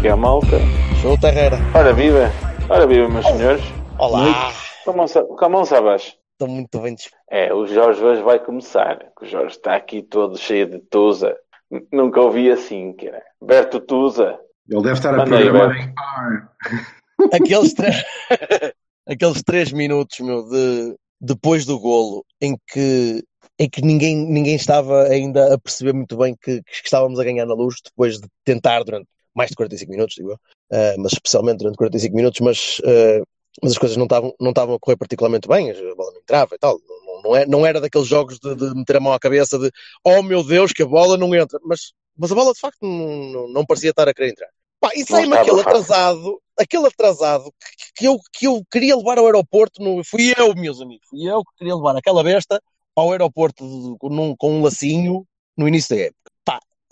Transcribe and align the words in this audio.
Aqui 0.00 0.08
à 0.08 0.16
malta. 0.16 0.56
Junta 1.02 1.28
Herrera. 1.28 1.58
Ora 1.74 1.92
viva! 1.92 2.30
Ora 2.70 2.86
viva, 2.86 3.06
meus 3.06 3.26
senhores. 3.26 3.62
Olá! 3.98 4.50
Com 4.82 5.44
a 5.44 5.48
mão 5.50 5.62
abaixo. 5.76 6.16
Estou 6.32 6.48
muito 6.48 6.80
bem 6.80 6.94
disposto. 6.94 7.18
É, 7.30 7.52
o 7.52 7.66
Jorge 7.66 8.02
hoje 8.02 8.22
vai 8.22 8.38
começar. 8.38 8.98
O 9.20 9.26
Jorge 9.26 9.56
está 9.56 9.76
aqui 9.76 10.02
todo 10.02 10.38
cheio 10.38 10.66
de 10.70 10.78
Tusa. 10.78 11.36
Nunca 11.92 12.18
ouvi 12.18 12.50
assim, 12.50 12.94
cara. 12.94 13.22
Berto 13.42 13.78
Tusa. 13.78 14.38
Ele 14.70 14.80
deve 14.82 14.94
estar 14.94 15.12
a 15.12 15.18
Manda 15.18 15.36
aí, 15.36 15.42
programar 15.50 15.76
em 15.76 15.92
R. 17.26 17.34
Aqueles, 17.34 17.74
tre- 17.74 17.92
Aqueles 19.06 19.42
três 19.42 19.70
minutos, 19.70 20.18
meu, 20.20 20.48
de... 20.48 20.96
depois 21.20 21.66
do 21.66 21.78
golo, 21.78 22.24
em 22.40 22.56
que, 22.72 23.22
em 23.58 23.68
que 23.68 23.82
ninguém, 23.82 24.16
ninguém 24.16 24.54
estava 24.54 25.02
ainda 25.08 25.52
a 25.52 25.58
perceber 25.58 25.92
muito 25.92 26.16
bem 26.16 26.34
que, 26.40 26.62
que 26.62 26.72
estávamos 26.86 27.20
a 27.20 27.24
ganhar 27.24 27.44
na 27.44 27.52
luz, 27.52 27.76
depois 27.84 28.18
de 28.18 28.26
tentar 28.46 28.82
durante 28.82 29.06
mais 29.40 29.50
de 29.50 29.56
45 29.56 29.90
minutos, 29.90 30.14
digo 30.16 30.30
eu, 30.32 30.38
Ah, 30.70 30.94
mas 30.98 31.12
especialmente 31.12 31.58
durante 31.58 31.76
45 31.76 32.14
minutos, 32.14 32.40
mas, 32.40 32.80
ah, 32.84 33.22
mas 33.62 33.72
as 33.72 33.78
coisas 33.78 33.96
não 33.96 34.04
estavam, 34.04 34.34
não 34.38 34.50
estavam 34.50 34.74
a 34.74 34.78
correr 34.78 34.96
particularmente 34.96 35.48
bem, 35.48 35.70
a 35.70 35.94
bola 35.94 36.12
não 36.12 36.20
entrava 36.20 36.54
e 36.54 36.58
tal. 36.58 36.78
Não, 37.06 37.22
não, 37.22 37.36
é, 37.36 37.46
não 37.46 37.66
era 37.66 37.80
daqueles 37.80 38.06
jogos 38.06 38.38
de, 38.38 38.54
de 38.54 38.74
meter 38.74 38.96
a 38.96 39.00
mão 39.00 39.12
à 39.12 39.18
cabeça 39.18 39.58
de 39.58 39.70
oh 40.04 40.22
meu 40.22 40.42
Deus, 40.44 40.72
que 40.72 40.82
a 40.82 40.86
bola 40.86 41.16
não 41.16 41.34
entra, 41.34 41.58
mas, 41.64 41.92
mas 42.16 42.30
a 42.30 42.34
bola 42.34 42.52
de 42.52 42.60
facto 42.60 42.78
não, 42.82 43.48
não, 43.48 43.64
parecia 43.66 43.90
estar 43.90 44.08
a 44.08 44.14
querer 44.14 44.30
entrar. 44.30 44.48
Pá, 44.78 44.90
e 44.94 45.04
sai-me 45.04 45.34
aquele 45.36 45.60
atrasado, 45.60 46.40
aquele 46.58 46.86
atrasado 46.86 47.44
que, 47.44 47.92
que 47.96 48.06
eu, 48.08 48.18
que 48.32 48.46
eu 48.46 48.62
queria 48.70 48.96
levar 48.96 49.18
ao 49.18 49.26
aeroporto, 49.26 49.82
no, 49.82 50.02
fui 50.04 50.32
eu, 50.38 50.54
meus 50.54 50.80
amigos, 50.80 51.06
fui 51.08 51.28
eu 51.28 51.42
que 51.44 51.56
queria 51.58 51.74
levar 51.76 51.96
aquela 51.96 52.22
besta 52.22 52.60
ao 52.96 53.12
aeroporto 53.12 53.64
de- 53.64 53.98
com, 53.98 54.08
num- 54.08 54.36
com 54.36 54.52
um 54.52 54.62
lacinho 54.62 55.26
no 55.56 55.68
início 55.68 55.94
da 55.94 56.02
época. 56.02 56.30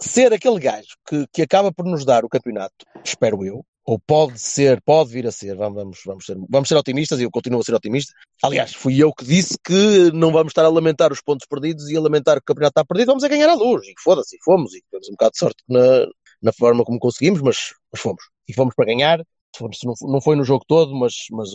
Ser 0.00 0.32
aquele 0.32 0.60
gajo 0.60 0.96
que, 1.06 1.26
que 1.32 1.42
acaba 1.42 1.72
por 1.72 1.84
nos 1.84 2.04
dar 2.04 2.24
o 2.24 2.28
campeonato, 2.28 2.74
espero 3.04 3.44
eu, 3.44 3.64
ou 3.84 3.98
pode 3.98 4.38
ser, 4.38 4.82
pode 4.82 5.10
vir 5.10 5.26
a 5.26 5.32
ser, 5.32 5.56
vamos, 5.56 6.00
vamos, 6.04 6.26
ser, 6.26 6.36
vamos 6.48 6.68
ser 6.68 6.76
otimistas 6.76 7.18
e 7.18 7.22
eu 7.22 7.30
continuo 7.30 7.60
a 7.60 7.64
ser 7.64 7.74
otimista. 7.74 8.12
Aliás, 8.42 8.74
fui 8.74 9.02
eu 9.02 9.12
que 9.14 9.24
disse 9.24 9.56
que 9.64 10.12
não 10.12 10.30
vamos 10.30 10.50
estar 10.50 10.64
a 10.64 10.68
lamentar 10.68 11.10
os 11.10 11.22
pontos 11.22 11.46
perdidos 11.48 11.88
e 11.88 11.96
a 11.96 12.00
lamentar 12.00 12.36
que 12.36 12.42
o 12.42 12.44
campeonato 12.44 12.72
está 12.72 12.84
perdido, 12.84 13.08
vamos 13.08 13.24
a 13.24 13.28
ganhar 13.28 13.48
a 13.48 13.54
luz. 13.54 13.86
E 13.88 13.94
foda-se, 14.02 14.36
e 14.36 14.38
fomos, 14.44 14.74
e 14.74 14.82
tivemos 14.82 15.08
um 15.08 15.12
bocado 15.12 15.32
de 15.32 15.38
sorte 15.38 15.64
na, 15.66 16.06
na 16.42 16.52
forma 16.52 16.84
como 16.84 16.98
conseguimos, 16.98 17.40
mas, 17.40 17.56
mas 17.90 18.00
fomos. 18.00 18.22
E 18.46 18.52
fomos 18.52 18.74
para 18.74 18.84
ganhar. 18.84 19.24
Fomos- 19.56 19.78
Não, 19.82 19.94
não 20.02 20.20
foi 20.20 20.36
no 20.36 20.44
jogo 20.44 20.64
todo, 20.68 20.94
mas, 20.94 21.14
mas 21.32 21.48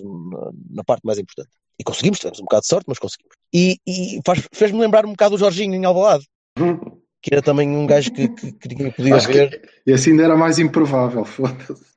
na, 0.72 0.84
parte 0.84 1.04
mais 1.06 1.20
importante. 1.20 1.52
E 1.80 1.84
conseguimos, 1.84 2.18
tivemos 2.20 2.40
um 2.40 2.46
bocado 2.46 2.62
de 2.62 2.68
sorte, 2.68 2.86
mas 2.88 2.98
conseguimos. 2.98 3.36
E, 3.54 3.78
e 3.88 4.20
fez-me 4.52 4.80
lembrar 4.80 5.06
um 5.06 5.12
bocado 5.12 5.36
o 5.36 5.38
Jorginho 5.38 5.76
em 5.76 5.86
Alvalade, 5.86 6.26
que 7.24 7.34
era 7.34 7.42
também 7.42 7.70
um 7.70 7.88
gajo 7.88 8.12
que, 8.12 8.28
que, 8.28 8.52
que 8.52 8.68
ninguém 8.68 8.92
podia 8.92 9.16
Acho 9.16 9.30
ver. 9.30 9.62
que 9.62 9.70
e 9.88 9.94
assim 9.94 10.12
ainda 10.12 10.24
era 10.24 10.36
mais 10.36 10.60
improvável, 10.60 11.24
foda-se. 11.26 11.94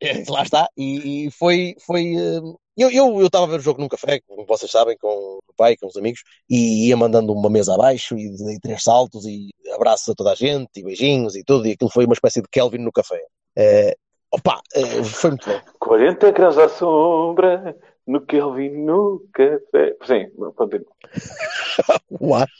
É, 0.00 0.22
lá 0.30 0.42
está. 0.42 0.68
E, 0.76 1.26
e 1.26 1.30
foi. 1.30 1.74
foi 1.84 2.14
eh, 2.14 2.40
eu 2.76 2.90
eu 2.90 3.20
eu 3.20 3.26
estava 3.26 3.46
a 3.46 3.48
ver 3.48 3.58
o 3.58 3.62
jogo 3.62 3.80
num 3.80 3.88
café, 3.88 4.20
como 4.20 4.44
vocês 4.46 4.70
sabem, 4.70 4.96
com 4.98 5.08
o 5.08 5.54
pai, 5.56 5.76
com 5.76 5.86
os 5.86 5.96
amigos, 5.96 6.22
e 6.48 6.88
ia 6.88 6.96
mandando 6.96 7.32
uma 7.32 7.48
mesa 7.48 7.74
abaixo 7.74 8.16
e, 8.16 8.36
dei 8.36 8.58
três 8.60 8.82
saltos 8.82 9.24
e 9.24 9.48
abraços 9.74 10.08
a 10.10 10.14
toda 10.14 10.32
a 10.32 10.34
gente 10.34 10.68
e 10.76 10.84
beijinhos 10.84 11.34
e 11.34 11.42
tudo. 11.42 11.66
E 11.66 11.72
aquilo 11.72 11.90
foi 11.90 12.04
uma 12.04 12.14
espécie 12.14 12.42
de 12.42 12.48
Kelvin 12.48 12.78
no 12.78 12.92
café. 12.92 13.20
Eh, 13.56 13.96
opa, 14.30 14.60
eh, 14.74 15.02
foi 15.02 15.30
muito 15.30 15.48
bom. 15.48 15.60
40 15.80 16.30
graus 16.32 16.58
à 16.58 16.68
sombra. 16.68 17.76
No 18.06 18.20
vi 18.54 18.68
no 18.68 19.26
café. 19.32 19.96
Sim, 20.06 20.28
continua. 20.54 20.92
What? 22.20 22.52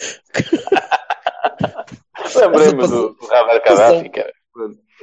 Lembrei-me 2.34 2.86
do, 2.86 3.08
do 3.14 3.26
Radar 3.26 3.62
Gaddafi, 3.64 4.08
cara. 4.10 4.32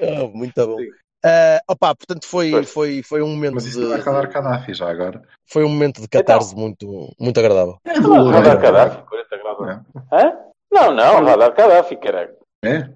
Ah, 0.01 0.27
muito 0.33 0.67
bom. 0.67 0.77
Sim. 0.77 0.89
Eh, 1.25 1.59
opa, 1.67 1.95
portanto 1.95 2.25
foi, 2.27 2.51
Pois. 2.51 2.71
foi, 2.71 3.01
foi 3.03 3.21
um 3.23 3.29
momento 3.29 3.55
Mas 3.55 3.65
isso 3.65 3.79
de, 3.81 3.87
vai 3.87 4.01
calar 4.03 4.27
Gaddafi 4.27 4.73
já 4.73 4.89
agora. 4.89 5.21
foi 5.49 5.63
um 5.63 5.69
momento 5.69 5.99
de 5.99 6.07
catarse 6.07 6.55
muito, 6.55 7.11
muito 7.19 7.39
agradável. 7.39 7.77
É 7.85 7.99
do. 7.99 8.29
Radar 8.29 8.59
Gaddafi, 8.59 9.01
40 9.07 9.37
graus. 9.37 9.57
Não. 9.59 9.85
Hã? 10.11 10.33
Não, 10.71 10.93
não, 10.93 11.25
Radar 11.25 11.53
Gaddafi, 11.55 11.95
caralho. 11.97 12.35
É? 12.63 12.89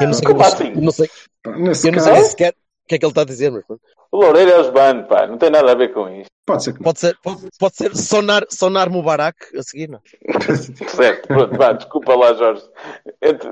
Eu 0.00 0.06
não 0.06 0.12
sei, 0.14 0.26
Como 0.26 0.40
eu 0.40 0.46
assim? 0.46 0.70
não 0.72 0.90
sei, 0.92 1.08
eu 1.44 1.52
não 1.92 1.98
caso, 1.98 2.14
sei 2.14 2.24
sequer 2.24 2.54
que 2.88 2.94
é 2.94 2.98
que 2.98 3.04
ele 3.04 3.10
está 3.12 3.22
a 3.22 3.26
dizer, 3.26 3.50
mas 3.52 3.64
pronto. 3.66 3.82
O 4.10 4.16
Loureiro 4.16 4.50
é 4.50 4.60
os 4.60 4.70
ban, 4.70 5.02
pá. 5.04 5.26
Não 5.26 5.36
tem 5.38 5.50
nada 5.50 5.70
a 5.70 5.74
ver 5.74 5.92
com 5.92 6.08
isto. 6.08 6.30
pode 6.46 6.64
ser 6.64 6.72
que 6.72 6.78
não. 6.78 6.84
Pode 6.84 6.98
ser, 7.00 7.16
pode, 7.22 7.48
pode 7.58 7.76
ser 7.76 7.94
sonar, 7.96 8.44
sonar 8.50 8.88
Mubarak 8.90 9.36
a 9.56 9.62
seguir, 9.62 9.88
não? 9.88 10.00
Certo, 10.88 11.28
pronto, 11.28 11.56
vá, 11.58 11.72
desculpa 11.72 12.14
lá, 12.16 12.32
Jorge. 12.34 12.62
Este, 13.20 13.46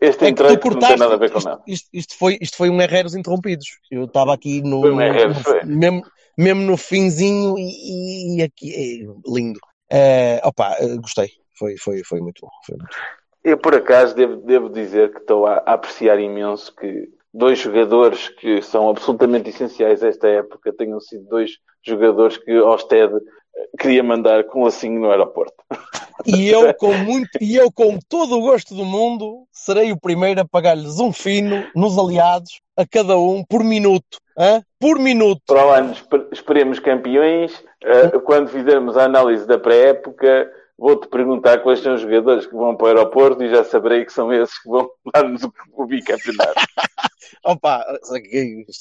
este 0.00 0.24
É 0.24 0.28
entreito 0.28 0.70
não 0.70 0.78
tem 0.80 0.96
nada 0.96 1.14
a 1.14 1.16
ver 1.16 1.30
com 1.30 1.38
isto, 1.38 1.48
nada. 1.48 1.62
isto, 1.66 1.88
isto 1.92 2.18
foi, 2.18 2.38
isto 2.40 2.56
foi 2.56 2.70
um 2.70 2.80
Herreros 2.82 3.14
interrompidos. 3.14 3.66
Eu 3.90 4.04
estava 4.04 4.34
aqui 4.34 4.60
no, 4.62 4.80
Foi 4.80 4.90
um 4.92 5.00
Herreros, 5.00 5.38
no- 5.38 5.44
foi. 5.44 5.62
mesmo, 5.64 6.02
mesmo 6.36 6.62
no 6.62 6.76
finzinho 6.76 7.54
e, 7.56 8.38
e 8.38 8.42
aqui, 8.42 8.74
é, 8.74 9.30
lindo. 9.32 9.60
É, 9.90 10.40
opa, 10.44 10.76
gostei. 11.00 11.28
Foi, 11.56 11.76
foi, 11.76 12.02
foi 12.04 12.20
muito 12.20 12.40
bom. 12.42 12.50
Foi 12.66 12.76
muito 12.76 12.90
bom. 12.90 13.02
Eu, 13.44 13.58
por 13.58 13.74
acaso, 13.76 14.14
devo, 14.14 14.36
devo 14.38 14.68
dizer 14.70 15.12
que 15.12 15.18
estou 15.20 15.46
a, 15.46 15.62
a 15.66 15.74
apreciar 15.74 16.18
imenso 16.18 16.74
que 16.74 17.08
dois 17.34 17.58
jogadores 17.58 18.28
que 18.28 18.62
são 18.62 18.88
absolutamente 18.88 19.50
essenciais 19.50 20.02
a 20.02 20.08
esta 20.08 20.28
época 20.28 20.72
tenham 20.72 21.00
sido 21.00 21.28
dois 21.28 21.58
jogadores 21.82 22.38
que 22.38 22.56
Osted 22.60 23.12
eh, 23.12 23.68
queria 23.78 24.02
mandar 24.02 24.44
com 24.44 24.64
lacinho 24.64 25.00
no 25.00 25.10
aeroporto. 25.10 25.56
E 26.24 26.48
eu, 26.48 26.72
com 26.74 26.92
muito, 26.94 27.28
e 27.40 27.56
eu, 27.56 27.72
com 27.72 27.98
todo 28.08 28.36
o 28.38 28.40
gosto 28.40 28.72
do 28.72 28.84
mundo, 28.84 29.46
serei 29.50 29.90
o 29.90 29.98
primeiro 30.00 30.40
a 30.40 30.44
pagar-lhes 30.44 31.00
um 31.00 31.12
fino 31.12 31.66
nos 31.74 31.98
aliados 31.98 32.60
a 32.76 32.86
cada 32.86 33.18
um 33.18 33.42
por 33.44 33.64
minuto. 33.64 34.18
hã? 34.38 34.62
Por 34.78 34.98
minuto. 35.00 35.42
Para 35.44 35.66
o 35.66 35.70
ano 35.70 35.92
esper- 35.92 36.28
esperemos 36.30 36.78
campeões. 36.78 37.60
Eh, 37.82 38.10
quando 38.20 38.48
fizermos 38.48 38.96
a 38.96 39.04
análise 39.04 39.44
da 39.44 39.58
pré-época, 39.58 40.48
vou-te 40.78 41.08
perguntar 41.08 41.58
quais 41.58 41.80
são 41.80 41.94
os 41.94 42.00
jogadores 42.00 42.46
que 42.46 42.54
vão 42.54 42.76
para 42.76 42.84
o 42.84 42.88
aeroporto 42.88 43.42
e 43.42 43.50
já 43.50 43.64
saberei 43.64 44.04
que 44.04 44.12
são 44.12 44.32
esses 44.32 44.58
que 44.60 44.68
vão 44.68 44.88
dar-nos 45.14 45.42
o, 45.72 45.86
bicampeonato. 45.86 46.54
Opa, 47.44 47.84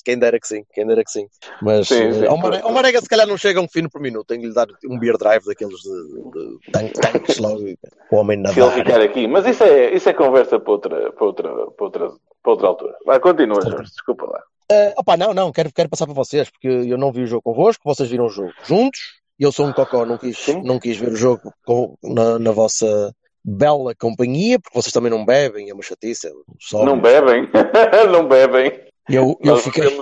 quem 0.04 0.18
dera 0.18 0.40
que 0.40 0.48
sim, 0.48 0.64
quem 0.74 0.86
dera 0.86 1.04
que 1.04 1.12
sim. 1.12 1.28
Mas 1.62 1.88
Sim, 1.88 2.04
eh, 2.04 2.14
sim, 2.14 2.26
ao, 2.26 2.72
Marega 2.72 3.02
se 3.02 3.10
calhar 3.10 3.28
não 3.28 3.38
chega 3.38 3.60
um 3.60 3.68
fino 3.68 3.90
por 3.90 4.02
minuto, 4.02 4.28
tenho 4.28 4.42
que 4.42 4.48
lhe 4.48 4.54
dar 4.54 4.68
um 4.90 4.98
beer 4.98 5.18
drive 5.18 5.46
daqueles 5.46 5.80
de, 5.80 6.32
de 6.32 6.72
tanque- 6.72 6.94
tanques 6.94 7.38
logo, 7.40 7.62
o 8.12 8.16
homem 8.16 8.46
Se 8.48 8.60
ele 8.60 8.72
ficar 8.72 9.02
aqui. 9.02 9.28
Mas 9.28 9.46
isso 9.46 9.64
é, 9.64 9.94
isso 9.94 10.08
é 10.10 10.14
conversa 10.14 10.60
para 10.60 10.72
outra, 10.72 11.12
para 11.12 11.26
outra, 11.26 11.50
para 11.72 11.86
outra, 11.86 12.12
para 12.42 12.52
outra 12.52 12.68
altura. 12.68 12.96
Vai, 13.06 13.20
continua, 13.20 13.62
Jorge. 13.62 13.92
Desculpa 13.92 14.26
lá. 14.26 14.42
Eh, 14.72 14.94
opa, 14.98 15.18
não, 15.18 15.34
não, 15.34 15.52
quero, 15.52 15.72
quero 15.74 15.90
passar 15.90 16.06
para 16.06 16.16
vocês, 16.16 16.50
porque 16.50 16.68
eu 16.68 16.98
não 16.98 17.12
vi 17.12 17.24
o 17.24 17.28
jogo 17.28 17.42
convosco, 17.42 17.84
vocês 17.86 18.10
viram 18.10 18.26
o 18.26 18.30
jogo 18.30 18.52
juntos, 18.64 19.22
eu 19.40 19.52
sou 19.52 19.68
um 19.68 19.74
cocó, 19.74 20.06
não 20.06 20.18
quis, 20.18 20.38
Sim. 20.38 20.62
não 20.64 20.80
quis 20.80 20.98
ver 20.98 21.12
o 21.12 21.16
jogo 21.16 21.54
com- 21.66 21.96
na, 22.04 22.38
na 22.40 22.52
vossa 22.52 23.14
bela 23.44 23.94
companhia, 23.96 24.60
porque 24.60 24.80
vocês 24.80 24.94
também 24.94 25.12
não 25.12 25.26
bebem, 25.26 25.70
é 25.70 25.74
uma 25.74 25.84
chatice. 25.84 26.28
é 26.28 26.32
Só, 26.60 26.86
Não 26.86 27.00
bebem. 27.00 27.50
não 28.12 28.28
bebem. 28.28 28.72
Eu, 29.10 29.38
eu 29.42 29.54
Nós 29.54 29.64
fiquei, 29.64 30.00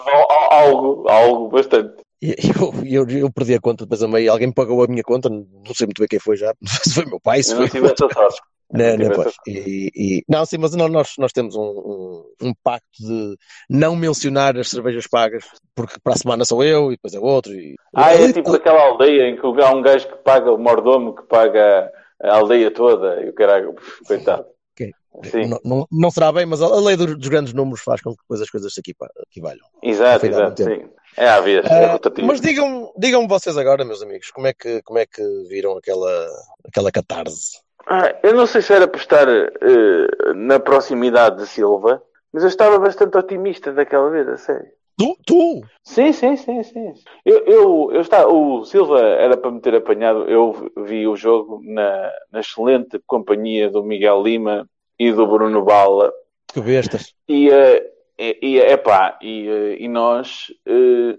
algo, 0.51 1.09
algo 1.09 1.47
bastante. 1.49 1.95
eu, 2.21 2.73
eu, 2.85 3.09
eu 3.09 3.31
perdi 3.31 3.55
a 3.55 3.59
conta 3.59 3.83
depois 3.83 4.03
a 4.03 4.07
meio, 4.07 4.31
alguém 4.31 4.51
pagou 4.51 4.83
a 4.83 4.87
minha 4.87 5.01
conta, 5.01 5.27
não 5.27 5.73
sei 5.73 5.87
muito 5.87 5.99
bem 5.99 6.07
quem 6.07 6.19
foi 6.19 6.37
já, 6.37 6.53
se 6.63 6.93
foi 6.93 7.05
meu 7.05 7.19
pai, 7.19 7.41
se 7.41 7.51
Eu 7.53 7.61
não 7.61 7.67
foi 7.67 7.79
tive 7.81 7.91
essa 7.91 8.07
sorte. 8.13 8.41
Não, 8.71 8.97
Não 8.97 9.15
pois. 9.15 9.33
E, 9.45 9.91
e- 9.95 10.23
não, 10.29 10.45
sim, 10.45 10.57
mas 10.57 10.73
não, 10.75 10.87
nós, 10.87 11.13
nós 11.17 11.31
temos 11.33 11.55
um, 11.55 11.61
um, 11.61 12.23
um 12.41 12.53
pacto 12.63 12.87
de 12.99 13.35
não 13.69 13.95
mencionar 13.95 14.57
as 14.57 14.69
cervejas 14.69 15.07
pagas, 15.07 15.43
porque 15.75 15.95
para 16.01 16.13
a 16.13 16.17
semana 16.17 16.45
sou 16.45 16.63
eu 16.63 16.91
e 16.91 16.95
depois 16.95 17.13
é 17.13 17.19
outro. 17.19 17.53
E... 17.53 17.75
Ah, 17.95 18.13
é 18.13 18.31
tipo 18.31 18.53
aquela 18.53 18.81
aldeia 18.81 19.29
em 19.29 19.35
que 19.35 19.45
há 19.45 19.71
um 19.71 19.81
gajo 19.81 20.07
que 20.07 20.17
paga, 20.17 20.51
o 20.51 20.57
mordomo 20.57 21.15
que 21.15 21.23
paga 21.23 21.91
a 22.21 22.35
aldeia 22.35 22.71
toda 22.71 23.21
e 23.21 23.29
o 23.29 23.33
caralho, 23.33 23.75
coitado. 24.07 24.45
Ok. 24.73 24.91
Sim, 25.25 25.47
Não, 25.47 25.59
não, 25.65 25.87
não 25.91 26.09
será 26.09 26.31
bem, 26.31 26.45
mas 26.45 26.61
a, 26.61 26.73
lei 26.79 26.95
dos, 26.95 27.27
grandes 27.27 27.53
números 27.53 27.81
faz 27.81 28.01
com 28.01 28.11
que 28.11 28.21
depois 28.21 28.41
as 28.41 28.49
coisas 28.49 28.73
se 28.73 28.79
equivalham. 28.79 29.65
exato, 29.83 30.25
exato, 30.25 30.63
sim. 30.63 30.89
É 31.17 31.27
à 31.27 31.41
vez, 31.41 31.65
é 31.65 31.87
rotativo. 31.87 32.25
mas 32.25 32.39
digam, 32.39 32.93
digam 32.97 33.27
vocês 33.27 33.57
agora, 33.57 33.83
meus 33.83 34.01
amigos, 34.01 34.31
como 34.31 34.47
é 34.47 34.53
que, 34.53 34.81
como 34.83 34.97
é 34.97 35.05
que 35.05 35.21
viram 35.49 35.75
aquela, 35.75 36.29
aquela 36.65 36.89
catarse? 36.89 37.59
Ah, 37.87 38.15
eu 38.23 38.33
não 38.33 38.45
sei 38.45 38.61
se 38.61 38.73
era 38.73 38.87
por 38.87 38.97
estar 38.97 39.27
eh, 39.27 40.33
na 40.35 40.59
proximidade 40.59 41.37
de 41.37 41.47
Silva, 41.47 42.01
mas 42.31 42.43
eu 42.43 42.49
estava 42.49 42.79
bastante 42.79 43.17
otimista 43.17 43.73
daquela 43.73 44.09
vez, 44.09 44.27
a 44.27 44.37
sério. 44.37 44.71
Tu? 44.97 45.17
Tu? 45.25 45.61
Sim, 45.83 46.11
sim, 46.11 46.35
sim, 46.35 46.61
sim. 46.63 46.93
Eu, 47.25 47.37
eu, 47.45 47.89
eu 47.93 48.01
estava, 48.01 48.31
o 48.31 48.63
Silva 48.65 48.99
era 48.99 49.35
para 49.35 49.51
me 49.51 49.59
ter 49.59 49.75
apanhado. 49.75 50.25
Eu 50.29 50.71
vi 50.85 51.07
o 51.07 51.15
jogo 51.15 51.61
na, 51.63 52.11
na 52.31 52.39
excelente 52.39 52.99
companhia 53.07 53.69
do 53.69 53.83
Miguel 53.83 54.21
Lima 54.21 54.69
e 54.99 55.11
do 55.11 55.25
Bruno 55.25 55.63
Bala. 55.63 56.13
Que 56.53 56.61
bestas. 56.61 57.13
E, 57.27 57.49
eh, 57.49 57.91
e, 58.19 58.37
e, 58.41 58.59
epá, 58.59 59.17
e, 59.21 59.47
eh, 59.47 59.77
e 59.79 59.87
nós 59.87 60.53
eh, 60.67 61.17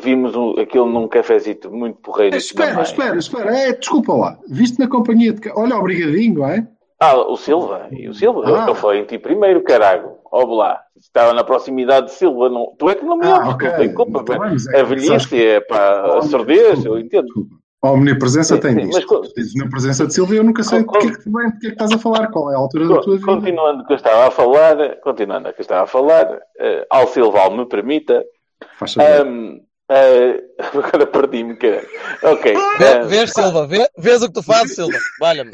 vimos 0.00 0.34
um, 0.34 0.58
aquilo 0.58 0.86
num 0.86 1.06
cafezito 1.08 1.70
muito 1.70 1.98
porreiro. 2.00 2.36
Espera, 2.36 2.70
também. 2.70 2.82
espera, 2.84 3.16
espera. 3.18 3.56
É, 3.56 3.72
desculpa 3.72 4.12
lá. 4.14 4.38
Viste 4.48 4.78
na 4.78 4.88
companhia 4.88 5.32
de. 5.32 5.50
Olha, 5.54 5.76
obrigadinho, 5.76 6.44
é? 6.44 6.66
Ah, 7.00 7.14
o 7.16 7.36
Silva. 7.36 7.88
E 7.92 8.08
o 8.08 8.14
Silva. 8.14 8.42
Ah. 8.46 8.66
Eu, 8.68 8.74
falei 8.74 9.00
em 9.00 9.04
ti 9.04 9.18
primeiro, 9.18 9.62
carago. 9.62 10.16
Ó 10.32 10.44
lá. 10.44 10.80
Estava 10.98 11.34
na 11.34 11.44
proximidade 11.44 12.06
de 12.06 12.12
Silva. 12.12 12.48
Não, 12.48 12.74
tu 12.78 12.88
é 12.88 12.94
que 12.94 13.04
não 13.04 13.18
me 13.18 13.26
Ah, 13.26 13.36
ouves, 13.38 13.54
ok. 13.54 13.68
não 13.68 13.76
tem 13.76 13.94
culpa. 13.94 14.24
Mas 14.38 14.66
é 14.68 14.80
a 14.80 14.84
velhice, 14.84 15.28
que- 15.28 15.46
é 15.46 15.60
pá, 15.60 16.16
a 16.16 16.22
surdez, 16.22 16.84
eu 16.84 16.98
entendo. 16.98 17.26
Desculpa. 17.26 17.54
A 17.84 17.90
omnipresença 17.92 18.54
Sim, 18.56 18.60
tem 18.62 18.72
sim, 18.72 18.88
disto. 18.88 19.20
mas 19.20 19.32
dizes 19.34 19.54
na 19.54 19.68
presença 19.68 20.06
de 20.06 20.14
Silvia, 20.14 20.38
eu 20.38 20.44
nunca 20.44 20.62
sei 20.64 20.80
de 20.80 20.86
que, 20.86 20.96
é 20.96 21.00
que, 21.02 21.06
que 21.18 21.28
é 21.28 21.50
que 21.60 21.66
estás 21.68 21.92
a 21.92 21.98
falar, 21.98 22.26
qual 22.28 22.50
é 22.50 22.54
a 22.54 22.58
altura 22.58 22.88
da 22.88 23.00
tua 23.00 23.14
vida. 23.16 23.26
Continuando 23.26 23.82
o 23.82 23.86
que 23.86 23.92
eu 23.92 23.96
estava 23.96 24.26
a 24.26 24.30
falar, 24.30 24.96
continuando 25.02 25.48
o 25.50 25.52
que 25.52 25.60
eu 25.60 25.62
estava 25.62 25.82
a 25.82 25.86
falar, 25.86 26.40
eh, 26.58 26.86
ao 26.90 27.06
Silval 27.06 27.54
me 27.54 27.66
permita, 27.66 28.24
Faz 28.78 28.94
favor. 28.94 29.10
ahm, 29.26 29.60
eh, 29.90 30.42
agora 30.58 31.06
perdi-me, 31.06 31.56
cara. 31.56 31.84
Ok. 32.22 32.54
Vê, 32.78 32.88
ah, 32.88 33.02
vês, 33.04 33.30
Silva? 33.32 33.66
Vê, 33.66 33.88
vês 33.98 34.22
o 34.22 34.26
que 34.28 34.34
tu 34.34 34.42
fazes, 34.42 34.74
Silva? 34.74 34.96
Valha-me. 35.20 35.50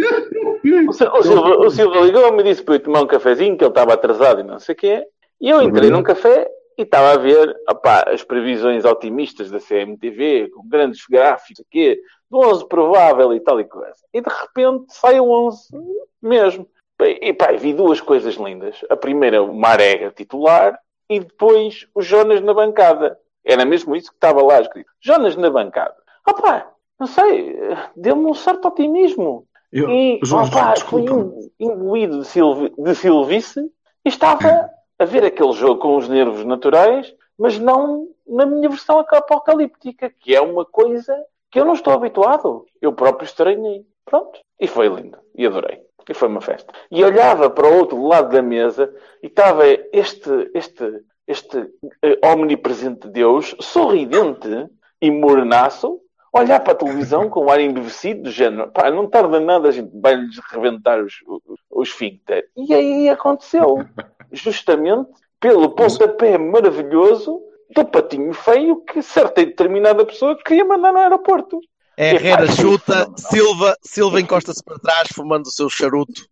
o, 0.88 0.92
Sil- 0.94 1.10
o 1.12 1.22
Silva, 1.22 1.48
o 1.58 1.70
Silva 1.70 2.00
ligou-me 2.00 2.40
e 2.40 2.44
disse 2.44 2.62
para 2.62 2.74
eu 2.76 2.80
tomar 2.80 3.02
um 3.02 3.06
cafezinho, 3.06 3.56
que 3.56 3.64
ele 3.64 3.70
estava 3.70 3.94
atrasado 3.94 4.40
e 4.40 4.44
não 4.44 4.58
sei 4.58 4.74
o 4.74 4.78
quê. 4.78 5.04
E 5.40 5.50
eu 5.50 5.60
entrei 5.60 5.90
Uhum. 5.90 5.96
num 5.98 6.02
café 6.02 6.48
e 6.78 6.82
estava 6.82 7.12
a 7.12 7.16
ver 7.18 7.54
opá, 7.68 8.04
as 8.08 8.22
previsões 8.22 8.84
otimistas 8.84 9.50
da 9.50 9.58
CMTV, 9.60 10.48
com 10.54 10.66
grandes 10.68 11.04
gráficos, 11.10 11.58
o 11.60 11.66
quê, 11.70 12.00
do 12.30 12.38
11 12.38 12.66
provável 12.68 13.34
e 13.34 13.40
tal 13.40 13.60
e 13.60 13.64
coisa. 13.64 13.94
E 14.14 14.20
de 14.20 14.28
repente 14.30 14.84
sai 14.94 15.20
o 15.20 15.28
11 15.30 15.68
mesmo. 16.22 16.66
E 17.00 17.32
pá, 17.32 17.50
vi 17.52 17.74
duas 17.74 18.00
coisas 18.00 18.36
lindas. 18.36 18.76
A 18.88 18.96
primeira, 18.96 19.42
o 19.42 19.52
Marega 19.52 20.10
titular, 20.12 20.78
e 21.16 21.20
depois 21.20 21.86
o 21.94 22.02
Jonas 22.02 22.40
na 22.40 22.54
bancada. 22.54 23.18
Era 23.44 23.64
mesmo 23.64 23.96
isso 23.96 24.10
que 24.10 24.16
estava 24.16 24.42
lá 24.42 24.60
escrito. 24.60 24.90
Jonas 25.00 25.36
na 25.36 25.50
bancada. 25.50 25.96
Opá, 26.28 26.70
não 26.98 27.06
sei, 27.06 27.58
deu-me 27.96 28.26
um 28.26 28.34
certo 28.34 28.68
otimismo. 28.68 29.46
Eu, 29.72 29.88
E, 29.88 30.20
Jorge, 30.22 30.54
opá, 30.54 30.74
fui 30.76 31.04
imbuído 31.58 32.20
de, 32.20 32.26
silvi, 32.26 32.72
de 32.78 32.94
silvice 32.94 33.60
e 34.04 34.08
estava 34.08 34.70
a 34.98 35.04
ver 35.04 35.24
aquele 35.24 35.52
jogo 35.52 35.80
com 35.80 35.96
os 35.96 36.08
nervos 36.08 36.44
naturais, 36.44 37.12
mas 37.38 37.58
não 37.58 38.08
na 38.26 38.46
minha 38.46 38.68
versão 38.68 39.00
apocalíptica, 39.00 40.10
que 40.20 40.34
é 40.34 40.40
uma 40.40 40.64
coisa 40.64 41.16
que 41.50 41.58
eu 41.58 41.64
não 41.64 41.74
estou 41.74 41.92
habituado. 41.92 42.64
Eu 42.80 42.92
próprio 42.92 43.26
estranhei. 43.26 43.84
Pronto. 44.04 44.40
E 44.60 44.66
foi 44.66 44.88
lindo. 44.88 45.18
E 45.34 45.46
adorei. 45.46 45.80
E 46.08 46.14
foi 46.14 46.28
uma 46.28 46.40
festa. 46.40 46.72
E 46.90 47.04
olhava 47.04 47.48
para 47.50 47.66
o 47.66 47.78
outro 47.78 48.06
lado 48.06 48.30
da 48.30 48.42
mesa 48.42 48.92
e 49.22 49.26
estava 49.26 49.64
este, 49.92 50.50
este, 50.54 51.02
este 51.26 51.70
eh, 52.02 52.18
omnipresente 52.24 53.08
Deus, 53.08 53.54
sorridente 53.60 54.68
e 55.00 55.10
mornaço, 55.10 56.00
a 56.32 56.40
olhar 56.40 56.60
para 56.60 56.72
a 56.72 56.76
televisão 56.76 57.28
com 57.28 57.44
um 57.44 57.50
ar 57.50 57.60
embevecido, 57.60 58.22
do 58.22 58.30
género, 58.30 58.70
pá, 58.70 58.90
não 58.90 59.08
tarda 59.08 59.38
nada, 59.38 59.68
a 59.68 59.72
gente 59.72 59.90
vai-lhes 60.00 60.38
reventar 60.50 61.02
os, 61.02 61.14
os, 61.26 61.60
os 61.70 61.88
esfíncter. 61.88 62.48
E 62.56 62.72
aí 62.72 63.08
aconteceu. 63.08 63.84
Justamente 64.32 65.10
pelo 65.38 65.70
pontapé 65.70 66.38
maravilhoso 66.38 67.42
do 67.74 67.84
patinho 67.84 68.32
feio 68.32 68.76
que 68.82 69.02
certa 69.02 69.42
e 69.42 69.46
determinada 69.46 70.06
pessoa 70.06 70.36
queria 70.36 70.64
mandar 70.64 70.92
no 70.92 71.00
aeroporto. 71.00 71.60
É 72.02 72.14
Herrera 72.14 72.46
foi 72.46 72.56
chuta. 72.56 73.12
Silva, 73.16 73.76
Silva 73.82 74.20
encosta-se 74.20 74.62
para 74.64 74.78
trás, 74.78 75.08
fumando 75.14 75.46
o 75.46 75.50
seu 75.50 75.70
charuto. 75.70 76.26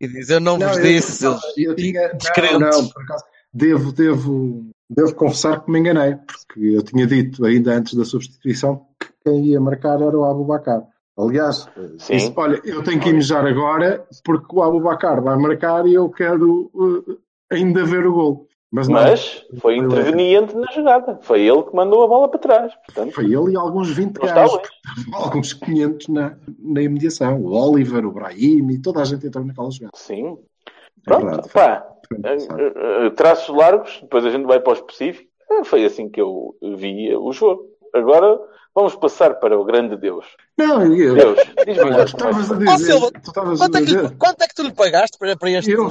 E 0.00 0.08
diz: 0.08 0.28
Eu 0.28 0.40
não, 0.40 0.58
vos 0.58 0.76
eu- 0.76 0.82
disse. 0.82 1.24
eu, 1.24 1.38
eu 1.56 1.74
tinha. 1.76 2.10
Não, 2.52 2.58
não, 2.58 2.88
por 2.88 3.02
acaso. 3.02 3.24
Devo, 3.52 3.92
devo, 3.92 4.70
devo 4.90 5.14
confessar 5.14 5.64
que 5.64 5.70
me 5.70 5.78
enganei, 5.78 6.16
porque 6.16 6.60
eu 6.60 6.82
tinha 6.82 7.06
dito 7.06 7.44
ainda 7.44 7.72
antes 7.74 7.94
da 7.94 8.04
substituição 8.04 8.86
que 9.00 9.08
quem 9.24 9.46
ia 9.46 9.60
marcar 9.60 10.00
era 10.02 10.18
o 10.18 10.24
Abubacar. 10.24 10.82
Aliás, 11.18 11.66
Sim. 11.98 12.16
disse, 12.16 12.32
olha, 12.36 12.60
eu 12.64 12.82
tenho 12.82 13.00
que 13.00 13.08
ir 13.08 13.14
mijar 13.14 13.46
agora 13.46 14.06
porque 14.22 14.54
o 14.54 14.62
Abubacar 14.62 15.22
vai 15.22 15.36
marcar 15.38 15.86
e 15.86 15.94
eu 15.94 16.10
quero 16.10 16.70
uh, 16.74 17.18
ainda 17.50 17.82
ver 17.86 18.06
o 18.06 18.12
gol. 18.12 18.45
Mas 18.70 18.88
não, 18.88 18.94
Mas 18.94 19.44
foi 19.60 19.76
interveniente 19.76 20.54
na 20.56 20.70
jogada. 20.72 21.18
Foi 21.22 21.40
ele 21.40 21.62
que 21.62 21.74
mandou 21.74 22.02
a 22.02 22.08
bola 22.08 22.28
para 22.28 22.40
trás. 22.40 22.72
Portanto, 22.86 23.12
foi 23.14 23.24
ele 23.26 23.52
e 23.52 23.56
alguns 23.56 23.90
20 23.90 24.16
não 24.18 24.26
está 24.26 24.34
gajos, 24.42 24.58
alguns 25.14 25.52
500 25.52 26.08
na, 26.08 26.36
na 26.58 26.82
imediação. 26.82 27.40
O 27.40 27.52
Oliver, 27.54 28.04
o 28.04 28.12
Brahim 28.12 28.68
e 28.70 28.82
toda 28.82 29.00
a 29.00 29.04
gente 29.04 29.26
entrou 29.26 29.44
naquela 29.44 29.70
jogada. 29.70 29.92
Sim. 29.94 30.36
É 30.66 30.70
Pronto, 31.04 31.24
verdade, 31.26 31.48
pá. 31.50 31.86
foi 32.08 32.16
eh, 32.16 32.34
engraçado. 32.34 32.60
eh, 32.60 33.10
traços 33.10 33.56
largos, 33.56 33.98
depois 34.02 34.26
a 34.26 34.30
gente 34.30 34.46
vai 34.46 34.58
para 34.60 34.72
o 34.72 34.74
específico. 34.76 35.30
Eh, 35.50 35.64
Foi 35.64 35.84
assim 35.84 36.08
que 36.08 36.20
eu 36.20 36.54
via 36.76 37.18
o 37.20 37.32
jogo. 37.32 37.66
Agora 37.94 38.38
vamos 38.74 38.96
passar 38.96 39.36
para 39.36 39.56
o 39.58 39.64
grande 39.64 39.96
Deus. 39.96 40.26
Não, 40.58 40.82
eu, 40.94 41.14
Deus, 41.14 41.38
diz-me 41.64 41.90
lá 41.90 42.00
é 42.00 42.04
estavas 42.04 42.50
a 42.50 42.56
dizer, 42.56 42.78
Silva, 42.92 43.10
tu 43.12 43.28
estavas 43.28 43.58
Quanto 43.60 43.76
a 43.76 43.80
é, 43.80 43.84
que, 43.84 44.16
quanto 44.16 44.42
é 44.42 44.48
que 44.48 44.54
tu 44.54 44.62
lhe 44.64 44.72
pagaste 44.74 45.16
para, 45.18 45.36
para, 45.36 45.50
este, 45.52 45.70
Eu- 45.70 45.88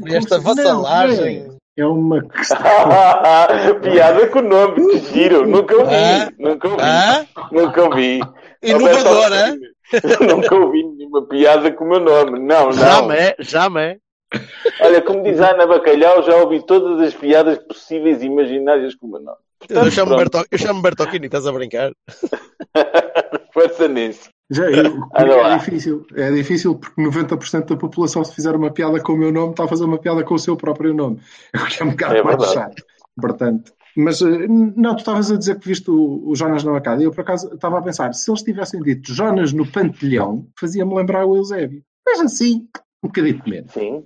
para 0.00 0.12
esta 0.14 0.38
vassalagem? 0.38 1.57
É, 1.78 1.86
uma 1.86 2.20
questão. 2.28 2.58
Piada 3.80 4.26
com 4.26 4.40
o 4.40 4.42
nome, 4.42 4.74
que 4.90 4.98
giro. 5.12 5.46
Nunca 5.46 5.76
ouvi. 5.76 5.94
Ah? 5.94 6.28
Nunca 6.36 6.68
ouvi. 6.68 6.82
Ah? 6.82 7.26
Nunca 7.52 7.82
ouvi. 7.84 8.20
Inovadora, 8.60 9.48
hein? 9.48 9.60
Nunca 10.28 10.54
ouvi 10.56 10.82
nenhuma 10.82 11.26
piada 11.28 11.70
com 11.70 11.84
o 11.84 11.88
meu 11.88 12.00
nome. 12.00 12.40
Não, 12.40 12.66
não. 12.66 12.72
Jamais, 12.72 13.34
jamais. 13.38 13.98
Olha, 14.80 15.00
como 15.02 15.22
diz 15.22 15.40
a 15.40 15.52
Ana 15.52 15.68
Bacalhau, 15.68 16.22
já 16.24 16.36
ouvi 16.36 16.66
todas 16.66 17.00
as 17.00 17.14
piadas 17.14 17.58
possíveis 17.58 18.22
e 18.22 18.26
imaginárias 18.26 18.96
com 18.96 19.06
o 19.06 19.10
meu 19.12 19.20
nome. 19.20 19.38
Eu 19.68 19.90
chamo-me. 19.90 20.16
Berto, 20.16 20.44
eu 20.50 20.58
chamo 20.58 20.82
Bertocchini, 20.82 21.26
estás 21.26 21.46
a 21.46 21.52
brincar? 21.52 21.92
Força 23.54 23.86
nisso. 23.86 24.28
Já, 24.50 24.64
Anda 25.14 25.36
lá. 25.36 25.54
é 25.54 25.58
difícil. 25.58 26.06
É 26.14 26.30
difícil 26.32 26.74
porque 26.76 27.00
90% 27.00 27.66
da 27.66 27.76
população, 27.76 28.24
se 28.24 28.34
fizer 28.34 28.54
uma 28.54 28.70
piada 28.70 29.00
com 29.00 29.12
o 29.12 29.18
meu 29.18 29.32
nome, 29.32 29.50
está 29.50 29.64
a 29.64 29.68
fazer 29.68 29.84
uma 29.84 29.98
piada 29.98 30.24
com 30.24 30.34
o 30.34 30.38
seu 30.38 30.56
próprio 30.56 30.94
nome. 30.94 31.20
É 31.52 31.58
o 31.58 31.66
que 31.66 31.82
é 31.82 31.86
um 31.86 31.90
bocado 31.90 32.16
É 32.16 32.22
mais 32.22 32.42
chato. 32.52 32.82
Portanto, 33.20 33.72
mas 33.96 34.22
eh, 34.22 34.46
não, 34.48 34.94
tu 34.94 35.00
estavas 35.00 35.30
a 35.30 35.36
dizer 35.36 35.58
que 35.58 35.66
viste 35.68 35.90
o, 35.90 36.28
o 36.28 36.34
Jonas 36.36 36.62
na 36.62 36.72
bancada. 36.72 37.02
Eu, 37.02 37.10
por 37.10 37.22
acaso, 37.22 37.52
estava 37.52 37.78
a 37.78 37.82
pensar, 37.82 38.14
se 38.14 38.30
eles 38.30 38.42
tivessem 38.42 38.80
dito 38.80 39.12
Jonas 39.12 39.52
no 39.52 39.66
pantelhão, 39.66 40.46
fazia-me 40.58 40.94
lembrar 40.94 41.26
o 41.26 41.36
Eusébio. 41.36 41.82
Mas 42.06 42.20
assim, 42.20 42.68
um 43.02 43.08
bocadinho 43.08 43.42
menos. 43.46 43.72
Sim. 43.72 44.02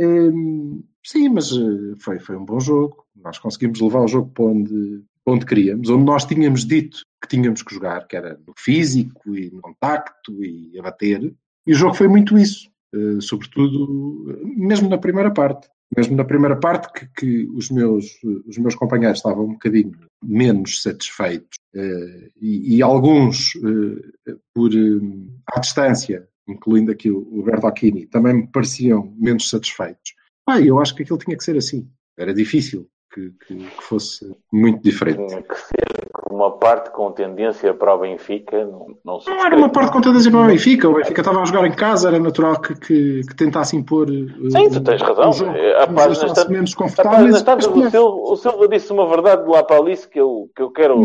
Hum, 0.00 0.82
sim, 1.04 1.28
mas 1.28 1.52
eh, 1.52 1.94
foi, 1.98 2.18
foi 2.18 2.36
um 2.36 2.44
bom 2.44 2.58
jogo. 2.58 3.04
Nós 3.14 3.38
conseguimos 3.38 3.80
levar 3.80 4.00
o 4.00 4.08
jogo 4.08 4.30
para 4.30 4.44
onde, 4.46 5.04
onde 5.26 5.46
queríamos, 5.46 5.88
onde 5.88 6.04
nós 6.04 6.24
tínhamos 6.24 6.64
dito 6.64 6.98
que 7.22 7.28
tínhamos 7.28 7.62
que 7.62 7.74
jogar, 7.74 8.06
que 8.06 8.16
era 8.16 8.38
no 8.46 8.54
físico 8.58 9.36
e 9.36 9.50
no 9.50 9.60
contacto 9.60 10.44
e 10.44 10.78
a 10.78 10.82
bater. 10.82 11.34
E 11.66 11.72
o 11.72 11.74
jogo 11.74 11.94
foi 11.94 12.08
muito 12.08 12.36
isso. 12.36 12.68
Eh, 12.94 13.20
sobretudo, 13.20 14.30
eh, 14.30 14.44
mesmo 14.44 14.88
na 14.88 14.98
primeira 14.98 15.30
parte. 15.30 15.68
Mesmo 15.96 16.16
na 16.16 16.24
primeira 16.24 16.56
parte, 16.56 16.92
que, 16.92 17.06
que 17.16 17.48
os, 17.54 17.70
meus, 17.70 18.18
os 18.46 18.58
meus 18.58 18.74
companheiros 18.74 19.18
estavam 19.18 19.44
um 19.44 19.52
bocadinho 19.52 19.92
menos 20.22 20.82
satisfeitos 20.82 21.56
eh, 21.74 22.30
e, 22.40 22.76
e 22.76 22.82
alguns, 22.82 23.52
eh, 23.56 24.34
por 24.52 24.72
eh, 24.72 25.00
à 25.54 25.60
distância, 25.60 26.26
incluindo 26.48 26.90
aqui 26.90 27.10
o, 27.10 27.18
o 27.18 27.42
Bertocchini, 27.42 28.06
também 28.06 28.34
me 28.34 28.46
pareciam 28.48 29.14
menos 29.16 29.48
satisfeitos. 29.48 30.14
Ah, 30.46 30.60
eu 30.60 30.78
acho 30.80 30.94
que 30.94 31.02
aquilo 31.02 31.18
tinha 31.18 31.36
que 31.36 31.44
ser 31.44 31.56
assim. 31.56 31.88
Era 32.18 32.34
difícil 32.34 32.88
que, 33.14 33.30
que, 33.46 33.54
que 33.56 33.82
fosse 33.82 34.36
muito 34.52 34.82
diferente. 34.82 35.24
Tinha 35.28 35.42
que 35.42 35.54
ser 35.56 35.84
uma 36.30 36.50
parte 36.58 36.90
com 36.90 37.12
tendência 37.12 37.72
para 37.72 37.94
o 37.94 37.98
Benfica. 37.98 38.64
Não, 38.64 38.88
não, 39.04 39.18
Não 39.24 39.46
era 39.46 39.56
uma 39.56 39.68
parte 39.68 39.92
com 39.92 40.00
tendência 40.00 40.30
para 40.30 40.40
o 40.40 40.46
Benfica. 40.46 40.88
O 40.88 40.94
Benfica 40.94 41.20
estava 41.20 41.40
a 41.40 41.44
jogar 41.44 41.66
em 41.66 41.72
casa, 41.72 42.08
era 42.08 42.18
natural 42.18 42.60
que, 42.60 42.74
que, 42.74 43.20
que 43.22 43.36
tentasse 43.36 43.76
impor. 43.76 44.08
eh, 44.10 44.50
Sim, 44.50 44.70
tu 44.70 44.80
tens 44.82 45.00
razão. 45.00 45.28
Um 45.30 45.32
jogo, 45.32 45.52
páginas 45.86 46.18
deixasse 46.18 46.34
tantas- 46.34 46.48
menos 46.50 46.74
mas 47.30 47.66
o, 47.66 47.90
Silva, 47.90 48.08
o 48.32 48.36
Silva 48.36 48.68
disse 48.68 48.92
uma 48.92 49.06
verdade 49.08 49.44
de 49.44 49.50
lá 49.50 49.62
para 49.62 49.76
ali 49.78 49.96
que 49.96 50.20
eu, 50.20 50.50
que 50.54 50.62
eu 50.62 50.70
quero 50.70 51.00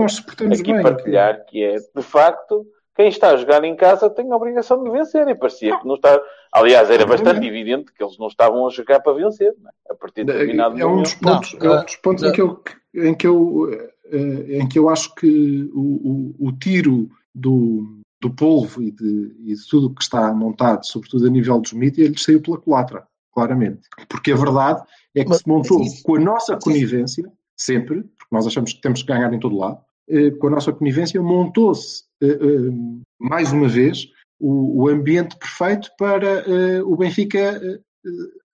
aqui 0.61 0.73
bem. 0.73 0.81
partilhar, 0.81 1.45
que 1.45 1.63
é, 1.63 1.75
de 1.75 2.01
facto, 2.01 2.65
quem 2.99 3.07
está 3.07 3.29
a 3.29 3.37
jogar 3.37 3.63
em 3.63 3.77
casa 3.77 4.09
tem 4.09 4.29
a 4.29 4.35
obrigação 4.35 4.83
de 4.83 4.89
vencer. 4.91 5.25
E 5.29 5.33
parecia 5.33 5.79
que 5.79 5.87
não 5.87 5.95
está... 5.95 6.21
Aliás, 6.51 6.89
era 6.89 7.05
bastante 7.05 7.47
evidente 7.47 7.93
que 7.93 8.03
eles 8.03 8.17
não 8.17 8.27
estavam 8.27 8.67
a 8.67 8.69
jogar 8.69 8.99
para 8.99 9.13
vencer. 9.13 9.55
não 9.61 9.69
é? 9.69 9.73
A 9.89 9.95
partir 9.95 10.25
de 10.25 10.33
determinado 10.33 10.77
É 10.77 10.85
um 10.85 11.01
dos 11.01 11.15
momento. 11.21 11.21
pontos, 11.21 11.53
Não, 11.53 11.73
é 11.75 11.79
um 11.79 11.85
dos 11.85 11.95
pontos 11.95 12.23
não. 12.23 12.29
em, 12.29 12.33
que 12.33 12.41
eu, 12.41 12.63
em, 12.93 13.13
que 13.15 13.27
eu, 13.27 13.69
eh, 14.11 14.57
em 14.59 14.67
que 14.67 14.77
eu 14.77 14.89
acho 14.89 15.15
que 15.15 15.69
o, 15.73 16.35
o, 16.41 16.47
o 16.49 16.51
tiro 16.51 17.09
do, 17.33 18.01
do 18.21 18.29
polvo 18.35 18.81
e 18.83 18.91
de, 18.91 19.33
e 19.45 19.55
de 19.55 19.67
tudo 19.69 19.87
o 19.87 19.95
que 19.95 20.03
está 20.03 20.33
montado, 20.33 20.85
sobretudo 20.85 21.25
a 21.25 21.29
nível 21.29 21.57
dos 21.61 21.71
mídias, 21.71 22.09
lhes 22.09 22.21
saiu 22.21 22.41
pela 22.41 22.57
culatra, 22.57 23.07
claramente. 23.33 23.87
Porque 24.09 24.33
a 24.33 24.35
verdade 24.35 24.83
é 25.15 25.23
que 25.23 25.29
Mas- 25.29 25.37
se 25.37 25.47
montou 25.47 25.81
com 26.03 26.15
a 26.17 26.19
nossa 26.19 26.57
conivência, 26.57 27.31
sempre, 27.55 28.01
porque 28.01 28.35
nós 28.35 28.45
achamos 28.45 28.73
que 28.73 28.81
temos 28.81 29.01
que 29.03 29.07
ganhar 29.07 29.31
em 29.33 29.39
todo 29.39 29.55
lado, 29.57 29.79
com 30.39 30.47
a 30.47 30.51
nossa 30.51 30.71
conivência, 30.71 31.21
montou-se 31.21 32.03
eh, 32.21 32.27
eh, 32.27 32.71
mais 33.19 33.51
uma 33.51 33.67
vez 33.67 34.07
o, 34.39 34.87
ambiente 34.89 35.37
perfeito 35.37 35.89
para 35.97 36.27
eh, 36.27 36.81
o 36.83 36.95
Benfica 36.95 37.37
eh, 37.39 37.79
eh, 38.05 38.09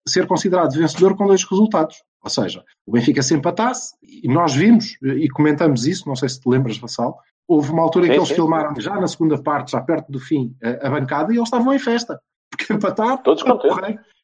ser 0.08 0.28
considerado 0.28 0.74
vencedor 0.74 1.16
com 1.16 1.28
dois 1.28 1.44
resultados. 1.44 2.04
Ou 2.24 2.30
seja, 2.30 2.64
o 2.88 2.92
Benfica 2.92 3.22
se 3.22 3.36
empatasse, 3.36 3.94
e 4.02 4.28
nós 4.28 4.56
vimos 4.56 4.98
eh, 5.04 5.10
e 5.10 5.30
comentamos 5.30 5.86
isso, 5.86 6.08
não 6.08 6.16
sei 6.16 6.30
se 6.30 6.40
te 6.42 6.50
lembras, 6.50 6.78
Vassal, 6.78 7.20
houve 7.48 7.72
uma 7.72 7.84
altura 7.84 8.08
em 8.08 8.10
que 8.10 8.18
eles 8.18 8.32
filmaram 8.32 8.80
já 8.80 9.00
na 9.00 9.08
segunda 9.08 9.42
parte, 9.42 9.72
já 9.72 9.82
perto 9.82 10.12
do 10.12 10.20
fim, 10.20 10.56
a, 10.82 10.90
bancada, 10.90 11.32
e 11.32 11.38
eles 11.38 11.48
estavam 11.48 11.72
em 11.74 11.80
festa. 11.80 12.20
Porque 12.50 12.74
empatar 12.74 13.22
Todos 13.22 13.44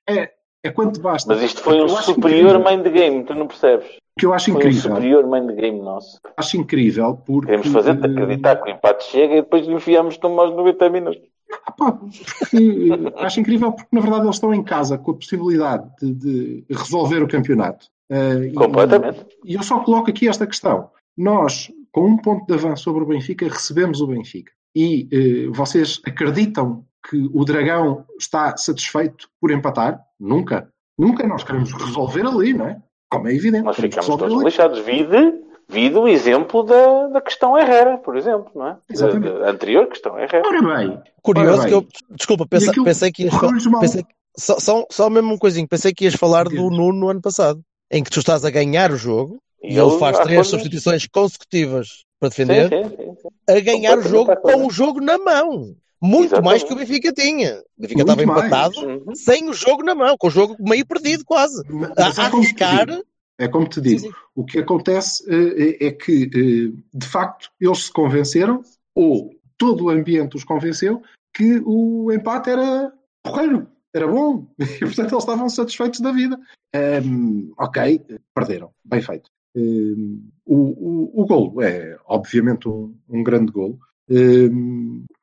é, 0.09 0.31
é 0.63 0.71
quanto 0.71 0.99
basta. 0.99 1.33
Mas 1.33 1.43
isto 1.43 1.61
foi 1.61 1.75
um 1.75 1.87
Eu 1.87 1.89
superior 1.89 2.57
mind 2.57 2.87
game, 2.87 3.23
tu 3.23 3.35
não 3.35 3.47
percebes? 3.47 4.00
Que 4.19 4.25
eu 4.25 4.33
acho 4.33 4.45
Foi 4.51 4.55
um 4.55 4.57
incrível, 4.57 4.81
superior 4.81 5.25
mind 5.27 5.51
game 5.57 5.79
nosso. 5.81 6.19
acho 6.37 6.57
incrível 6.57 7.15
porque 7.25 7.47
Queremos 7.47 7.67
fazer-te 7.67 8.05
acreditar 8.05 8.57
que 8.57 8.69
o 8.69 8.73
empate 8.73 9.03
chega 9.05 9.33
e 9.35 9.41
depois 9.41 9.67
enfiamos 9.67 10.19
no 10.19 10.39
aos 10.39 10.53
90 10.55 10.89
minutos. 10.89 11.21
Ah, 11.65 11.71
pá, 11.71 11.91
porque, 11.93 12.57
eh, 12.57 13.23
acho 13.25 13.39
incrível 13.39 13.71
porque 13.73 13.89
na 13.93 14.01
verdade 14.01 14.23
eles 14.25 14.35
estão 14.35 14.53
em 14.53 14.63
casa 14.63 14.97
com 14.97 15.11
a 15.11 15.15
possibilidade 15.15 15.89
de, 16.01 16.13
de 16.13 16.65
resolver 16.69 17.21
o 17.23 17.27
campeonato. 17.27 17.87
Eh, 18.09 18.47
e- 18.47 18.53
Completamente. 18.53 19.25
E 19.45 19.55
eu 19.55 19.63
só 19.63 19.79
coloco 19.79 20.09
aqui 20.09 20.27
esta 20.27 20.45
questão. 20.47 20.89
Nós, 21.17 21.71
com 21.91 22.05
um 22.05 22.17
ponto 22.17 22.45
de 22.45 22.53
avanço 22.53 22.83
sobre 22.83 23.03
o 23.03 23.07
Benfica, 23.07 23.47
recebemos 23.47 24.01
o 24.01 24.07
Benfica. 24.07 24.51
E 24.75 25.07
eh, 25.11 25.49
vocês 25.51 26.01
acreditam 26.05 26.85
que 27.09 27.29
o 27.33 27.43
Dragão 27.43 28.05
está 28.19 28.55
satisfeito 28.57 29.27
por 29.39 29.51
empatar? 29.51 29.99
Nunca. 30.19 30.69
Nunca 30.97 31.25
nós 31.27 31.43
queremos 31.43 31.71
resolver 31.73 32.25
ali, 32.25 32.53
não 32.53 32.67
é? 32.67 32.81
Como 33.11 33.27
é 33.27 33.33
evidente. 33.35 33.63
Nós 33.63 33.75
ficamos 33.75 34.07
todos 34.07 34.43
lixados. 34.43 34.79
Vide, 34.79 35.33
vide 35.67 35.95
o 35.97 36.07
exemplo 36.07 36.63
da, 36.63 37.07
da 37.07 37.21
questão 37.21 37.57
Herrera, 37.57 37.97
por 37.97 38.15
exemplo, 38.17 38.49
não 38.55 38.67
é? 38.67 38.71
Da, 38.71 38.79
Exatamente. 38.89 39.39
da 39.39 39.49
anterior 39.49 39.87
questão 39.87 40.17
Herrera. 40.17 40.43
Ora 40.47 40.61
bem, 40.77 40.99
Curioso 41.21 41.59
Ora 41.59 41.67
que 41.67 41.73
eu. 41.73 41.81
bem. 41.81 41.89
Desculpa, 42.11 42.43
E 42.45 42.47
pensa- 42.47 42.71
aquilo 42.71 42.85
pensei 42.85 43.11
que 43.11 43.23
ias 43.23 43.33
falar. 43.33 43.79
Pensei, 43.81 44.05
só, 44.37 44.59
só, 44.59 44.85
só 44.89 45.09
mesmo 45.09 45.33
um 45.33 45.37
coisinho, 45.37 45.67
pensei 45.67 45.93
que 45.93 46.05
ias 46.05 46.15
falar 46.15 46.45
do. 46.45 46.55
Nuno 46.69 46.93
no 46.93 47.09
ano 47.09 47.21
passado, 47.21 47.61
em 47.91 48.01
que 48.03 48.09
tu 48.09 48.19
estás 48.19 48.45
a 48.45 48.49
ganhar 48.49 48.91
o 48.91 48.95
jogo 48.97 49.39
e, 49.61 49.77
ele 49.77 49.97
faz 49.99 50.17
três 50.19 50.27
coisas- 50.37 50.47
substituições 50.47 51.05
consecutivas 51.07 52.05
para 52.19 52.29
defender, 52.29 52.69
sim, 52.69 52.89
sim, 52.95 53.15
sim. 53.21 53.27
a 53.49 53.59
ganhar 53.59 53.97
o 53.97 54.01
jogo 54.03 54.35
com 54.37 54.67
o 54.67 54.69
jogo 54.71 55.01
na 55.01 55.17
mão. 55.17 55.75
Muito 56.01 56.25
Exatamente. 56.33 56.45
mais 56.49 56.63
que 56.63 56.73
o 56.73 56.75
Benfica 56.75 57.13
tinha. 57.13 57.59
O 57.77 57.81
Benfica 57.81 58.03
Muito 58.03 58.21
estava 58.21 58.23
empatado 58.23 58.79
Uhum. 58.79 59.15
sem 59.15 59.47
o 59.49 59.53
jogo 59.53 59.83
na 59.83 59.93
mão, 59.93 60.17
com 60.17 60.27
o 60.27 60.31
jogo 60.31 60.55
meio 60.59 60.85
perdido 60.85 61.23
quase. 61.23 61.63
mas 61.69 62.17
A, 62.17 62.23
é 62.23 62.25
a 62.27 62.29
como 62.31 62.43
te 62.43 62.63
arriscar. 62.63 62.87
digo. 62.87 63.05
É 63.39 63.47
como 63.47 63.67
te 63.67 63.81
digo. 63.81 63.99
Sim, 63.99 64.07
sim. 64.07 64.13
O 64.35 64.43
que 64.45 64.59
acontece 64.59 65.23
é, 65.29 65.87
é 65.87 65.91
que, 65.91 66.23
eh, 66.25 66.81
de 66.93 67.05
facto, 67.07 67.49
eles 67.59 67.85
se 67.85 67.91
convenceram, 67.93 68.63
ou 68.95 69.31
todo 69.57 69.85
o 69.85 69.89
ambiente 69.89 70.35
os 70.35 70.43
convenceu, 70.43 71.01
que 71.33 71.61
o 71.65 72.11
empate 72.11 72.49
era 72.49 72.91
porreiro, 73.23 73.67
era 73.93 74.07
bom. 74.07 74.47
E, 74.59 74.79
portanto, 74.79 75.11
eles 75.13 75.23
estavam 75.23 75.49
satisfeitos 75.49 75.99
da 76.01 76.11
vida. 76.11 76.39
Ehm, 76.73 77.51
ok, 77.57 78.01
perderam. 78.33 78.71
Bem 78.83 79.01
feito. 79.01 79.29
Ehm, 79.55 80.19
o, 80.45 80.55
o, 80.55 81.21
o 81.21 81.25
golo 81.25 81.61
é, 81.61 81.97
obviamente, 82.07 82.67
um, 82.67 82.95
um 83.09 83.23
grande 83.23 83.51
golo. 83.51 83.79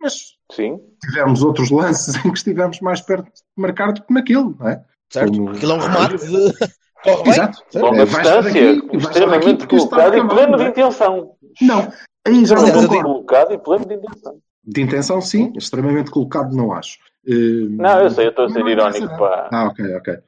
Mas 0.01 0.38
Sim. 0.50 0.81
tivemos 1.02 1.43
outros 1.43 1.71
lances 1.71 2.17
em 2.25 2.31
que 2.31 2.38
estivemos 2.38 2.81
mais 2.81 3.00
perto 3.00 3.26
de 3.26 3.43
marcar 3.57 3.93
do 3.93 4.02
que 4.02 4.12
naquele, 4.12 4.55
não 4.59 4.69
é? 4.69 4.83
Certo? 5.11 5.33
Como- 5.33 5.50
Aquilo 5.50 5.73
é 5.73 5.75
um 5.75 5.78
remate 5.81 6.17
de. 6.19 6.52
Corre 7.05 7.23
bem. 7.23 7.33
Exato. 7.33 7.59
Longa 7.76 8.02
É, 8.02 8.05
distância, 8.07 8.73
extremamente 8.93 9.67
colocado 9.69 10.17
e 10.17 10.28
pleno 10.28 10.57
de 10.57 10.64
intenção. 10.64 11.33
Não, 11.62 11.93
aí 12.26 12.45
já 12.45 12.57
não 12.57 12.73
concordo. 12.73 13.02
Colocado 13.05 13.52
e 13.52 13.59
pleno 13.59 13.87
de 13.87 13.95
intenção. 13.95 14.38
De 14.64 14.83
intenção, 14.83 15.21
sim, 15.21 15.52
extremamente 15.57 16.11
colocado, 16.11 16.55
não 16.55 16.73
acho. 16.73 16.99
Uh, 17.26 17.69
Não, 17.71 18.00
eu 18.00 18.11
sei, 18.11 18.26
eu 18.26 18.31
estou 18.31 18.47
a 18.47 18.49
ser 18.50 18.67
irónico, 18.67 19.07
pá. 19.17 19.49
Ah, 19.52 19.67
ok, 19.69 19.95
ok. 19.97 20.14
Uh, 20.14 20.21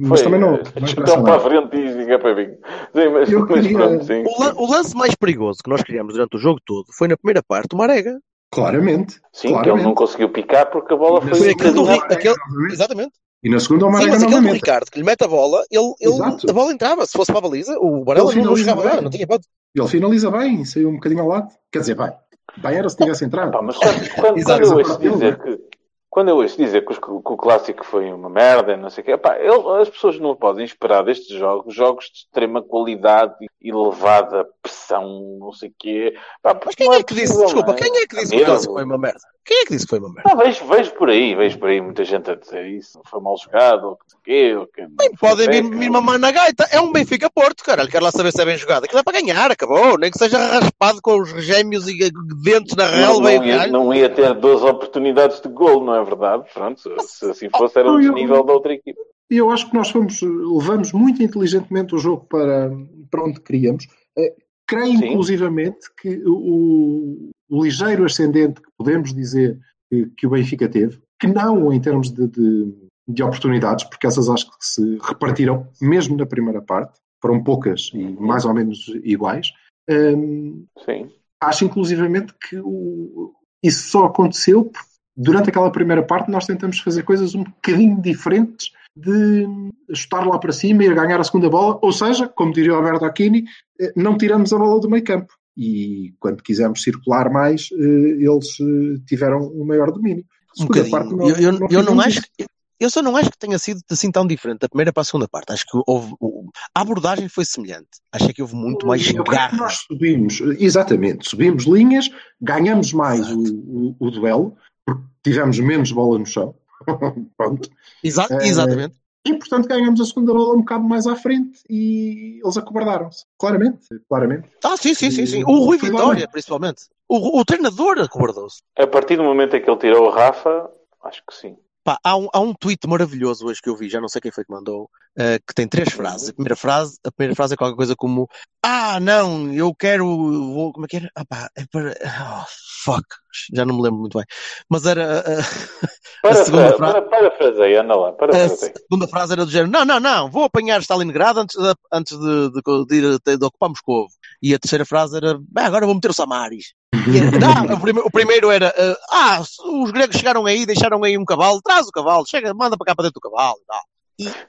mas 0.00 0.20
Foi, 0.20 0.22
também 0.24 0.40
não, 0.40 0.54
eh, 0.56 0.86
Chutão 0.86 1.22
para 1.24 1.36
a 1.36 1.40
frente 1.40 1.76
e 1.76 1.94
diga 1.96 2.18
para 2.18 2.34
mim. 2.34 2.46
Sim, 2.94 3.08
mas, 3.12 3.30
mas 3.30 3.60
queria- 3.62 3.78
pronto, 3.78 4.04
sim. 4.04 4.22
O, 4.26 4.42
lan- 4.42 4.54
o 4.56 4.70
lance 4.70 4.94
mais 4.96 5.14
perigoso 5.14 5.60
que 5.64 5.70
nós 5.70 5.82
criamos 5.82 6.14
durante 6.14 6.36
o 6.36 6.38
jogo 6.38 6.60
todo 6.64 6.86
foi 6.92 7.08
na 7.08 7.16
primeira 7.16 7.42
parte 7.42 7.74
o 7.74 7.76
Marega. 7.78 8.18
Claramente. 8.50 9.14
Sim, 9.32 9.40
que 9.40 9.46
ele 9.48 9.54
claramente. 9.62 9.84
não 9.84 9.94
conseguiu 9.94 10.28
picar 10.30 10.70
porque 10.70 10.94
a 10.94 10.96
bola 10.96 11.20
foi 11.20 11.34
Foi 11.34 11.50
aquele 11.50 11.72
do 11.72 11.82
bocadinho 11.82 12.06
Ri- 12.06 12.14
aquele-. 12.14 12.72
Exatamente. 12.72 13.12
E 13.42 13.50
na 13.50 13.60
segunda, 13.60 13.84
o 13.86 13.88
Sim, 13.88 13.92
Marega 13.94 14.12
mas 14.12 14.22
aquele 14.22 14.40
do. 14.40 14.52
Ricardo 14.54 14.90
que 14.90 14.98
lhe 14.98 15.04
mete 15.04 15.22
a 15.22 15.28
bola, 15.28 15.62
ele, 15.70 15.94
ele- 16.00 16.50
a 16.50 16.52
bola 16.52 16.72
entrava. 16.72 17.04
Se 17.06 17.12
fosse 17.12 17.30
para 17.30 17.38
a 17.38 17.42
baliza, 17.42 17.78
o 17.78 18.02
Varela 18.04 18.34
não, 18.34 18.56
chegava 18.56 18.82
lá, 18.82 18.92
bem. 18.94 19.02
não 19.02 19.10
tinha 19.10 19.24
hipótese. 19.24 19.48
Ele 19.74 19.88
finaliza 19.88 20.30
bem, 20.30 20.64
saiu 20.64 20.88
um 20.88 20.94
bocadinho 20.94 21.22
ao 21.22 21.28
lado. 21.28 21.48
Quer 21.70 21.80
dizer, 21.80 21.94
bem, 21.96 22.10
bem 22.56 22.76
era 22.76 22.88
se 22.88 22.96
tivesse 22.96 23.24
entrado. 23.24 23.50
Pá, 23.52 23.60
mas 23.62 23.76
quando, 23.76 24.14
quando, 24.14 24.38
Exato, 24.38 24.60
quando 24.62 24.72
eu 24.72 24.78
ouço 24.78 24.98
dizer 25.00 25.38
que 25.38 25.60
quando 26.08 26.28
eu 26.30 26.36
ouço 26.38 26.56
dizer 26.56 26.82
que, 26.86 26.92
os- 26.92 26.98
que 26.98 27.10
o 27.10 27.20
clássico 27.36 27.84
foi 27.84 28.10
uma 28.10 28.30
merda, 28.30 28.74
não 28.74 28.88
sei 28.88 29.02
o 29.02 29.04
quê, 29.04 29.16
pá, 29.18 29.36
ele- 29.38 29.80
as 29.82 29.90
pessoas 29.90 30.18
não 30.18 30.34
podem 30.34 30.64
esperar 30.64 31.04
destes 31.04 31.28
jogos, 31.36 31.74
jogos 31.74 32.06
de 32.06 32.20
extrema 32.20 32.62
qualidade 32.62 33.34
e 33.42 33.46
elevada 33.62 34.46
pressão, 34.62 35.36
não 35.40 35.52
sei 35.52 35.70
o 35.70 35.74
quê. 35.78 36.14
Pá, 36.42 36.58
Mas 36.64 36.74
quem 36.74 36.86
não 36.86 36.94
é 36.94 37.02
que 37.02 37.14
disse, 37.14 37.26
possível, 37.32 37.44
desculpa, 37.46 37.68
não 37.72 37.78
é? 37.78 37.80
quem 37.80 37.96
é 38.02 38.06
que 38.06 38.16
disse 38.16 38.36
que 38.36 38.42
o 38.50 38.72
foi 38.74 38.84
uma 38.84 38.98
merda? 38.98 39.20
Quem 39.44 39.58
é 39.58 39.64
que 39.64 39.72
disse 39.74 39.86
que 39.86 39.90
foi 39.90 39.98
uma 40.00 40.12
merda? 40.12 40.30
Ah, 40.32 40.34
vejo, 40.34 40.64
vejo 40.66 40.90
por 40.94 41.08
aí, 41.08 41.34
vejo 41.34 41.58
por 41.58 41.68
aí 41.68 41.80
muita 41.80 42.04
gente 42.04 42.30
a 42.30 42.34
dizer 42.34 42.66
isso, 42.66 43.00
foi 43.06 43.20
mal 43.20 43.36
jogado, 43.38 43.88
ou 43.90 43.96
que 43.96 44.14
o 44.14 44.18
quê, 44.24 44.56
ou 44.56 44.66
que 44.66 44.82
Bem, 44.82 45.08
não 45.08 45.16
podem 45.16 45.48
vir, 45.48 45.70
vir 45.78 45.90
mamar 45.90 46.18
na 46.18 46.30
gaita. 46.32 46.66
É 46.70 46.80
um 46.80 46.92
Benfica 46.92 47.30
Porto, 47.30 47.62
caralho. 47.64 47.88
Quero 47.88 48.04
lá 48.04 48.10
saber 48.10 48.32
se 48.32 48.42
é 48.42 48.44
bem 48.44 48.56
jogado. 48.56 48.84
Aquilo 48.84 49.00
é 49.00 49.02
para 49.04 49.20
ganhar, 49.20 49.50
acabou. 49.50 49.96
Nem 49.98 50.10
que 50.10 50.18
seja 50.18 50.36
raspado 50.38 51.00
com 51.00 51.20
os 51.20 51.30
gêmeos 51.44 51.88
e 51.88 51.96
dentes 52.42 52.74
na 52.76 52.88
Não, 52.90 52.96
relva 53.20 53.32
e 53.32 53.36
o 53.36 53.40
não, 53.40 53.46
ia, 53.46 53.66
não 53.68 53.94
ia 53.94 54.08
ter 54.10 54.34
12 54.34 54.64
oportunidades 54.64 55.40
de 55.40 55.48
gol, 55.48 55.84
não 55.84 55.94
é 55.94 56.02
verdade? 56.04 56.44
Pronto, 56.52 56.80
se, 56.80 57.30
assim 57.30 57.48
fosse, 57.48 57.78
era 57.78 57.88
Não, 57.88 57.96
um 57.96 58.00
eu- 58.00 58.12
desnível 58.12 58.42
da 58.44 58.52
outra 58.52 58.72
equipe. 58.74 58.98
E 59.30 59.36
eu 59.36 59.50
acho 59.50 59.68
que 59.68 59.74
nós 59.74 59.90
fomos, 59.90 60.20
levamos 60.22 60.92
muito 60.92 61.22
inteligentemente 61.22 61.94
o 61.94 61.98
jogo 61.98 62.24
para, 62.26 62.70
para 63.10 63.24
onde 63.24 63.40
queríamos. 63.40 63.88
Eh, 64.16 64.34
Creio, 64.68 64.98
Sim. 64.98 65.06
inclusivamente, 65.10 65.78
que 66.00 66.20
o, 66.26 67.30
o 67.48 67.62
ligeiro 67.64 68.04
ascendente 68.04 68.60
que 68.60 68.68
podemos 68.76 69.14
dizer 69.14 69.60
que, 69.88 70.06
que 70.16 70.26
o 70.26 70.30
Benfica 70.30 70.68
teve, 70.68 71.00
que 71.20 71.28
não 71.28 71.72
em 71.72 71.80
termos 71.80 72.10
de, 72.10 72.26
de, 72.26 72.74
de 73.08 73.22
oportunidades, 73.22 73.84
porque 73.84 74.08
essas 74.08 74.28
acho 74.28 74.46
que 74.46 74.56
se 74.60 74.98
repartiram 75.02 75.68
mesmo 75.80 76.16
na 76.16 76.26
primeira 76.26 76.60
parte, 76.60 76.98
foram 77.22 77.42
poucas 77.44 77.90
e 77.94 78.02
mais 78.20 78.44
ou 78.44 78.52
menos 78.52 78.88
iguais. 79.04 79.52
hum, 79.88 80.66
Sim. 80.84 81.10
acho 81.40 81.64
inclusivamente 81.64 82.34
que 82.48 82.58
o- 82.58 83.32
isso 83.62 83.88
só 83.88 84.06
aconteceu 84.06 84.64
porque 84.64 84.88
durante 85.16 85.48
aquela 85.48 85.70
primeira 85.70 86.02
parte 86.02 86.28
nós 86.30 86.44
tentamos 86.44 86.80
fazer 86.80 87.04
coisas 87.04 87.36
um 87.36 87.44
bocadinho 87.44 88.02
diferentes 88.02 88.72
de 88.96 89.46
chutar 89.94 90.26
lá 90.26 90.38
para 90.38 90.52
cima 90.52 90.82
e 90.82 90.86
ir 90.86 90.94
ganhar 90.94 91.20
a 91.20 91.24
segunda 91.24 91.50
bola, 91.50 91.78
ou 91.82 91.92
seja, 91.92 92.26
como 92.28 92.52
diria 92.52 92.72
o 92.72 92.76
Alberto 92.76 93.04
Aquini, 93.04 93.44
eh, 93.80 93.92
não 93.94 94.16
tiramos 94.16 94.52
a 94.52 94.58
bola 94.58 94.80
do 94.80 94.88
meio 94.88 95.04
campo. 95.04 95.32
E 95.56 96.14
quando 96.18 96.42
quisemos 96.42 96.82
circular 96.82 97.30
mais, 97.30 97.68
eh, 97.72 97.76
eles 97.76 98.48
eh, 98.60 99.00
tiveram 99.06 99.40
um 99.54 99.64
maior 99.66 99.92
domínio. 99.92 100.24
Um 100.58 100.62
Segunda 100.62 100.82
bocadinho. 100.84 100.90
parte, 100.90 101.14
nós- 101.14 101.38
eu, 101.38 101.52
eu, 101.52 101.60
nós 101.60 101.72
eu 101.72 101.82
não 101.82 102.00
acho 102.00 102.22
que. 102.22 102.46
Eu 102.78 102.90
só 102.90 103.00
não 103.00 103.16
acho 103.16 103.30
que 103.30 103.38
tenha 103.38 103.58
sido 103.58 103.80
assim 103.90 104.10
tão 104.12 104.26
diferente 104.26 104.58
da 104.60 104.68
primeira 104.68 104.92
para 104.92 105.00
a 105.00 105.04
segunda 105.04 105.26
parte. 105.26 105.50
Acho 105.50 105.64
que 105.64 105.80
houve. 105.86 106.12
o- 106.20 106.50
A 106.74 106.82
abordagem 106.82 107.26
foi 107.26 107.44
semelhante. 107.46 107.88
Achei 108.12 108.34
que 108.34 108.42
houve 108.42 108.54
muito 108.54 108.86
mais 108.86 109.06
Eu 109.14 109.24
que 109.24 109.30
garra. 109.30 109.56
nós 109.56 109.76
subimos, 109.86 110.40
exatamente, 110.58 111.26
subimos 111.28 111.64
linhas, 111.64 112.10
ganhamos 112.38 112.92
mais 112.92 113.30
o, 113.30 113.38
o- 113.40 113.96
o 113.98 114.10
duelo, 114.10 114.54
porque 114.84 115.02
tivemos 115.22 115.58
menos 115.58 115.90
bola 115.90 116.18
no 116.18 116.26
chão. 116.26 116.54
Pronto. 117.36 117.68
Exa 118.02 118.26
Eh, 118.30 118.48
exatamente. 118.48 118.96
E, 119.26 119.34
portanto, 119.34 119.66
ganhamos 119.66 120.00
a 120.00 120.04
segunda 120.04 120.32
bola 120.32 120.54
um 120.54 120.60
bocado 120.60 120.84
mais 120.84 121.04
à 121.04 121.16
frente 121.16 121.60
e 121.68 122.40
eles 122.44 122.56
acobardaram-se. 122.56 123.24
Claramente, 123.36 123.88
claramente. 124.08 124.48
Ah, 124.62 124.76
sim, 124.76 124.94
sim, 124.94 125.10
sim, 125.10 125.26
sim. 125.26 125.44
O 125.44 125.64
Rui 125.64 125.78
Vitória, 125.78 126.20
bem. 126.20 126.30
principalmente. 126.30 126.84
O, 127.08 127.40
o 127.40 127.44
treinador 127.44 127.98
acobardou-se. 127.98 128.62
A 128.78 128.86
partir 128.86 129.16
do 129.16 129.24
momento 129.24 129.56
em 129.56 129.62
que 129.62 129.68
ele 129.68 129.78
tirou 129.78 130.06
o 130.06 130.10
Rafa, 130.10 130.70
acho 131.02 131.24
que 131.26 131.34
sim. 131.34 131.56
Pá, 131.86 131.96
há, 132.02 132.16
um, 132.16 132.26
há 132.32 132.40
um 132.40 132.52
tweet 132.52 132.84
maravilhoso 132.88 133.46
hoje 133.46 133.62
que 133.62 133.70
eu 133.70 133.76
vi, 133.76 133.88
já 133.88 134.00
não 134.00 134.08
sei 134.08 134.20
quem 134.20 134.32
foi 134.32 134.44
que 134.44 134.52
mandou, 134.52 134.90
eh, 135.16 135.38
que 135.46 135.54
tem 135.54 135.68
três 135.68 135.92
frases. 135.92 136.30
A 136.30 136.32
primeira 136.32 136.56
frase, 136.56 136.98
a 137.06 137.12
primeira 137.12 137.36
frase 137.36 137.54
é 137.54 137.56
qualquer 137.56 137.76
coisa 137.76 137.94
como 137.94 138.28
Ah, 138.60 138.98
não, 138.98 139.52
eu 139.54 139.72
quero. 139.72 140.04
Vou, 140.04 140.72
como 140.72 140.84
é 140.86 140.88
que 140.88 140.96
era? 140.96 141.08
Ah, 141.14 141.24
pá, 141.24 141.48
é 141.56 141.64
para. 141.70 141.94
Oh, 142.02 142.44
fuck. 142.84 143.06
Já 143.54 143.64
não 143.64 143.76
me 143.76 143.82
lembro 143.82 144.00
muito 144.00 144.18
bem. 144.18 144.26
Mas 144.68 144.84
era. 144.84 145.22
eh, 145.24 145.36
Para, 146.22 146.34
segunda 146.44 146.64
para, 146.64 146.76
frase- 146.76 146.92
para, 146.92 147.02
parafrasei, 147.02 147.76
anda 147.76 147.94
lá, 147.94 148.08
a 148.08 148.12
parafrasei. 148.14 148.72
segunda 148.74 149.06
frase 149.06 149.32
era 149.34 149.44
do 149.44 149.50
género: 149.52 149.70
Não, 149.70 149.84
não, 149.84 150.00
não, 150.00 150.28
vou 150.28 150.42
apanhar 150.42 150.80
Stalingrado 150.80 151.38
antes 151.38 151.56
de, 151.56 151.74
antes 151.92 152.18
de, 152.18 152.50
de, 152.50 152.86
de, 152.88 152.96
ir- 152.96 153.38
de 153.38 153.44
ocupar 153.46 153.68
Moscovo. 153.68 154.08
E 154.42 154.52
a 154.52 154.58
terceira 154.58 154.84
frase 154.84 155.16
era: 155.16 155.38
Bem, 155.38 155.64
agora 155.64 155.86
vou 155.86 155.94
meter 155.94 156.10
o 156.10 156.14
Samaris. 156.14 156.74
E, 156.94 157.20
não, 157.38 157.74
o, 157.76 157.80
prime- 157.80 158.00
o 158.00 158.10
primeiro 158.10 158.50
era, 158.50 158.72
eh, 158.76 158.96
ah, 159.10 159.40
os 159.40 159.90
gregos 159.90 160.16
chegaram 160.16 160.46
aí, 160.46 160.64
deixaram 160.66 161.02
aí 161.04 161.16
um 161.18 161.24
cavalo, 161.24 161.60
traz 161.62 161.86
o 161.86 161.92
cavalo, 161.92 162.24
chega, 162.26 162.52
manda 162.54 162.76
para 162.76 162.86
cá 162.86 162.94
para 162.94 163.04
dentro 163.04 163.20
do 163.20 163.30
cavalo. 163.30 163.56
e 163.60 163.66
tal. 163.66 163.80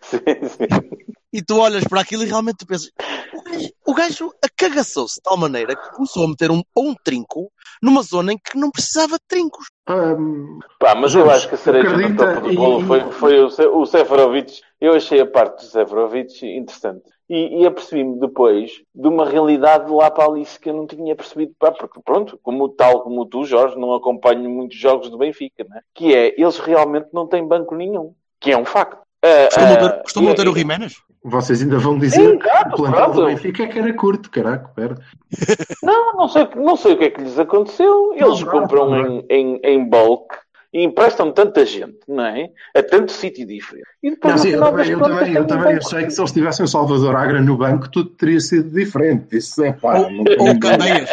Sim, 0.01 0.19
sim. 0.47 0.89
E 1.33 1.41
tu 1.41 1.59
olhas 1.59 1.83
para 1.83 1.99
aquilo 2.01 2.23
e 2.23 2.25
realmente 2.25 2.57
tu 2.59 2.65
pensas, 2.65 2.89
o 3.33 3.41
gajo, 3.43 3.69
o 3.85 3.93
gajo 3.93 4.33
acagaçou-se 4.41 5.15
de 5.15 5.21
tal 5.23 5.35
maneira 5.37 5.75
que 5.75 5.91
começou 5.91 6.23
a 6.23 6.27
meter 6.29 6.49
um, 6.49 6.63
um 6.75 6.95
trinco 7.03 7.51
numa 7.81 8.01
zona 8.01 8.31
em 8.33 8.37
que 8.37 8.57
não 8.57 8.71
precisava 8.71 9.17
de 9.17 9.23
trincos. 9.27 9.65
Hum, 9.89 10.57
Pá, 10.79 10.95
mas 10.95 11.13
eu 11.13 11.29
acho 11.29 11.49
que 11.49 11.55
a 11.55 11.57
cereja 11.57 11.89
no 11.89 11.95
acredita 11.95 12.33
topo 12.33 12.47
do 12.47 12.53
e- 12.53 12.55
bolo 12.55 12.85
foi, 12.87 13.11
foi 13.11 13.39
o, 13.43 13.49
Se- 13.49 13.67
o 13.67 13.85
Seferovic. 13.85 14.61
Eu 14.79 14.93
achei 14.93 15.19
a 15.19 15.25
parte 15.25 15.65
do 15.65 15.69
Seferovic 15.69 16.45
interessante. 16.45 17.03
E, 17.29 17.61
e 17.61 17.65
apercebi-me 17.65 18.19
depois 18.19 18.81
de 18.95 19.07
uma 19.07 19.29
realidade 19.29 19.91
lá 19.91 20.09
para 20.09 20.25
Alice 20.25 20.57
que 20.59 20.69
eu 20.69 20.73
não 20.73 20.87
tinha 20.87 21.15
percebido. 21.15 21.53
Pá, 21.59 21.71
porque, 21.71 21.99
pronto, 22.03 22.39
como, 22.41 22.69
tal 22.69 23.01
como 23.01 23.25
tu, 23.25 23.43
Jorge, 23.43 23.77
não 23.77 23.93
acompanho 23.93 24.49
muitos 24.49 24.77
jogos 24.77 25.09
do 25.09 25.17
Benfica, 25.17 25.65
né? 25.69 25.81
que 25.93 26.15
é, 26.15 26.39
eles 26.39 26.57
realmente 26.57 27.07
não 27.11 27.27
têm 27.27 27.45
banco 27.45 27.75
nenhum. 27.75 28.13
Que 28.39 28.51
é 28.51 28.57
um 28.57 28.65
facto. 28.65 28.99
Costumam 29.49 29.73
ah, 29.73 29.77
ter, 29.77 30.01
costumam 30.03 30.31
e- 30.31 30.35
ter 30.35 30.47
o 30.47 30.55
Jiménez? 30.55 30.93
vocês 31.23 31.61
ainda 31.61 31.77
vão 31.77 31.97
dizer 31.97 32.37
que 32.37 32.47
o 32.47 32.75
plantel 32.75 33.11
do 33.11 33.25
Benfica 33.25 33.63
é 33.63 33.67
que 33.67 33.79
era 33.79 33.93
curto, 33.93 34.29
caraca, 34.31 34.69
pera. 34.69 34.95
Não, 35.83 36.13
não 36.13 36.27
sei, 36.27 36.47
não 36.55 36.77
sei 36.77 36.93
o 36.93 36.97
que 36.97 37.03
é 37.05 37.09
que 37.09 37.21
lhes 37.21 37.37
aconteceu. 37.37 38.13
Eles 38.13 38.41
Não, 38.41 38.51
compram 38.51 38.89
não, 38.89 39.07
em, 39.07 39.25
em, 39.29 39.59
em 39.63 39.89
bulk 39.89 40.35
e 40.73 40.83
emprestam 40.83 41.31
tanta 41.31 41.65
gente, 41.65 41.99
não 42.07 42.25
é? 42.25 42.49
A 42.75 42.83
tanto 42.83 43.11
sítio 43.11 43.45
diferente. 43.47 43.87
E 44.03 44.09
depois, 44.11 44.35
Não, 44.35 44.41
sim, 44.41 44.49
eu 44.49 44.59
também, 44.61 44.89
eu 44.89 44.99
também, 44.99 45.33
eu 45.33 45.45
têm 45.45 45.57
também 45.57 45.77
achei 45.77 46.03
que 46.03 46.11
se 46.11 46.19
eles 46.21 46.31
tivessem 46.31 46.65
o 46.65 46.67
Salvador 46.67 47.15
Agra 47.15 47.41
no 47.41 47.57
banco, 47.57 47.89
tudo 47.89 48.09
teria 48.11 48.39
sido 48.39 48.69
diferente. 48.69 49.37
Isso 49.37 49.63
é 49.63 49.71
pá. 49.73 49.97
Ou, 49.99 50.59
Candeias. 50.59 51.09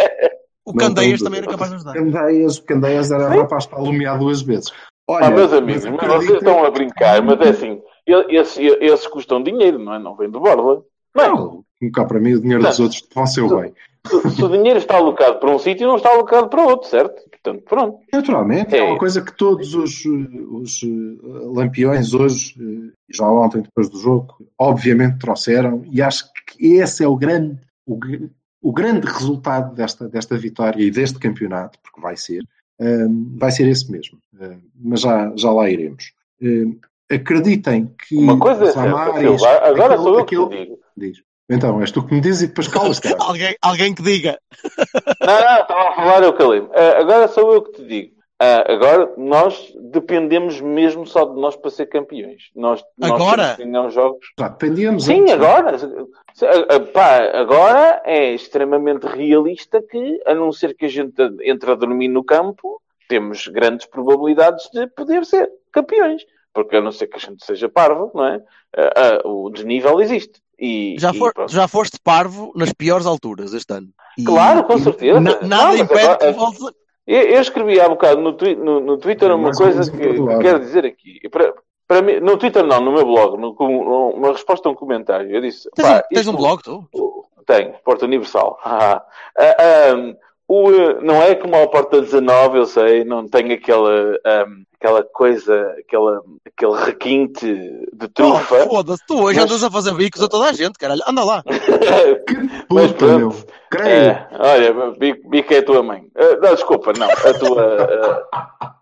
O 0.67 0.73
Não 0.73 0.79
Candeias 0.79 1.21
também 1.21 1.39
era 1.39 1.49
capaz 1.51 1.71
de 1.71 1.77
ajudar. 1.77 1.93
Candeias, 1.93 2.59
Candeias 2.61 3.11
era 3.11 3.29
rapaz 3.29 3.67
para 3.67 3.79
alumiar 3.79 4.19
duas 4.19 4.41
vezes. 4.43 4.73
Olha, 5.07 5.27
Ah, 5.27 5.31
meus 5.31 5.53
amigos, 5.53 5.85
mas 5.85 6.07
vocês 6.07 6.39
estão 6.39 6.65
a 6.65 6.71
brincar, 6.71 7.21
mas 7.23 7.39
é 7.41 7.51
assim, 7.51 7.83
e- 8.07 8.37
esses, 8.37 8.57
esses 8.81 9.07
custam 9.07 9.43
dinheiro, 9.43 9.79
não 9.79 9.95
é? 9.95 9.99
Não 9.99 10.17
vem 10.17 10.31
de 10.31 10.39
borla. 10.39 10.83
Não 11.15 11.25
é? 11.25 11.29
Não, 11.29 11.65
cá 11.93 12.07
para 12.07 12.19
mim 12.19 12.33
o 12.33 12.41
dinheiro 12.41 12.63
Não. 12.63 12.71
dos 12.71 12.81
outros 12.81 13.07
vão 13.15 13.27
ser 13.27 13.43
o 13.43 13.61
bem. 13.61 13.75
Se, 14.07 14.31
se 14.31 14.43
o 14.45 14.49
dinheiro 14.49 14.79
está 14.79 14.97
alocado 14.97 15.39
para 15.39 15.51
um 15.51 15.59
sítio, 15.59 15.87
não 15.87 15.97
está 15.97 16.11
alocado 16.11 16.49
para 16.49 16.63
outro, 16.65 16.89
certo? 16.89 17.23
Portanto, 17.45 17.63
pronto. 17.69 17.99
Naturalmente, 18.11 18.75
é. 18.75 18.79
É. 18.79 18.83
uma 18.83 18.99
coisa 18.99 19.21
que 19.21 19.37
todos 19.37 19.75
os, 19.75 20.03
os 20.07 20.81
eh, 20.83 20.89
lampiões 21.53 22.15
hoje, 22.15 22.55
eh, 22.59 22.93
já 23.11 23.29
ontem 23.31 23.61
depois 23.61 23.91
do 23.91 23.99
jogo, 23.99 24.35
obviamente 24.59 25.19
trouxeram, 25.19 25.85
e 25.91 26.01
acho 26.01 26.25
que 26.47 26.67
esse 26.77 27.05
é 27.05 27.07
o 27.09 27.15
grande, 27.17 27.61
o, 27.87 27.99
o 28.63 28.73
grande 28.73 29.07
resultado 29.07 29.75
desta, 29.75 30.09
desta 30.09 30.39
vitória 30.39 30.83
e 30.83 30.91
deste 30.91 31.19
campeonato, 31.19 31.79
porque 31.83 32.01
vai 32.01 32.17
ser, 32.17 32.43
eh, 32.81 33.07
vai 33.37 33.51
ser 33.51 33.69
esse 33.69 33.93
mesmo. 33.93 34.19
Eh, 34.41 34.57
mas 34.75 35.03
já, 35.03 35.31
já 35.37 35.53
lá 35.53 35.69
iremos. 35.69 36.13
Eh, 36.41 37.15
acreditem 37.15 37.95
que 38.09 38.17
Uma 38.17 38.39
coisa 38.39 38.65
é 38.65 38.73
certa, 38.73 38.89
agora 38.89 39.11
aquele- 39.95 40.03
sou 40.03 40.19
eu 40.19 40.25
que 40.25 40.35
digo. 40.65 40.79
diz. 40.97 41.19
Então, 41.51 41.81
és 41.81 41.91
tu 41.93 42.03
que 42.07 42.15
me 42.15 42.21
dizes 42.21 42.43
e 42.43 42.47
depois 42.49 42.69
calas, 42.69 42.99
cara. 43.01 43.17
alguém, 43.21 43.55
alguém 43.61 43.95
que 43.95 44.03
diga. 44.03 44.39
Não, 45.21 45.41
não, 45.41 45.61
estava 45.61 45.89
a 45.91 45.95
falar, 45.95 46.23
eu 46.23 46.33
calei-me. 46.33 46.69
Ah, 46.75 46.99
agora 47.01 47.29
sou 47.29 47.53
eu 47.55 47.63
que 47.63 47.73
te 47.73 47.85
digo. 47.87 48.15
Ah, 48.41 48.65
agora 48.73 49.13
nós 49.17 49.73
dependemos 49.93 50.61
mesmo 50.61 51.07
só 51.07 51.25
de 51.25 51.39
nós 51.41 51.55
para 51.55 51.71
ser 51.71 51.87
campeões. 51.87 52.51
Nós, 52.57 52.83
nós 52.99 53.11
Agora? 53.13 53.57
os 53.87 53.95
jogos. 53.95 54.27
Já 54.39 54.49
dependíamos 54.49 55.05
Sim, 55.05 55.21
antes, 55.23 55.37
não 55.37 55.45
é? 55.47 55.51
agora. 55.57 55.79
Se- 55.79 56.47
ah, 56.47 56.81
pá, 56.93 57.19
agora 57.39 58.03
é 58.05 58.33
extremamente 58.33 59.05
realista 59.07 59.81
que, 59.83 60.21
a 60.27 60.35
não 60.35 60.51
ser 60.51 60.75
que 60.75 60.87
a 60.87 60.89
gente 60.89 61.15
entre 61.43 61.71
a 61.71 61.75
dormir 61.75 62.09
no 62.09 62.25
campo, 62.25 62.81
temos 63.09 63.47
grandes 63.49 63.87
probabilidades 63.87 64.69
de 64.73 64.87
poder 64.89 65.25
ser 65.27 65.49
campeões. 65.71 66.23
Porque 66.53 66.77
a 66.77 66.81
não 66.81 66.93
ser 66.93 67.09
que 67.09 67.17
a 67.17 67.21
gente 67.21 67.45
seja 67.45 67.69
parvo, 67.69 68.11
não 68.15 68.25
é? 68.27 68.41
Ah, 68.77 69.21
o 69.29 69.51
desnível 69.51 70.01
existe. 70.01 70.41
E, 70.59 70.97
Já, 70.99 71.11
e 71.13 71.19
for- 71.19 71.33
pronto. 71.35 71.53
já 71.53 71.67
foste 71.69 71.99
parvo 72.03 72.53
nas 72.55 72.73
piores 72.73 73.07
alturas 73.07 73.53
este 73.53 73.73
ano. 73.73 73.89
E- 74.19 74.25
Claro, 74.25 74.65
com 74.65 74.75
e 74.77 74.81
certeza. 74.81 75.21
na- 75.21 75.41
Não, 75.41 75.49
nada 75.49 75.65
mas 75.69 75.81
impede 75.81 76.01
agora- 76.03 76.19
que 76.19 76.33
voltes 76.33 76.63
a... 76.65 76.71
Eu, 77.07 77.21
eu 77.23 77.41
escrevi 77.41 77.81
há 77.81 77.89
bocado 77.89 78.21
no, 78.23 78.33
twi- 78.33 78.55
no, 78.57 78.81
no 78.81 78.97
Twitter 78.97 79.31
uma 79.35 79.53
coisa 79.53 79.91
que, 79.91 79.97
que 79.99 80.05
imperdoável. 80.05 80.39
quero 80.41 80.59
dizer 80.61 80.87
aqui. 80.87 81.21
Para, 81.29 81.53
para 81.87 82.01
mim, 82.01 82.19
no 82.21 82.39
Twitter 82.39 82.65
não, 82.65 82.81
no 82.81 82.93
meu 82.93 83.05
blog, 83.05 83.37
no, 83.39 83.51
uma 84.15 84.33
resposta 84.33 84.69
a 84.69 84.73
um 84.73 84.75
comentário. 84.75 85.31
Eu 85.31 85.41
disse, 85.43 85.69
Tens, 85.75 85.87
pá, 85.87 85.97
um, 85.99 86.01
tens 86.09 86.21
isto- 86.21 86.31
um 86.31 86.37
blog, 86.37 86.63
tu? 86.63 86.89
Tenho, 87.47 87.75
Porta 87.85 88.07
Universal. 88.07 88.59
Ah, 88.65 89.03
ah, 89.39 89.57
ah, 89.59 90.15
o, 90.49 90.71
eh, 90.73 90.99
não 91.03 91.23
é 91.23 91.35
como 91.35 91.57
a 91.57 91.67
Porta 91.67 92.01
19, 92.01 92.59
eu 92.59 92.67
sei, 92.67 93.05
não 93.05 93.27
tem 93.29 93.53
aquela, 93.53 94.17
ah, 94.25 94.47
aquela 94.79 95.03
coisa, 95.03 95.75
aquela, 95.79 96.21
aquele 96.47 96.85
requinte 96.85 97.47
de 97.47 98.05
Oh, 98.05 98.09
trufa. 98.09 98.67
Foda-se, 98.67 99.03
tu 99.07 99.23
hoje 99.23 99.41
Mas- 99.41 99.51
andas 99.51 99.65
a 99.65 99.71
fazer 99.71 99.95
bicos 99.95 100.23
a 100.23 100.29
toda 100.29 100.51
a 100.51 100.53
gente, 100.53 100.79
caralho. 100.79 101.01
Anda 101.07 101.25
lá. 101.25 101.43
Que 102.27 102.75
Mas 102.75 102.93
pronto. 102.93 103.47
É, 103.81 104.27
olha, 104.39 104.73
bico, 104.99 105.29
bico 105.29 105.53
é 105.55 105.59
a 105.59 105.65
tua 105.65 105.83
mãe. 105.83 106.05
Ah, 106.17 106.37
não, 106.43 106.55
desculpa, 106.55 106.93
não. 106.93 107.09
A 107.11 107.35
tua, 107.39 108.25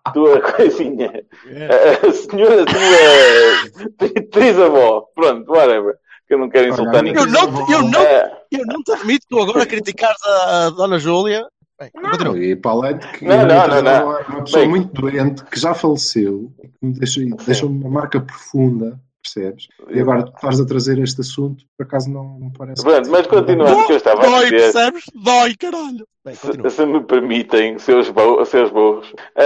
a 0.05 0.11
tua 0.13 0.41
coisinha. 0.53 1.25
A, 1.47 2.07
a 2.07 2.13
senhora, 2.13 2.63
a 2.63 2.67
tua 2.67 4.23
trisavó. 4.31 5.07
Pronto, 5.15 5.51
whatever. 5.51 5.95
Que 6.29 6.35
eu 6.35 6.39
não 6.39 6.49
quero 6.51 6.69
insultar 6.69 6.95
Olha, 6.97 7.03
ninguém. 7.03 7.23
Eu 7.23 7.29
não, 7.31 7.65
te- 7.67 7.73
eu, 7.73 7.83
não, 7.83 8.01
É, 8.01 8.33
eu 8.51 8.65
não 8.67 8.83
te 8.83 8.93
admito 8.93 9.27
tu 9.29 9.41
agora 9.41 9.67
criticares 9.67 10.17
a, 10.25 10.67
a 10.67 10.71
Dona 10.71 10.99
Júlia. 10.99 11.47
Continua. 11.91 12.39
E 12.39 12.57
para 12.57 12.71
além 12.71 12.99
de 12.99 13.07
que 13.09 13.25
Não, 13.25 13.37
não, 13.47 13.69
não, 13.69 13.83
não. 13.83 13.91
é 13.91 14.25
uma 14.29 14.43
pessoa 14.45 14.63
Bem. 14.63 14.69
muito 14.69 15.01
doente 15.01 15.45
que 15.45 15.59
já 15.61 15.75
faleceu 15.75 16.53
e 16.63 16.69
que 16.69 16.75
me 16.83 16.93
deixou, 16.95 17.25
deixou 17.47 17.69
uma 17.71 17.89
marca 17.91 18.21
profunda, 18.21 19.01
percebes? 19.23 19.69
E 19.91 20.01
agora 20.01 20.23
tu 20.25 20.33
estás 20.35 20.61
a 20.61 20.67
trazer 20.67 20.99
este 20.99 21.21
assunto, 21.21 21.65
por 21.77 21.85
acaso 21.85 22.11
não, 22.11 22.39
não 22.39 22.51
parece. 22.51 22.83
Pronto, 22.83 23.11
mas 23.11 23.27
continuando 23.27 23.79
o 23.79 23.87
que 23.87 23.93
eu 23.93 23.97
estava 23.97 24.21
a 24.21 24.27
Dói, 24.27 24.45
dizer. 24.51 24.73
percebes? 24.73 25.05
Dói, 25.15 25.55
caralho. 25.57 26.07
Bem, 26.25 26.35
Se, 26.37 26.71
se 26.71 26.87
me 26.87 27.01
permitem, 27.01 27.79
seus, 27.79 28.09
bo, 28.11 28.45
seus 28.45 28.71
burros. 28.71 29.13
Ah, 29.37 29.43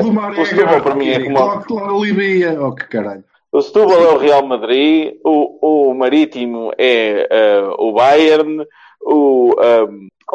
ah, 0.00 0.02
Marega, 0.12 0.42
o 0.42 0.44
Setúbal 0.46 0.82
para 0.82 0.94
mim 0.96 1.08
é 1.08 1.20
como. 1.22 1.38
A 1.38 1.98
Libia. 2.04 2.60
Oh, 2.60 2.72
que 2.74 2.84
caralho. 2.88 3.24
O 3.52 3.62
Setúbal 3.62 4.02
é 4.02 4.08
o 4.12 4.18
Real 4.18 4.44
Madrid, 4.46 5.14
o, 5.24 5.90
o 5.90 5.94
Marítimo 5.94 6.72
é 6.76 7.28
ah, 7.30 7.74
o 7.78 7.92
Bayern, 7.92 8.66
o, 9.06 9.54
ah, 9.58 9.86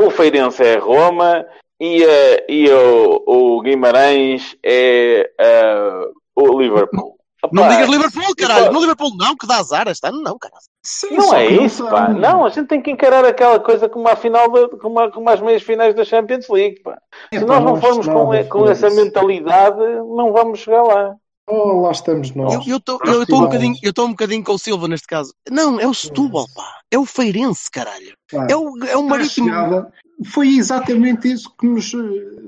o 0.05 0.09
Feirense 0.09 0.63
é 0.63 0.77
Roma 0.77 1.45
e, 1.79 2.03
ah, 2.03 2.45
e 2.47 2.69
o, 2.69 3.23
o 3.27 3.61
Guimarães 3.61 4.55
é 4.63 5.29
ah, 5.39 6.05
o 6.35 6.59
Liverpool. 6.59 7.17
Não 7.51 7.63
Opá, 7.63 7.71
digas 7.73 7.89
Liverpool, 7.89 8.35
caralho. 8.37 8.65
Pá. 8.67 8.71
No 8.71 8.79
Liverpool 8.79 9.17
não, 9.17 9.35
que 9.35 9.47
dá 9.47 9.57
azar 9.57 9.87
este 9.87 10.07
ano, 10.07 10.21
não, 10.21 10.37
caralho. 10.37 10.61
Sim, 10.85 11.17
Não 11.17 11.33
é 11.33 11.47
isso, 11.47 11.83
pá. 11.89 12.05
são- 12.05 12.13
Não, 12.13 12.45
a 12.45 12.49
gente 12.49 12.67
tem 12.67 12.81
que 12.81 12.91
encarar 12.91 13.25
aquela 13.25 13.59
coisa 13.59 13.89
como 13.89 14.07
a 14.07 14.15
final, 14.15 14.49
da, 14.51 14.69
como, 14.77 14.99
a, 14.99 15.11
como 15.11 15.27
as 15.27 15.41
meias 15.41 15.63
finais 15.63 15.95
da 15.95 16.05
Champions 16.05 16.47
League, 16.47 16.81
pá. 16.83 16.99
É, 17.31 17.39
Se 17.39 17.45
pá, 17.45 17.55
nós 17.59 17.63
não 17.63 17.81
formos 17.81 18.07
com, 18.07 18.29
com 18.47 18.69
essa 18.69 18.89
mentalidade, 18.91 19.79
não 19.79 20.31
vamos 20.31 20.59
chegar 20.59 20.83
lá. 20.83 21.15
Oh, 21.53 21.81
lá 21.81 21.91
estamos 21.91 22.31
nós. 22.33 22.65
Eu 22.65 22.77
estou 22.77 22.97
eu 23.05 23.25
tô 23.25 23.35
um 23.37 23.41
bocadinho, 23.41 23.75
eu 23.83 23.93
tô 23.93 24.05
um 24.05 24.11
bocadinho 24.11 24.43
com 24.43 24.53
o 24.53 24.57
Silva 24.57 24.87
neste 24.87 25.07
caso. 25.07 25.33
Não, 25.49 25.79
é 25.79 25.85
o 25.87 25.93
Setúbal, 25.93 26.45
pá. 26.55 26.63
É 26.89 26.97
o 26.97 27.05
Feirense, 27.05 27.69
caralho. 27.69 28.13
Pá, 28.31 28.47
É 28.49 28.55
o, 28.55 28.71
é 28.85 28.95
o 28.95 29.03
Marítimo. 29.03 29.47
chegada, 29.49 29.91
foi 30.27 30.47
exatamente 30.55 31.29
isso 31.29 31.51
que 31.59 31.67
nos 31.67 31.93
eh, 31.93 31.97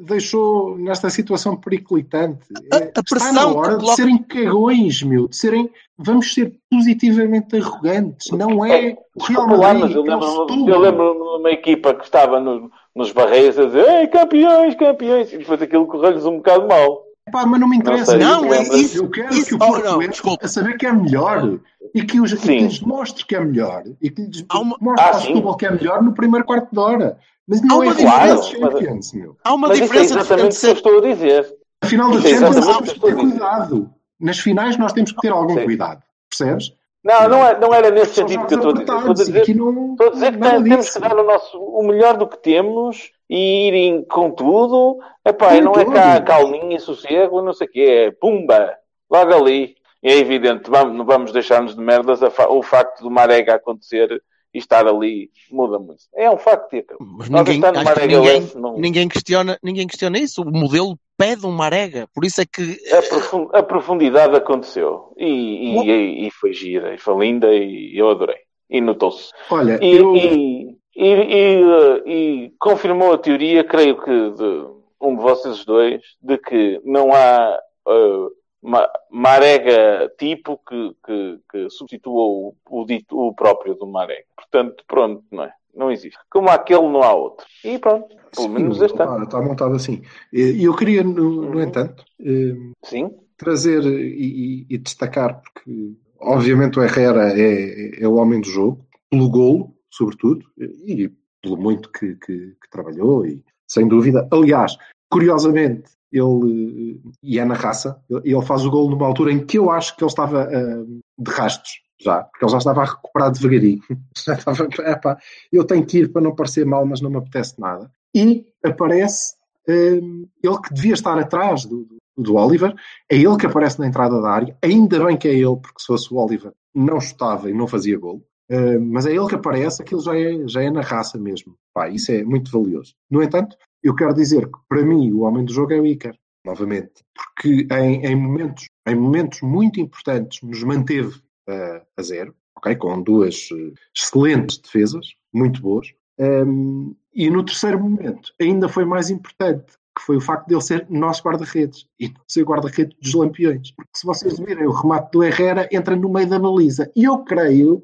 deixou 0.05 0.77
nesta 0.77 1.09
situação 1.09 1.57
periclitante. 1.57 2.39
A- 2.71 2.77
É, 2.77 2.83
a 2.83 2.85
está 2.87 3.03
pressão 3.03 3.33
na 3.33 3.47
hora 3.47 3.69
de 3.71 3.75
coloca- 3.77 3.95
serem 3.95 4.17
cagões, 4.19 5.03
meu. 5.03 5.27
De 5.27 5.35
serem, 5.35 5.69
vamos 5.97 6.33
ser 6.33 6.53
positivamente 6.71 7.57
arrogantes. 7.57 8.31
Não 8.31 8.63
é 8.65 8.95
o 9.15 9.23
Real 9.23 9.47
Madrid, 9.47 9.81
mas 9.81 9.95
eu 9.95 10.05
é 10.05 10.15
lembro-me 10.15 10.71
eu 10.71 10.79
lembro 10.79 11.13
de 11.13 11.39
uma 11.41 11.51
equipa 11.51 11.93
que 11.93 12.05
estava 12.05 12.39
no- 12.39 12.71
nos 12.95 13.11
barreiros 13.11 13.57
a 13.59 13.65
dizer 13.65 13.85
Ei, 13.89 14.07
campeões, 14.07 14.75
campeões, 14.75 15.33
e 15.33 15.37
depois 15.39 15.61
aquilo 15.61 15.87
correu-lhes 15.87 16.25
um 16.25 16.37
bocado 16.37 16.67
mal. 16.67 17.03
Pá, 17.31 17.45
mas 17.45 17.59
não 17.59 17.67
me 17.69 17.77
interessa. 17.77 18.11
sei, 18.11 18.19
Não, 18.19 18.45
isso 18.53 18.73
é 18.73 18.77
isso. 18.77 18.97
Eu 19.03 19.09
quero 19.09 19.33
isso- 19.33 19.45
que 19.47 19.55
o 19.55 19.57
oh, 19.61 19.77
não, 19.79 19.99
desculpa. 19.99 20.45
a 20.45 20.47
saber 20.49 20.77
que 20.77 20.85
é 20.85 20.91
melhor 20.93 21.57
e 21.95 22.03
que, 22.03 22.19
os, 22.19 22.31
e 22.33 22.37
que 22.37 22.59
lhes 22.59 22.81
mostre 22.81 23.25
que 23.25 23.35
é 23.35 23.39
melhor 23.39 23.83
e 24.01 24.09
que 24.09 24.21
lhes 24.23 24.45
uma- 24.53 24.77
mostre 24.79 25.05
Ah, 25.05 25.13
ao. 25.13 25.21
Setúbal 25.21 25.55
que 25.57 25.65
é 25.65 25.71
melhor 25.71 26.01
no 26.03 26.13
primeiro 26.13 26.45
quarto 26.45 26.69
de 26.71 26.79
hora. 26.79 27.17
Mas 27.47 27.61
não 27.61 27.81
Há 27.81 27.85
é 27.85 27.87
uma 27.89 27.95
final 27.95 28.19
diferença. 28.19 28.59
da 28.59 28.71
Champions, 28.71 29.13
meu. 29.13 29.37
Há 29.43 29.53
uma 29.53 29.67
Mas 29.69 29.79
é 29.79 29.81
diferença 29.83 30.13
exatamente 30.19 30.45
o 30.57 30.59
que 30.59 30.65
eu 30.65 30.69
ser. 30.69 30.75
estou 30.75 30.97
a 30.97 31.01
dizer. 31.01 31.55
A 31.81 31.87
final 31.87 32.09
da 32.11 32.17
é 32.17 32.21
Champions 32.21 32.57
exatamente 32.57 32.63
temos 32.65 32.77
que 32.77 32.83
ter 32.85 32.93
estou 32.95 33.09
a 33.09 33.13
dizer. 33.13 33.29
cuidado. 33.39 33.89
Nas 34.19 34.39
finais 34.39 34.77
nós 34.77 34.93
temos 34.93 35.11
que 35.11 35.21
ter 35.21 35.29
algum 35.31 35.55
Sim. 35.57 35.63
cuidado. 35.65 36.01
Percebes? 36.29 36.73
Não, 37.03 37.27
não, 37.27 37.45
é- 37.45 37.59
não 37.59 37.73
era 37.73 37.91
nesse 37.91 38.13
sentido 38.15 38.45
que 38.45 38.53
eu 38.53 38.57
estou 38.59 38.71
a 38.71 38.73
dizer. 38.73 38.83
Estou 38.83 39.09
a 39.09 39.11
e 39.11 39.13
dizer, 39.43 39.55
não. 39.57 39.91
estou 39.91 40.07
a 40.07 40.11
dizer 40.11 40.31
que 40.31 40.39
temos 40.69 40.89
que 40.89 40.99
dar 40.99 41.17
o, 41.17 41.23
nosso, 41.25 41.57
o 41.59 41.83
melhor 41.87 42.15
do 42.17 42.27
que 42.27 42.37
temos 42.37 43.11
e 43.35 43.67
irem 43.67 44.03
com 44.03 44.29
tudo. 44.31 44.99
Epá, 45.25 45.49
Com 45.49 45.55
e 45.55 45.61
não 45.61 45.71
é 45.73 45.83
tudo. 45.85 45.93
cá 45.93 46.21
calminha 46.21 46.75
e 46.75 46.79
sossego, 46.79 47.41
não 47.41 47.53
sei 47.53 47.67
o 47.67 47.71
quê. 47.71 47.81
É 47.81 48.11
pumba, 48.11 48.75
logo 49.09 49.33
ali. 49.33 49.75
É 50.03 50.17
evidente, 50.17 50.69
vamos, 50.69 50.97
não 50.97 51.05
vamos 51.05 51.31
deixar-nos 51.31 51.75
de 51.75 51.81
merdas 51.81 52.21
a 52.21 52.29
fa- 52.29 52.49
o 52.49 52.61
facto 52.61 53.01
do 53.01 53.09
Marega 53.09 53.55
acontecer 53.55 54.21
e 54.53 54.57
estar 54.59 54.85
ali 54.85 55.29
muda 55.49 55.79
muito. 55.79 56.03
É 56.13 56.29
um 56.29 56.37
facto. 56.37 56.75
Mas 56.99 57.29
ninguém, 57.29 57.55
estamos 57.55 57.79
acho 57.79 57.93
que 57.93 57.99
Marega 58.01 58.17
ninguém, 58.19 58.39
Lance, 58.41 58.57
não- 58.57 58.77
ninguém, 58.77 59.07
questiona, 59.07 59.57
ninguém 59.63 59.87
questiona 59.87 60.19
isso. 60.19 60.41
O 60.41 60.51
modelo 60.51 60.97
pede 61.17 61.45
um 61.47 61.51
Marega. 61.51 62.05
Por 62.13 62.25
isso 62.25 62.41
é 62.41 62.45
que. 62.45 62.77
A, 62.93 63.01
profun- 63.01 63.49
a 63.53 63.63
profundidade 63.63 64.35
aconteceu. 64.35 65.13
E, 65.17 65.25
e, 65.25 65.89
e- 65.89 66.27
e 66.27 66.31
foi 66.31 66.51
gira, 66.53 66.93
e 66.93 66.97
foi 66.97 67.17
linda, 67.25 67.47
e 67.53 67.97
eu 67.97 68.09
adorei. 68.09 68.37
E 68.69 68.81
notou-se. 68.81 69.31
Olha, 69.49 69.79
E, 69.81 69.95
eu. 69.95 70.15
e, 70.17 70.75
e, 70.95 71.07
e, 71.07 72.03
e 72.45 72.53
confirmou 72.59 73.13
a 73.13 73.17
teoria, 73.17 73.63
creio 73.63 73.99
que 74.01 74.11
de 74.31 74.65
um 75.01 75.15
de 75.15 75.21
vocês 75.21 75.65
dois, 75.65 76.01
de 76.21 76.37
que 76.37 76.81
não 76.85 77.13
há 77.13 77.59
eh, 77.87 78.27
ma- 78.61 78.89
Marega 79.11 80.11
tipo 80.17 80.59
que, 80.67 80.95
que, 81.05 81.39
que 81.51 81.69
substitua 81.69 82.13
o, 82.23 82.55
o 82.69 82.85
dito, 82.85 83.17
o 83.19 83.33
próprio 83.33 83.75
do 83.75 83.85
Marega. 83.87 84.23
Portanto, 84.35 84.83
pronto, 84.87 85.23
não 85.31 85.43
é? 85.43 85.53
Não 85.75 85.91
existe. 85.91 86.19
Como 86.29 86.49
há 86.49 86.53
aquele, 86.53 86.83
não 86.87 87.01
há 87.01 87.13
outro. 87.13 87.45
E 87.65 87.77
pronto, 87.79 88.07
pelo 88.35 88.49
menos 88.49 88.77
sim, 88.77 88.85
este 88.85 89.01
ano. 89.01 89.23
está, 89.23 89.41
montado 89.41 89.73
assim. 89.75 90.03
E 90.31 90.63
eu 90.63 90.75
queria, 90.75 91.03
no, 91.03 91.13
no 91.13 91.57
Uhum. 91.57 91.61
entanto, 91.61 92.05
eh, 92.21 92.53
Sim, 92.83 93.09
trazer 93.37 93.83
e, 93.83 94.61
e- 94.61 94.65
e 94.69 94.77
destacar, 94.77 95.41
porque 95.41 95.93
obviamente 96.19 96.77
o 96.79 96.83
Herrera 96.83 97.33
é, 97.37 98.01
é 98.03 98.07
o 98.07 98.15
homem 98.15 98.39
do 98.39 98.47
jogo, 98.47 98.85
pelo 99.09 99.27
golo, 99.29 99.73
sobretudo, 99.95 100.45
e 100.57 101.11
pelo 101.41 101.57
muito 101.57 101.89
que, 101.91 102.15
que- 102.15 102.55
que 102.61 102.69
trabalhou, 102.71 103.25
e 103.25 103.43
sem 103.67 103.87
dúvida. 103.87 104.27
Aliás, 104.31 104.75
curiosamente, 105.09 105.91
ele, 106.11 107.01
e 107.21 107.39
é 107.39 107.45
na 107.45 107.53
raça, 107.55 107.99
ele 108.23 108.41
faz 108.43 108.65
o 108.65 108.71
golo 108.71 108.89
numa 108.91 109.05
altura 109.07 109.31
em 109.31 109.45
que 109.45 109.57
eu 109.57 109.69
acho 109.71 109.95
que 109.95 110.03
ele 110.03 110.09
estava 110.09 110.43
eh, 110.51 110.83
de 111.17 111.31
rastos. 111.31 111.81
Já, 112.01 112.23
porque 112.23 112.43
ele 112.45 112.51
já 112.51 112.57
estava 112.57 112.81
a 112.81 112.85
recuperar 112.85 113.31
devagarinho. 113.31 113.81
Já 114.25 114.33
estava, 114.33 114.67
epá, 114.91 115.17
eu 115.51 115.63
tenho 115.63 115.85
que 115.85 115.99
ir 115.99 116.11
para 116.11 116.21
não 116.21 116.35
parecer 116.35 116.65
mal, 116.65 116.85
mas 116.85 116.99
não 117.01 117.09
me 117.09 117.17
apetece 117.17 117.59
nada. 117.61 117.89
E 118.13 118.45
aparece 118.63 119.35
eh, 119.69 120.01
ele 120.43 120.57
que 120.65 120.73
devia 120.73 120.93
estar 120.93 121.17
atrás 121.17 121.65
do, 121.65 121.85
do, 121.85 121.97
do 122.17 122.35
Oliver, 122.35 122.75
é 123.09 123.15
ele 123.15 123.37
que 123.37 123.45
aparece 123.45 123.79
na 123.79 123.87
entrada 123.87 124.19
da 124.21 124.29
área. 124.29 124.57
Ainda 124.61 125.03
bem 125.05 125.15
que 125.15 125.27
é 125.29 125.33
ele, 125.33 125.55
porque 125.55 125.79
se 125.79 125.85
fosse 125.87 126.13
o 126.13 126.17
Oliver, 126.17 126.51
não 126.75 126.99
chutava 126.99 127.49
e 127.49 127.53
não 127.53 127.67
fazia 127.67 127.97
gol. 127.97 128.21
Uh, 128.51 128.79
mas 128.79 129.05
é 129.05 129.15
ele 129.15 129.27
que 129.27 129.35
aparece, 129.35 129.81
aquilo 129.81 130.01
já 130.01 130.17
é, 130.17 130.47
já 130.47 130.61
é 130.61 130.69
na 130.69 130.81
raça 130.81 131.17
mesmo. 131.17 131.55
Pá, 131.73 131.89
isso 131.89 132.11
é 132.11 132.23
muito 132.23 132.51
valioso. 132.51 132.93
No 133.09 133.23
entanto, 133.23 133.55
eu 133.81 133.95
quero 133.95 134.13
dizer 134.13 134.45
que 134.45 134.57
para 134.67 134.85
mim 134.85 135.11
o 135.11 135.21
homem 135.21 135.45
do 135.45 135.53
jogo 135.53 135.73
é 135.73 135.79
o 135.79 135.85
Iker, 135.85 136.17
novamente. 136.45 137.03
Porque 137.15 137.67
em, 137.71 138.05
em 138.05 138.15
momentos, 138.15 138.67
em 138.87 138.95
momentos 138.95 139.41
muito 139.41 139.79
importantes 139.79 140.41
nos 140.41 140.63
manteve 140.63 141.17
uh, 141.49 141.85
a 141.97 142.01
zero, 142.01 142.35
ok? 142.57 142.75
com 142.75 143.01
duas 143.01 143.49
uh, 143.51 143.73
excelentes 143.95 144.57
defesas, 144.57 145.07
muito 145.33 145.61
boas. 145.61 145.87
Um, 146.19 146.95
e 147.13 147.29
no 147.29 147.43
terceiro 147.43 147.79
momento, 147.79 148.33
ainda 148.39 148.69
foi 148.69 148.85
mais 148.85 149.09
importante, 149.09 149.73
que 149.95 150.03
foi 150.03 150.17
o 150.17 150.21
facto 150.21 150.47
de 150.47 150.55
ele 150.55 150.61
ser 150.61 150.87
nosso 150.89 151.23
guarda-redes 151.23 151.85
e 151.99 152.07
não 152.07 152.21
ser 152.27 152.43
guarda-redes 152.43 152.97
dos 152.99 153.13
lampiões. 153.13 153.71
Porque 153.71 153.91
se 153.95 154.05
vocês 154.05 154.39
virem 154.39 154.65
o 154.65 154.71
remate 154.71 155.11
do 155.11 155.23
Herrera, 155.23 155.67
entra 155.71 155.95
no 155.95 156.09
meio 156.09 156.27
da 156.27 156.39
baliza. 156.39 156.91
E 156.95 157.03
eu 157.03 157.19
creio 157.19 157.83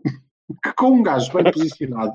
que 0.63 0.73
com 0.73 0.91
um 0.91 1.03
gajo 1.03 1.31
bem 1.33 1.51
posicionado 1.51 2.13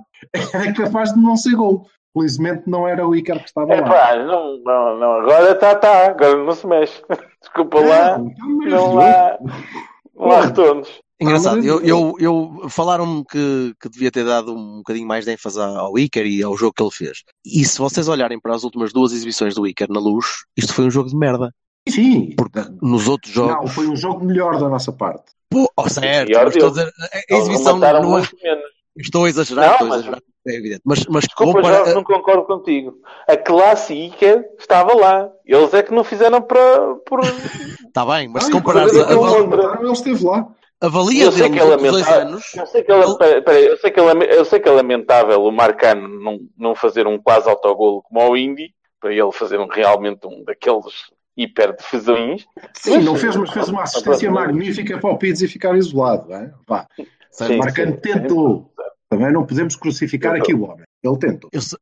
era 0.53 0.73
capaz 0.73 1.13
de 1.13 1.21
não 1.21 1.37
ser 1.37 1.55
gol. 1.57 1.87
Felizmente 2.13 2.63
não 2.69 2.87
era 2.87 3.07
o 3.07 3.15
Iker 3.15 3.41
que 3.41 3.49
estava 3.49 3.75
é 3.75 3.81
lá. 3.81 3.89
pá, 3.89 4.17
não, 4.17 4.59
não, 4.63 4.99
não, 4.99 5.13
agora 5.15 5.51
está, 5.53 5.75
tá, 5.75 6.07
agora 6.07 6.37
não 6.45 6.53
se 6.53 6.67
mexe. 6.67 7.03
Desculpa 7.43 7.81
lá, 7.81 8.19
Não, 8.19 8.31
então, 8.65 9.01
há, 9.01 9.39
não 10.15 10.31
há 10.31 10.41
retornos. 10.43 10.89
Engraçado, 11.21 11.59
eu, 11.65 11.81
eu- 11.81 12.15
eu, 12.19 12.59
eu 12.63 12.69
falaram-me 12.69 13.25
que, 13.25 13.73
que 13.81 13.89
devia 13.89 14.11
ter 14.11 14.25
dado 14.25 14.53
um 14.55 14.79
bocadinho 14.79 15.07
mais 15.07 15.25
de 15.25 15.33
ênfase 15.33 15.61
ao 15.61 15.99
Iker 15.99 16.27
e 16.27 16.43
ao 16.43 16.57
jogo 16.57 16.73
que 16.77 16.83
ele 16.83 16.91
fez. 16.91 17.23
E 17.45 17.65
se 17.65 17.79
vocês 17.79 18.09
olharem 18.09 18.39
para 18.41 18.55
as 18.55 18.63
últimas 18.65 18.93
duas 18.93 19.13
exibições 19.13 19.55
do 19.55 19.67
Iker 19.67 19.89
na 19.91 20.01
luz, 20.01 20.27
isto 20.57 20.73
foi 20.75 20.85
um 20.85 20.91
jogo 20.91 21.09
de 21.09 21.17
merda. 21.17 21.51
Sim, 21.89 22.35
Porque 22.37 22.61
nos 22.81 23.09
outros 23.09 23.35
não, 23.37 23.49
jogos. 23.49 23.73
foi 23.75 23.87
um 23.89 23.97
jogo 23.97 24.25
melhor 24.25 24.59
da 24.59 24.69
nossa 24.69 24.91
parte. 24.93 25.33
Pô, 25.51 25.71
oh, 25.77 25.89
certo, 25.89 26.31
estou 26.49 26.69
a 26.69 26.71
dizer, 26.71 26.87
a- 26.89 27.35
a 27.35 27.39
exibição 27.39 27.75
remataram 27.75 28.03
não 28.03 28.19
é, 28.19 28.23
estou 28.97 29.25
a 29.25 29.29
exagerar, 29.29 29.65
Não, 29.67 29.73
estou 29.73 29.87
a 29.87 29.91
mas- 29.91 29.99
exagerar, 30.01 30.23
é 30.47 30.55
evidente. 30.55 30.81
Mas, 30.85 31.05
mas 31.07 31.25
Desculpa, 31.25 31.53
compara- 31.53 31.77
Jorge, 31.77 31.95
não 31.95 32.05
concordo 32.05 32.45
contigo. 32.45 32.95
A 33.29 33.37
classe 33.37 33.93
Iker 33.95 34.45
estava 34.59 34.95
lá. 34.95 35.31
Eles 35.45 35.73
é 35.75 35.83
que 35.83 35.93
não 35.95 36.03
fizeram 36.05 36.41
para. 36.43 36.95
Por... 37.07 37.21
Está 37.21 38.05
bem, 38.07 38.29
mas 38.29 38.45
se 38.45 38.51
Ai, 38.53 38.59
comparares 38.61 38.97
a, 38.99 39.13
a, 39.13 39.17
outro. 39.19 39.83
Ele 39.83 39.93
esteve 39.93 40.25
lá. 40.25 40.49
a 40.81 40.89
valia 40.89 41.25
Eu 41.25 41.33
sei 41.33 41.43
dele 41.43 41.55
que 41.55 41.61
é 41.61 41.65
lamentável. 41.65 42.21
anos, 42.29 42.55
Eu 42.55 42.67
sei 42.67 42.83
que 42.83 42.93
é, 42.93 42.95
eu 43.05 43.77
sei 43.79 43.91
que 43.91 44.01
é 44.01 44.39
eu 44.39 44.45
sei 44.47 44.61
que 44.61 44.69
é 44.69 44.73
lamentável 44.73 45.43
o 45.45 45.53
Marcano 45.53 46.09
não, 46.09 46.39
não 46.59 46.75
fazer 46.75 47.07
um 47.07 47.19
quase 47.19 47.49
autogolo 47.49 48.03
como 48.03 48.21
ao 48.21 48.37
Indy, 48.37 48.75
para 49.01 49.13
ele 49.13 49.33
fazer 49.33 49.61
um, 49.61 49.67
realmente 49.67 50.27
um 50.27 50.43
daqueles 50.45 50.85
hiper 51.37 51.77
defesões. 51.77 52.45
Sim, 52.75 52.97
Mas- 52.97 53.05
não 53.05 53.17
fez, 53.17 53.37
mas 53.37 53.51
fez 53.51 53.69
uma 53.69 53.83
assistência 53.83 54.31
magnífica 54.31 54.99
para 54.99 55.11
o 55.11 55.19
Pizzi 55.19 55.49
ficar 55.49 55.77
isolado. 55.77 56.33
É? 56.33 56.51
Vá. 56.67 56.87
Sim, 57.31 57.57
Marcano 57.57 57.93
sim. 57.93 57.99
tentou. 58.01 58.71
Também 59.11 59.33
não 59.33 59.45
podemos 59.45 59.77
crucificar 59.77 60.33
Tentou. 60.35 60.45
aqui 60.45 60.55
o 60.55 60.65
homem. 60.65 60.85
Ele 61.03 61.19
tentou. 61.19 61.51
Eu 61.53 61.61
só, 61.61 61.77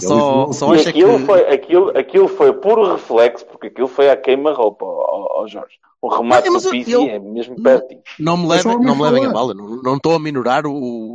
só, 0.00 0.44
Ele 0.44 0.52
só, 0.54 0.72
acho 0.74 0.80
é 0.88 0.92
que. 0.92 1.02
aquilo, 1.02 1.18
foi, 1.20 1.40
aquilo, 1.52 1.98
aquilo 1.98 2.28
foi 2.28 2.52
puro 2.52 2.92
reflexo, 2.92 3.46
porque 3.46 3.68
aquilo 3.68 3.88
foi 3.88 4.10
a 4.10 4.16
queima-roupa 4.16 4.84
ao, 4.84 5.38
ao- 5.38 5.48
Jorge. 5.48 5.76
O 6.00 6.08
remate 6.08 6.50
Mas 6.50 6.64
do 6.64 6.70
Pizzi 6.70 6.92
eu- 6.92 7.02
é 7.08 7.18
mesmo 7.18 7.54
Não- 7.56 7.62
pertinho. 7.62 8.00
Não 8.18 8.36
me 8.36 8.44
o 8.44 8.48
levem, 8.48 8.78
não 8.80 8.94
me 8.96 9.02
levem 9.02 9.24
a 9.26 9.30
bala, 9.30 9.54
não, 9.54 9.80
não 9.82 9.96
estou 9.96 10.14
a 10.14 10.18
minorar 10.18 10.66
o, 10.66 10.72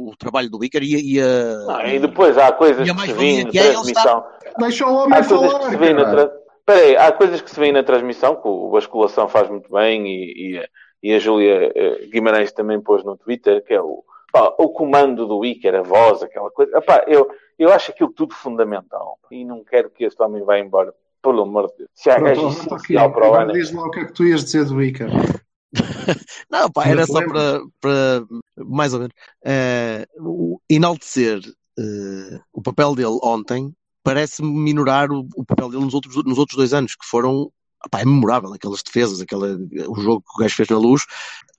o 0.10 0.13
trabalho 0.18 0.50
do 0.50 0.63
Iker 0.63 0.82
e, 0.82 1.13
e 1.16 1.22
a. 1.22 1.26
Não, 1.66 1.86
e 1.88 2.00
depois 2.00 2.38
há 2.38 2.52
coisas 2.54 2.88
E 2.88 2.94
que 2.96 3.02
se 3.02 3.13
vêem 3.13 3.44
na 3.44 3.50
que 3.52 3.60
é 3.60 3.72
transmissão. 3.72 4.24
Deixa 4.58 4.88
o 4.88 4.94
homem 4.96 5.20
Há 5.20 5.26
coisas 5.26 5.54
que 5.54 5.78
falar. 5.78 6.30
Vêem. 6.68 6.80
Peraí, 6.94 6.98
há 6.98 7.12
coisas 7.12 7.42
que 7.42 7.50
se 7.50 7.60
veem 7.60 7.72
na 7.72 7.84
transmissão, 7.84 8.36
que 8.36 8.48
o 8.48 8.70
Basculação 8.70 9.28
faz 9.28 9.50
muito 9.50 9.72
bem 9.72 10.06
e, 10.08 10.52
e, 10.54 10.58
a- 10.60 10.68
e 11.04 11.14
a 11.14 11.20
Júlia 11.20 11.72
eh, 11.76 12.06
Guimarães 12.12 12.52
também 12.52 12.82
pôs 12.82 13.04
no 13.04 13.16
Twitter, 13.18 13.64
que 13.64 13.74
é 13.74 13.82
o, 13.82 14.04
pá, 14.32 14.54
o 14.58 14.70
comando 14.70 15.26
do 15.28 15.46
Iker, 15.46 15.76
a 15.76 15.82
voz, 15.82 16.22
aquela 16.24 16.50
coisa. 16.52 16.78
Epá, 16.78 17.04
eu, 17.08 17.28
eu 17.58 17.72
acho 17.72 17.92
aquilo 17.92 18.12
tudo 18.12 18.34
fundamental 18.34 19.18
e 19.32 19.46
não 19.46 19.64
quero 19.64 19.90
que 19.90 20.04
este 20.06 20.22
homem 20.22 20.44
vá 20.44 20.60
embora, 20.60 20.94
pelo 21.22 21.44
amor 21.44 21.68
de 21.72 21.78
Deus. 21.78 21.90
Se 21.94 22.10
há 22.10 22.20
gajo 22.20 22.48
essencial 22.50 23.12
para 23.12 23.30
o 23.32 23.34
ano. 23.36 23.54
Diz 23.54 23.72
lá 23.72 23.86
o 23.86 23.92
que 23.92 24.00
é 24.00 24.06
que 24.06 24.14
tu 24.14 24.26
ias 24.26 24.44
dizer 24.44 24.66
do 24.66 24.82
Iker. 24.82 25.08
Não, 26.50 26.72
pá, 26.72 26.88
era 26.88 27.06
só 27.06 27.20
para, 27.26 27.60
para 27.82 28.26
mais 28.66 28.94
ou 28.94 29.00
menos 29.02 29.14
o- 30.20 30.60
enaltecer 30.70 31.40
eh, 31.78 32.40
o 32.54 32.62
papel 32.62 32.96
dele 32.96 33.20
ontem 33.22 33.74
parece-me 34.08 34.48
minorar 34.50 35.12
o, 35.12 35.28
o 35.36 35.43
papel 35.43 35.70
dele 35.70 35.84
nos 35.84 35.93
outros, 35.93 36.15
nos 36.24 36.38
outros 36.38 36.56
dois 36.56 36.74
anos, 36.74 36.96
que 36.96 37.06
foram 37.06 37.52
pá, 37.91 38.00
é 38.00 38.06
memorável, 38.06 38.54
aquelas 38.54 38.82
defesas, 38.82 39.20
aquela, 39.20 39.50
o 39.89 40.00
jogo 40.00 40.22
que 40.22 40.34
o 40.36 40.41
gajo 40.41 40.56
fez 40.56 40.70
na 40.70 40.78
luz, 40.78 41.04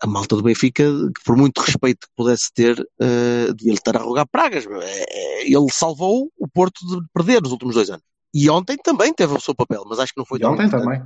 a 0.00 0.06
malta 0.06 0.34
do 0.34 0.42
Benfica, 0.42 0.82
que 0.82 1.22
por 1.26 1.36
muito 1.36 1.60
respeito 1.60 2.06
que 2.06 2.12
pudesse 2.16 2.50
ter, 2.54 2.78
eh, 3.00 3.52
devia 3.54 3.72
lhe 3.72 3.78
estar 3.78 3.94
a 3.96 4.00
rogar 4.00 4.26
pragas. 4.26 4.64
É- 4.66 5.04
é- 5.42 5.46
ele 5.46 5.66
salvou 5.70 6.30
o 6.38 6.48
Porto 6.48 6.80
de 6.86 7.06
perder 7.12 7.42
nos 7.42 7.52
últimos 7.52 7.74
dois 7.74 7.90
anos. 7.90 8.02
E 8.32 8.48
ontem 8.48 8.78
também 8.82 9.12
teve 9.12 9.34
o 9.34 9.40
seu 9.40 9.54
papel, 9.54 9.84
mas 9.86 9.98
acho 9.98 10.14
que 10.14 10.18
não 10.18 10.26
foi 10.26 10.38
E 10.38 10.42
tão 10.42 10.52
ontem 10.52 10.70
também. 10.70 11.02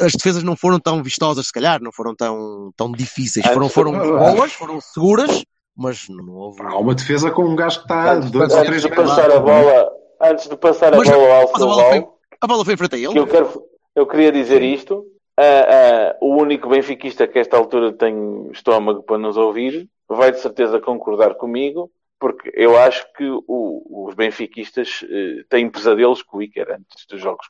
As 0.00 0.12
defesas 0.12 0.42
não 0.42 0.56
foram 0.56 0.80
tão 0.80 1.00
vistosas, 1.00 1.46
se 1.46 1.52
calhar, 1.52 1.80
não 1.80 1.92
foram 1.92 2.14
tão, 2.14 2.72
tão 2.76 2.90
difíceis. 2.90 3.46
Foram, 3.46 3.68
foram 3.68 3.94
Ah, 3.94 4.34
boas, 4.34 4.52
foram 4.52 4.80
seguras, 4.80 5.44
mas 5.76 6.08
não 6.08 6.32
houve. 6.34 6.62
Há 6.62 6.76
uma 6.78 6.94
defesa 6.94 7.30
com 7.30 7.44
um 7.44 7.54
gajo 7.54 7.78
que 7.78 7.84
está 7.84 8.14
Antes, 8.14 8.30
dois 8.30 8.52
ou 8.52 8.58
antes 8.58 8.68
três 8.68 8.82
de 8.82 8.88
passar 8.88 9.30
a 9.30 9.40
bola, 9.40 9.95
antes 10.20 10.48
de 10.48 10.56
passar 10.56 10.92
a 10.94 10.96
Mas- 10.96 11.08
bola 11.08 11.22
ao 11.22 11.42
a 11.42 11.46
bola 11.46 11.56
Silval, 11.58 11.90
foi- 11.90 12.06
A 12.40 12.46
bola 12.46 12.64
foi 12.64 12.74
em 12.74 12.76
frente 12.76 12.94
a 12.94 12.98
que 12.98 13.04
eu, 13.04 13.12
ele. 13.12 13.26
quero, 13.26 13.62
eu 13.94 14.06
queria 14.06 14.32
dizer 14.32 14.62
isto. 14.62 15.04
Ah, 15.38 15.42
ah, 15.42 16.16
o 16.20 16.34
único 16.36 16.68
benfiquista 16.68 17.26
que 17.26 17.38
a 17.38 17.40
esta 17.42 17.56
altura 17.56 17.92
tem 17.92 18.48
estômago 18.52 19.02
para 19.02 19.18
nos 19.18 19.36
ouvir 19.36 19.88
vai 20.08 20.32
de 20.32 20.40
certeza 20.40 20.80
concordar 20.80 21.34
comigo, 21.34 21.90
porque 22.18 22.50
eu 22.54 22.78
acho 22.78 23.06
que 23.14 23.24
o- 23.46 24.06
os 24.08 24.14
benfiquistas 24.14 25.04
eh, 25.10 25.44
têm 25.50 25.68
pesadelos 25.68 26.22
com 26.22 26.38
o 26.38 26.42
Iker 26.42 26.66
antes 26.72 27.06
dos 27.08 27.20
jogos. 27.20 27.46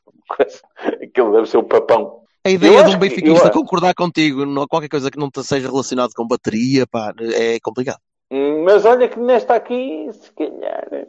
Aquilo 1.01 1.31
deve 1.33 1.47
ser 1.49 1.57
o 1.57 1.63
papão. 1.63 2.23
A 2.45 2.49
Eu 2.49 2.55
ideia 2.55 2.71
de 2.73 2.77
acho 2.79 2.87
um 2.89 2.99
que- 2.99 3.09
benfiquista 3.09 3.47
eu- 3.47 3.51
concordar 3.53 3.93
contigo, 3.93 4.45
não, 4.45 4.67
qualquer 4.67 4.89
coisa 4.89 5.09
que 5.11 5.17
não 5.19 5.29
te 5.29 5.43
seja 5.43 5.69
relacionado 5.69 6.11
com 6.15 6.27
bateria, 6.27 6.85
pá, 6.87 7.13
é 7.35 7.57
complicado. 7.61 7.99
Hum, 8.31 8.63
Mas 8.63 8.83
olha 8.85 9.07
que 9.07 9.17
nesta 9.19 9.55
aqui, 9.55 10.09
se 10.11 10.31
calhar, 10.33 11.07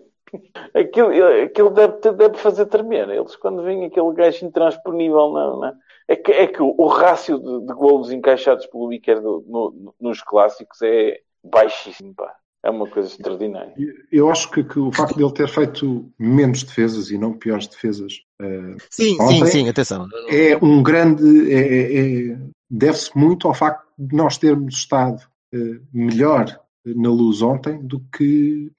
aquilo, 0.74 1.10
aquilo 1.44 1.70
deve, 1.70 2.12
deve 2.12 2.36
fazer 2.38 2.66
tremer. 2.66 3.08
Eles, 3.10 3.36
quando 3.36 3.62
vêm 3.62 3.84
aquele 3.84 4.12
gajo 4.14 4.44
intransponível, 4.46 5.30
não, 5.32 5.60
não. 5.60 5.72
É 6.06 6.16
que, 6.16 6.32
é 6.32 6.46
que 6.46 6.62
o, 6.62 6.74
o 6.78 6.86
rácio 6.86 7.38
de, 7.38 7.66
de 7.66 7.74
golos 7.74 8.10
encaixados 8.10 8.66
pelo 8.66 8.92
Iker 8.92 9.20
do- 9.20 9.44
no- 9.46 9.70
no- 9.72 9.94
nos 10.00 10.22
clássicos 10.22 10.80
é 10.82 11.18
baixíssimo, 11.44 12.14
pá. 12.14 12.34
É 12.60 12.70
uma 12.70 12.88
coisa 12.88 13.08
extraordinária. 13.08 13.72
Eu 14.10 14.28
acho 14.30 14.50
que, 14.50 14.64
que 14.64 14.80
o 14.80 14.90
facto 14.90 15.16
de 15.16 15.22
ele 15.22 15.32
ter 15.32 15.48
feito 15.48 16.10
menos 16.18 16.64
defesas 16.64 17.08
e 17.10 17.16
não 17.16 17.32
piores 17.32 17.68
defesas 17.68 18.14
eh, 18.42 18.74
Sim, 18.90 19.16
Ontem- 19.20 19.44
sim, 19.44 19.46
sim, 19.46 19.68
atenção. 19.68 20.08
é 20.28 20.56
um 20.60 20.82
grande. 20.82 21.52
é- 21.52 21.58
é- 21.58 22.32
é- 22.32 22.38
Deve-se 22.70 23.16
muito 23.16 23.46
ao 23.48 23.54
facto 23.54 23.86
de 23.96 24.14
nós 24.14 24.36
termos 24.38 24.74
estado 24.74 25.22
eh, 25.54 25.80
melhor 25.94 26.46
na 26.84 27.08
luz 27.10 27.40
ontem 27.42 27.78
do 27.86 28.00
que 28.14 28.70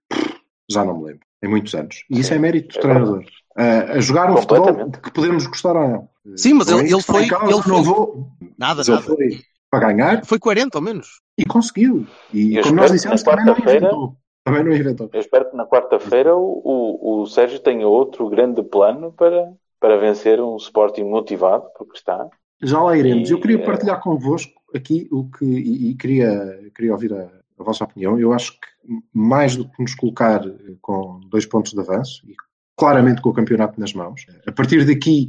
já 0.69 0.83
não 0.85 0.97
me 0.99 1.05
lembro, 1.05 1.21
em 1.43 1.47
muitos 1.47 1.73
anos. 1.73 2.04
E 2.10 2.19
isso 2.19 2.34
é 2.34 2.38
mérito 2.38 2.75
do 2.75 2.82
treinador. 2.82 3.23
Uh, 3.58 3.91
a 3.97 3.99
jogar 3.99 4.32
um 4.32 4.38
futebol 4.38 4.91
que 4.91 5.12
podemos 5.12 5.45
gostar 5.45 5.75
ou 5.75 5.88
não. 5.88 6.10
Sim, 6.36 6.54
mas 6.54 6.67
ele, 6.69 6.91
ele 6.91 7.02
foi. 7.02 7.28
Causa, 7.28 7.54
ele 7.54 7.62
foi... 7.62 7.71
Não 7.73 7.84
vou, 7.84 8.28
nada, 8.58 8.84
nada. 8.88 9.02
Foi 9.02 9.41
para 9.69 9.91
ganhar. 9.91 10.25
Foi 10.25 10.39
40 10.39 10.78
ao 10.78 10.82
menos. 10.82 11.21
E 11.38 11.45
conseguiu. 11.45 12.08
E 12.34 12.56
Eu 12.56 12.63
como 12.63 12.75
nós 12.75 12.91
dissemos, 12.91 13.21
também 13.23 13.45
não 13.45 13.54
quarta-feira- 13.54 13.88
inventou. 13.88 14.15
Também 14.43 14.63
não 14.63 14.71
inventou. 14.71 15.10
Eu 15.13 15.19
espero 15.19 15.49
que 15.49 15.58
na 15.58 15.65
quarta-feira 15.65 16.36
o, 16.36 16.62
o, 16.63 17.21
o 17.21 17.28
Sérgio 17.28 17.60
tenha 17.60 17.88
outro 17.88 18.30
grande 18.30 18.63
plano 18.63 19.12
para, 19.12 19.52
para 19.80 19.97
vencer 19.97 20.41
um 20.41 20.56
Sporting 20.58 21.04
motivado, 21.04 21.65
porque 21.78 21.97
está. 21.97 22.28
Já 22.62 22.82
lá 22.82 22.97
iremos. 22.97 23.30
E, 23.30 23.34
Eu 23.34 23.39
queria 23.39 23.58
eh, 23.62 23.65
partilhar 23.65 24.02
convosco 24.02 24.52
aqui 24.73 25.08
o 25.12 25.30
que, 25.30 25.45
e, 25.45 25.91
e 25.91 25.95
queria, 25.95 26.71
queria 26.75 26.91
ouvir 26.93 27.13
a, 27.13 27.30
a 27.59 27.63
vossa 27.63 27.83
opinião. 27.83 28.19
Eu 28.19 28.33
acho 28.33 28.53
que 28.53 28.67
mais 29.13 29.55
do 29.55 29.67
que 29.69 29.81
nos 29.81 29.93
colocar 29.95 30.45
eh, 30.45 30.75
com 30.81 31.19
dois 31.29 31.45
pontos 31.45 31.73
de 31.73 31.79
avanço, 31.79 32.21
e 32.27 32.33
claramente 32.77 33.21
com 33.21 33.29
o 33.29 33.33
campeonato 33.33 33.79
nas 33.79 33.93
mãos, 33.93 34.25
a 34.47 34.51
partir 34.51 34.85
daqui 34.85 35.27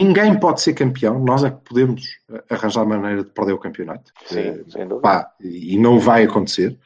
ninguém 0.00 0.38
pode 0.38 0.62
ser 0.62 0.74
campeão, 0.74 1.18
nós 1.22 1.44
é 1.44 1.50
que 1.50 1.60
podemos 1.64 2.02
eh, 2.30 2.44
arranjar 2.50 2.86
maneira 2.86 3.24
de 3.24 3.30
perder 3.30 3.52
o 3.52 3.58
campeonato. 3.58 4.12
Sim, 4.26 4.38
Eh, 4.38 4.64
sem 4.68 4.82
dúvida. 4.88 5.00
pá, 5.00 5.32
e 5.40 5.78
não 5.78 5.98
vai 5.98 6.24
acontecer. 6.24 6.78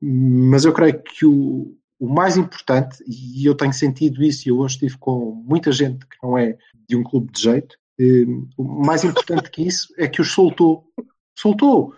Mas 0.00 0.64
eu 0.64 0.72
creio 0.72 1.02
que 1.02 1.26
o, 1.26 1.76
o 1.98 2.08
mais 2.08 2.38
importante, 2.38 2.96
e 3.06 3.44
eu 3.44 3.54
tenho 3.54 3.74
sentido 3.74 4.22
isso, 4.22 4.48
e 4.48 4.50
eu 4.50 4.58
hoje 4.58 4.76
estive 4.76 4.96
com 4.96 5.32
muita 5.46 5.70
gente 5.70 6.06
que 6.06 6.16
não 6.22 6.38
é 6.38 6.56
de 6.88 6.96
um 6.96 7.02
clube 7.02 7.30
de 7.30 7.42
jeito, 7.42 7.76
o 8.56 8.64
mais 8.64 9.04
importante 9.04 9.50
que 9.50 9.60
isso 9.60 9.92
é 9.98 10.08
que 10.08 10.22
os 10.22 10.32
soltou. 10.32 10.86
Soltou. 11.38 11.94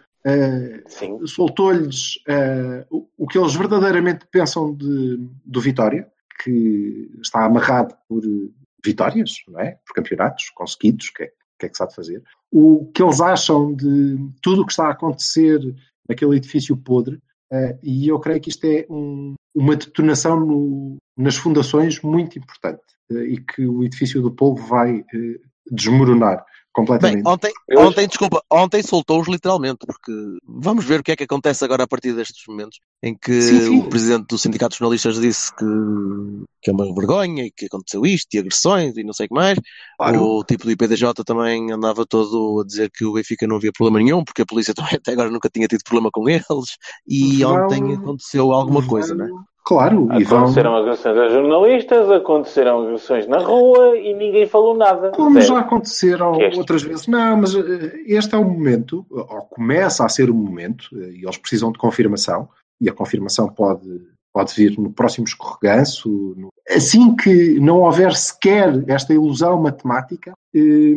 Sim, 0.86 1.26
soltou-lhes 1.26 2.18
eh, 2.28 2.86
o, 2.90 3.08
o 3.18 3.26
que 3.26 3.38
eles 3.38 3.54
verdadeiramente 3.54 4.26
pensam 4.30 4.74
de, 4.74 5.18
do 5.44 5.60
Vitória, 5.60 6.06
que 6.42 7.10
está 7.20 7.44
amarrado 7.44 7.94
por 8.08 8.24
eh, 8.24 8.48
vitórias, 8.84 9.30
não 9.48 9.60
é? 9.60 9.78
Por 9.86 9.94
campeonatos 9.94 10.50
conseguidos, 10.50 11.10
que 11.10 11.24
é, 11.24 11.32
que 11.58 11.66
é 11.66 11.68
que 11.68 11.76
sabe 11.76 11.94
fazer. 11.94 12.22
O 12.50 12.90
que 12.94 13.02
eles 13.02 13.20
acham 13.20 13.74
de 13.74 14.16
tudo 14.42 14.62
o 14.62 14.66
que 14.66 14.72
está 14.72 14.86
a 14.86 14.92
acontecer 14.92 15.60
naquele 16.08 16.36
edifício 16.36 16.76
podre, 16.76 17.20
eh, 17.52 17.78
e 17.82 18.08
eu 18.08 18.18
creio 18.18 18.40
que 18.40 18.48
isto 18.50 18.64
é 18.64 18.86
um- 18.90 19.34
uma 19.54 19.76
detonação 19.76 20.38
no- 20.40 20.96
nas 21.16 21.36
fundações 21.36 22.00
muito 22.00 22.38
importante, 22.38 22.80
e 23.10 23.36
que 23.38 23.66
o 23.66 23.84
edifício 23.84 24.22
do 24.22 24.30
povo 24.30 24.64
vai 24.66 25.04
desmoronar 25.70 26.36
Bem, 26.74 26.86
completamente. 26.86 27.28
ontem, 27.28 27.52
Eu- 27.68 27.80
ontem, 27.80 28.08
desculpa, 28.08 28.42
ontem 28.50 28.82
soltou-os 28.82 29.28
literalmente, 29.28 29.84
porque 29.86 30.10
vamos 30.46 30.86
ver 30.86 31.00
o 31.00 31.02
que 31.02 31.12
é 31.12 31.16
que 31.16 31.24
acontece 31.24 31.62
agora 31.62 31.84
a 31.84 31.86
partir 31.86 32.14
destes 32.14 32.42
momentos 32.48 32.78
em 33.02 33.14
que 33.14 33.42
Sim, 33.42 33.60
sim. 33.60 33.78
o 33.80 33.88
presidente 33.90 34.26
do 34.28 34.38
Sindicato 34.38 34.72
de 34.72 34.78
Jornalistas 34.78 35.20
disse 35.20 35.54
que, 35.54 35.66
que 36.62 36.70
é 36.70 36.72
uma 36.72 36.86
vergonha 36.94 37.44
e 37.44 37.50
que 37.50 37.66
aconteceu 37.66 38.06
isto 38.06 38.32
e 38.34 38.38
agressões 38.38 38.96
e 38.96 39.04
não 39.04 39.12
sei 39.12 39.26
o 39.26 39.28
que 39.28 39.34
mais. 39.34 39.58
Claro. 39.98 40.22
O 40.24 40.44
tipo 40.44 40.64
do 40.64 40.70
IPDJ 40.70 41.12
também 41.26 41.70
andava 41.70 42.06
todo 42.06 42.62
a 42.62 42.64
dizer 42.66 42.90
que 42.90 43.04
o 43.04 43.12
Benfica 43.12 43.46
não 43.46 43.56
havia 43.56 43.70
problema 43.72 44.02
nenhum, 44.02 44.24
porque 44.24 44.40
a 44.40 44.46
polícia 44.46 44.72
também 44.94 44.96
até 44.96 45.12
agora 45.12 45.30
nunca 45.30 45.50
tinha 45.50 45.68
tido 45.68 45.84
problema 45.84 46.08
com 46.10 46.26
eles. 46.26 46.46
E 47.06 47.42
Vão- 47.44 47.64
ontem 47.66 47.92
aconteceu 47.94 48.50
alguma 48.50 48.86
coisa, 48.86 49.14
Vão- 49.14 49.26
não 49.28 49.38
é? 49.40 49.42
Claro, 49.64 50.08
e 50.18 50.24
vão, 50.24 50.38
aconteceram 50.40 50.74
agressões 50.76 51.16
a 51.16 51.28
jornalistas, 51.28 52.10
aconteceram 52.10 52.82
agressões 52.82 53.28
na 53.28 53.38
rua 53.38 53.96
e 53.96 54.12
ninguém 54.12 54.44
falou 54.44 54.76
nada. 54.76 55.12
Como 55.12 55.40
já 55.40 55.60
aconteceram 55.60 56.40
este. 56.40 56.58
outras 56.58 56.82
vezes. 56.82 57.06
Não, 57.06 57.36
mas 57.36 57.54
eh, 57.54 58.02
este 58.06 58.34
é 58.34 58.38
o 58.38 58.44
momento, 58.44 59.06
ou 59.08 59.24
começa 59.42 60.04
a 60.04 60.08
ser 60.08 60.30
o 60.30 60.34
momento, 60.34 60.88
eh, 60.94 61.12
e 61.12 61.24
eles 61.24 61.36
precisam 61.38 61.70
de 61.70 61.78
confirmação, 61.78 62.48
e 62.80 62.88
a 62.90 62.92
confirmação 62.92 63.48
pode, 63.48 63.88
pode 64.34 64.52
vir 64.54 64.76
no 64.76 64.92
próximo 64.92 65.26
escorreganço. 65.26 66.08
no- 66.36 66.48
Assim 66.68 67.14
que 67.14 67.60
não 67.60 67.82
houver 67.82 68.14
sequer 68.14 68.82
esta 68.88 69.14
ilusão 69.14 69.60
matemática, 69.62 70.32
eh, 70.54 70.94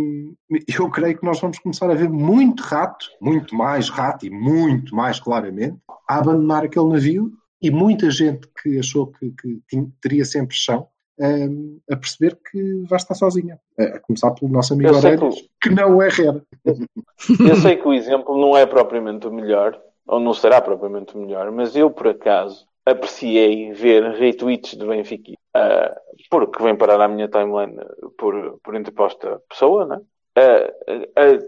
eu 0.78 0.90
creio 0.90 1.18
que 1.18 1.26
nós 1.26 1.40
vamos 1.40 1.60
começar 1.60 1.90
a 1.92 1.96
ver 1.96 2.10
muito 2.10 2.64
rato, 2.64 3.06
muito 3.22 3.56
mais 3.56 3.90
rato 3.90 4.26
e 4.26 4.30
muito 4.32 4.96
mais 4.96 5.20
claramente, 5.20 5.78
a 6.10 6.18
abandonar 6.18 6.64
aquele 6.64 6.88
navio, 6.90 7.32
e 7.62 7.72
muita 7.72 8.10
gente 8.10 8.48
que 8.62 8.80
achou 8.80 9.08
que, 9.08 9.32
que 9.32 9.62
tinha- 9.68 9.88
teria 10.02 10.26
sempre 10.26 10.56
chão, 10.56 10.88
eh, 11.20 11.48
a 11.92 11.96
perceber 11.96 12.38
que 12.52 12.84
vai 12.88 12.98
estar 12.98 13.16
sozinha. 13.16 13.60
A 13.80 14.00
começar 14.00 14.32
pelo 14.32 14.52
nosso 14.52 14.74
amigo 14.74 14.94
sei 14.96 15.18
que 15.18 15.50
que 15.62 15.70
não 15.70 16.02
é 16.02 16.10
rare. 16.10 16.42
Eu 17.40 17.56
sei 17.56 17.78
que 17.78 17.88
o 17.88 17.94
exemplo 17.94 18.38
não 18.40 18.56
é 18.58 18.66
propriamente 18.66 19.26
o 19.28 19.32
melhor, 19.34 19.80
ou 20.06 20.20
não 20.20 20.34
será 20.34 20.62
propriamente 20.62 21.16
o 21.16 21.20
melhor, 21.22 21.52
mas 21.52 21.76
eu, 21.76 21.90
por 21.90 22.08
acaso, 22.08 22.68
apreciei 22.86 23.72
ver 23.74 24.04
retweets 24.12 24.76
do 24.76 24.88
Benfica, 24.88 25.34
ah, 25.56 25.96
porque 26.30 26.62
vem 26.62 26.76
parar 26.76 27.02
à 27.02 27.08
minha 27.08 27.28
timeline 27.28 27.76
por, 28.18 28.60
por 28.64 28.76
interposta 28.76 29.42
pessoa, 29.50 29.86
né? 29.88 30.02
Ah, 30.36 30.74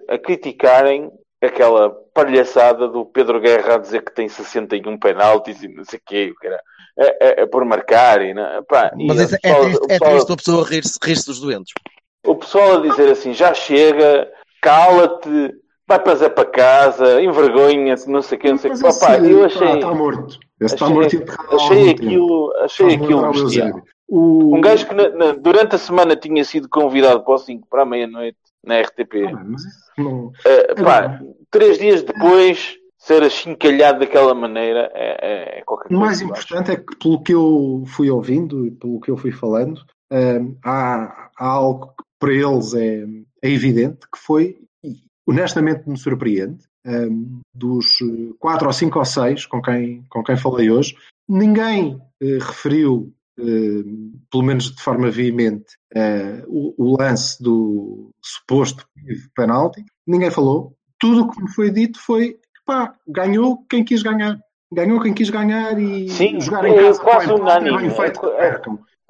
a, 0.10 0.16
a 0.16 0.18
criticarem 0.18 1.12
aquela 1.48 1.90
palhaçada 2.14 2.88
do 2.88 3.06
Pedro 3.06 3.40
Guerra 3.40 3.76
a 3.76 3.78
dizer 3.78 4.04
que 4.04 4.14
tem 4.14 4.28
61 4.30 4.98
penaltis 4.98 5.62
e 5.64 5.68
não 5.68 5.84
sei 5.84 6.00
o 6.00 6.02
quê, 6.06 6.32
o 6.32 6.36
cara, 6.42 6.60
é, 7.00 7.28
é, 7.28 7.42
é 7.42 7.46
por 7.46 7.64
marcar 7.66 8.22
e, 8.22 8.34
não, 8.34 8.64
pá, 8.64 8.92
e 8.98 9.08
Mas 9.08 9.20
isso 9.20 9.36
é, 9.36 9.40
pessoal- 9.40 9.62
triste, 9.64 9.80
o 9.82 9.84
é 9.86 9.88
pessoal- 9.88 10.12
triste 10.12 10.32
a 10.32 10.36
pessoa 10.36 10.66
rir-se 10.66 11.00
rir 11.04 11.16
dos 11.26 11.40
doentes. 11.40 11.74
o 12.26 12.36
pessoal 12.36 12.78
a 12.78 12.82
dizer 12.82 13.10
assim, 13.12 13.34
já 13.34 13.54
chega, 13.54 14.30
cala-te, 14.62 15.54
vai 15.88 16.00
fazer 16.04 16.30
para 16.32 16.46
casa, 16.46 17.22
envergonha-te, 17.22 18.10
não 18.10 18.22
sei 18.22 18.38
o 18.38 18.42
que, 18.42 18.50
não 18.52 18.58
sei 18.58 18.72
o 18.72 18.80
Papá, 18.82 19.18
eu 19.20 19.44
achei, 19.46 19.68
Está 19.76 19.94
morto. 19.94 20.38
Esse 20.60 20.74
está 20.76 20.86
achei, 20.86 20.96
morto 20.98 21.16
e 21.16 21.56
achei 21.56 21.90
aquilo, 21.92 22.54
achei 22.62 22.86
Faz-me 22.88 23.04
aquilo 23.06 23.32
bestial. 23.32 23.82
O- 24.10 24.56
Um 24.56 24.62
gajo 24.62 24.88
que 24.88 24.94
na- 24.96 25.10
na- 25.10 25.32
durante 25.34 25.76
a 25.76 25.78
semana 25.78 26.16
tinha 26.16 26.44
sido 26.44 26.68
convidado 26.70 27.24
para 27.24 27.34
o 27.34 27.38
5 27.38 27.68
para 27.70 27.84
a 27.84 27.86
meia-noite 27.86 28.38
na 28.66 28.76
RTP. 28.82 29.26
Ah, 29.28 29.44
mas 29.46 29.64
isso 29.64 29.92
não- 29.98 30.32
Eh, 30.46 30.76
pá, 30.84 31.20
três 31.52 31.78
dias 31.80 32.04
depois, 32.04 32.76
ser 32.98 33.24
achincalhado 33.24 34.00
daquela 34.00 34.34
maneira 34.34 34.92
é, 34.94 35.56
é, 35.56 35.60
é 35.60 35.64
qualquer 35.64 35.86
O 35.86 35.90
coisa. 35.90 36.04
mais 36.06 36.22
eu 36.22 36.32
acho. 36.34 36.42
importante 36.44 36.72
é 36.72 36.76
que, 36.78 36.96
pelo 36.98 37.24
que 37.24 37.34
eu 37.34 37.84
fui 37.88 38.10
ouvindo 38.10 38.66
e 38.66 38.72
pelo 38.72 39.00
que 39.00 39.10
eu 39.12 39.18
fui 39.18 39.32
falando, 39.32 39.82
hum, 40.12 40.58
há, 40.64 41.30
há 41.38 41.46
algo 41.48 41.88
que 41.88 42.04
para 42.20 42.34
eles 42.34 42.74
é, 42.74 43.06
é 43.44 43.50
evidente, 43.50 44.00
que 44.12 44.18
foi, 44.20 44.58
honestamente 45.28 45.88
me 45.88 45.98
surpreende, 45.98 46.64
hum, 46.86 47.40
dos 47.54 48.02
eh, 48.02 48.34
quatro 48.40 48.68
ou 48.68 48.74
cinco 48.74 49.00
ou 49.00 49.06
seis 49.06 49.46
com 49.46 49.62
quem, 49.62 50.04
com 50.10 50.24
quem 50.24 50.36
falei 50.38 50.70
hoje, 50.72 50.96
ninguém 51.30 52.02
eh, 52.22 52.38
referiu, 52.42 53.14
pelo 54.32 54.44
menos 54.44 54.76
de 54.76 54.82
forma 54.82 55.10
veemente, 55.12 55.66
eh, 55.94 56.44
o, 56.48 56.74
o 56.78 56.98
lance 57.00 57.42
do 57.42 58.12
suposto 58.24 58.86
penalti. 59.36 59.84
Ninguém 60.06 60.32
falou. 60.32 60.76
Tudo 61.00 61.24
o 61.24 61.30
que 61.30 61.42
me 61.42 61.52
foi 61.52 61.70
dito 61.70 62.00
foi 62.00 62.38
pá, 62.66 62.96
ganhou 63.08 63.64
quem 63.70 63.84
quis 63.84 64.02
ganhar. 64.02 64.40
Ganhou 64.74 65.00
quem 65.00 65.14
quis 65.14 65.30
ganhar 65.30 65.80
e 65.80 66.10
Sim, 66.10 66.42
jogar 66.42 66.66
em 66.66 66.74
é 66.74 66.84
casa 66.84 67.02
quase 67.02 67.32
o 67.32 67.38
empate, 67.38 67.70
unânime. 67.70 67.90
feito 67.96 68.26
É- 68.32 68.48
é-. 68.50 68.62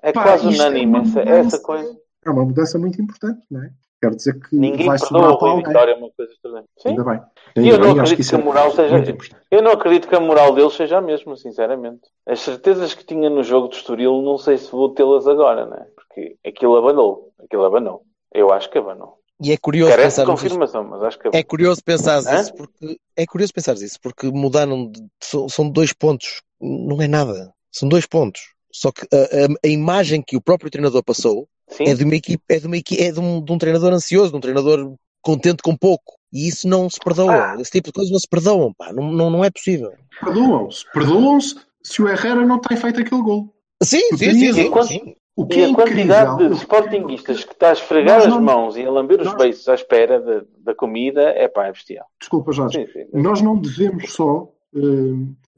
É 0.03 0.11
Pá, 0.11 0.23
quase 0.23 0.45
é 0.45 0.49
unânime 0.49 0.99
essa, 0.99 1.21
essa 1.21 1.59
coisa. 1.59 1.97
É 2.25 2.29
uma 2.29 2.45
mudança 2.45 2.77
muito 2.77 3.01
importante, 3.01 3.39
não 3.49 3.63
é? 3.63 3.71
Quero 4.01 4.15
dizer 4.15 4.39
que 4.39 4.55
Ninguém 4.55 4.85
vai 4.85 4.99
sobrar 4.99 5.37
para 5.37 5.49
alguém. 5.49 5.65
Vitória, 5.65 5.91
é 5.91 5.95
uma 5.95 6.09
coisa 6.11 6.31
estranha. 6.31 6.63
Sim. 6.77 6.89
Ainda 6.89 7.03
bem. 7.03 7.19
E 7.55 7.59
Ainda 7.59 7.71
eu 7.71 7.77
não 7.79 7.79
bem, 7.79 7.91
acho 7.93 7.99
acredito 8.01 8.19
isso 8.21 8.29
que 8.29 8.35
a 8.35 8.39
é 8.39 8.43
moral 8.43 8.71
seja-. 8.71 9.17
Eu 9.49 9.61
não 9.63 9.71
acredito 9.71 10.07
que 10.07 10.15
a 10.15 10.19
moral 10.19 10.53
dele 10.53 10.69
seja 10.69 10.97
a 10.97 11.01
mesma, 11.01 11.35
sinceramente. 11.35 12.01
As 12.27 12.39
certezas 12.41 12.93
que 12.93 13.03
tinha 13.03 13.29
no 13.29 13.43
jogo 13.43 13.67
do 13.69 13.75
Estoril, 13.75 14.21
não 14.21 14.37
sei 14.37 14.57
se 14.59 14.71
vou 14.71 14.89
tê-las 14.89 15.27
agora, 15.27 15.65
né? 15.65 15.87
Porque 15.95 16.37
aquilo 16.45 16.75
abanou. 16.77 17.31
Aquilo 17.43 17.65
abanou. 17.65 18.03
Eu 18.33 18.51
acho 18.53 18.69
que 18.69 18.77
abanou. 18.77 19.17
E 19.41 19.51
é 19.51 19.57
curioso 19.57 19.91
Carece 19.91 20.09
de 20.09 20.25
pensar 20.25 20.31
nisso. 20.31 20.43
confirmação, 20.43 20.83
mas 20.83 21.01
acho 21.03 21.19
que 21.19 21.29
É 21.31 21.43
curioso 21.43 21.83
pensar 21.83 22.19
isso 22.39 22.53
porque 22.55 22.97
é 23.15 23.25
curioso 23.25 23.53
pensar 23.53 23.73
isso 23.75 23.99
porque 24.01 24.27
mudaram 24.31 24.89
de- 24.91 25.03
são, 25.21 25.47
são 25.49 25.69
dois 25.69 25.93
pontos, 25.93 26.41
não 26.59 26.99
é 27.01 27.07
nada. 27.07 27.51
São 27.71 27.87
dois 27.89 28.05
pontos. 28.07 28.41
Só 28.71 28.91
que 28.91 29.01
a, 29.13 29.17
a- 29.17 29.55
a 29.63 29.67
imagem 29.67 30.21
que 30.25 30.35
o 30.37 30.41
próprio 30.41 30.69
treinador 30.71 31.03
passou 31.03 31.47
Sim, 31.69 31.83
é 31.85 31.93
de 31.93 32.03
uma 32.03 32.15
equipe, 32.15 32.43
é 32.49 32.59
de 32.59 32.67
uma 32.67 32.77
equipe, 32.77 33.01
é 33.03 33.11
de 33.11 33.19
um, 33.19 33.43
de 33.43 33.51
um 33.51 33.57
treinador 33.57 33.91
ansioso, 33.93 34.31
de 34.31 34.37
um 34.37 34.41
treinador 34.41 34.93
contente 35.21 35.61
com 35.61 35.75
pouco. 35.75 36.13
E 36.31 36.47
isso 36.47 36.67
não 36.67 36.89
se 36.89 36.97
perdoa. 37.03 37.33
Ah. 37.33 37.55
Esse 37.59 37.71
tipo 37.71 37.87
de 37.87 37.93
coisas 37.93 38.11
não 38.11 38.19
se 38.19 38.27
perdoam, 38.27 38.73
pá. 38.73 38.91
Não, 38.93 39.11
não, 39.11 39.29
não 39.29 39.43
é 39.45 39.49
possível. 39.49 39.91
Perdoam-se. 40.19 40.83
Perdoam-se 40.91 41.55
se 41.83 42.01
o 42.01 42.07
Herrera 42.09 42.45
não 42.45 42.59
tem 42.59 42.77
feito 42.77 43.01
aquele 43.01 43.21
gol. 43.21 43.53
Sim, 43.81 43.99
sim, 44.17 44.17
sim, 44.17 44.49
e 44.49 44.53
sim, 44.53 44.71
sim. 44.83 45.15
O 45.35 45.45
que 45.45 45.59
E 45.59 45.61
é 45.61 45.65
a 45.69 45.73
quantidade 45.75 46.31
incrível, 46.33 46.49
de 46.55 46.55
sportinguistas 46.61 47.43
que 47.43 47.53
está 47.53 47.69
a 47.69 47.73
esfregar 47.73 48.15
Nós 48.17 48.25
as 48.25 48.33
não- 48.33 48.41
mãos 48.41 48.75
e 48.75 48.83
a 48.83 48.89
lamber 48.89 49.19
os 49.21 49.27
nós- 49.27 49.37
beiços 49.37 49.69
à 49.69 49.75
espera 49.75 50.19
da- 50.19 50.43
da 50.63 50.73
comida 50.73 51.21
é 51.29 51.47
pá, 51.47 51.67
é 51.67 51.71
bestial. 51.71 52.07
Desculpa, 52.19 52.51
Jorge. 52.51 52.79
Sim, 52.87 52.91
sim. 52.91 53.05
Nós 53.13 53.39
não 53.41 53.55
devemos 53.55 54.11
só 54.11 54.51
eh, 54.75 54.79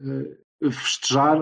eh, 0.06 0.38
festejar, 0.72 1.38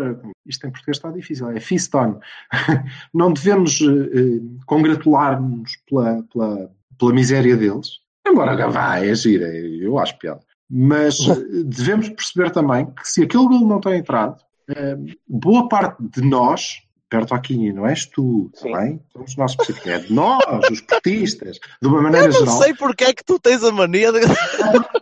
isto 0.46 0.68
em 0.68 0.72
português 0.72 0.98
está 0.98 1.12
difícil, 1.12 1.50
é 1.50 1.60
feast 1.60 1.94
on. 1.96 2.20
não 3.14 3.34
devemos 3.34 3.82
eh, 3.82 3.86
eh, 3.86 4.42
congratular-nos 4.66 5.72
pela, 5.90 6.24
pela, 6.32 6.72
pela 7.00 7.14
miséria 7.14 7.58
deles, 7.58 8.00
embora 8.28 8.70
vá, 8.70 9.00
é 9.00 9.14
gira, 9.16 9.48
eu 9.48 9.98
acho 9.98 10.18
piada. 10.20 10.42
Mas 10.70 11.20
eh, 11.28 11.64
devemos 11.66 12.10
perceber 12.10 12.52
também 12.52 12.86
que 12.86 13.08
se 13.08 13.24
aquele 13.24 13.48
gol 13.48 13.68
não 13.68 13.80
tem 13.80 14.00
entrado, 14.00 14.42
eh, 14.70 14.98
boa 15.28 15.68
parte 15.68 16.04
de 16.04 16.22
nós, 16.22 16.82
perto 17.10 17.34
aqui, 17.34 17.72
não 17.72 17.88
és 17.88 18.06
tu, 18.06 18.50
Sim. 18.54 18.72
também, 18.72 19.00
somos 19.14 19.36
nós 19.38 19.52
específicos, 19.52 19.90
é 19.92 20.00
de 20.00 20.14
nós, 20.14 20.44
os 20.72 20.82
portistas, 20.82 21.58
de 21.82 21.88
uma 21.88 22.02
maneira 22.02 22.28
Eu 22.28 22.32
não 22.34 22.40
geral. 22.40 22.58
sei 22.62 22.74
porque 22.74 23.04
é 23.06 23.14
que 23.14 23.24
tu 23.24 23.40
tens 23.40 23.64
a 23.64 23.72
mania 23.72 24.12
de. 24.12 24.20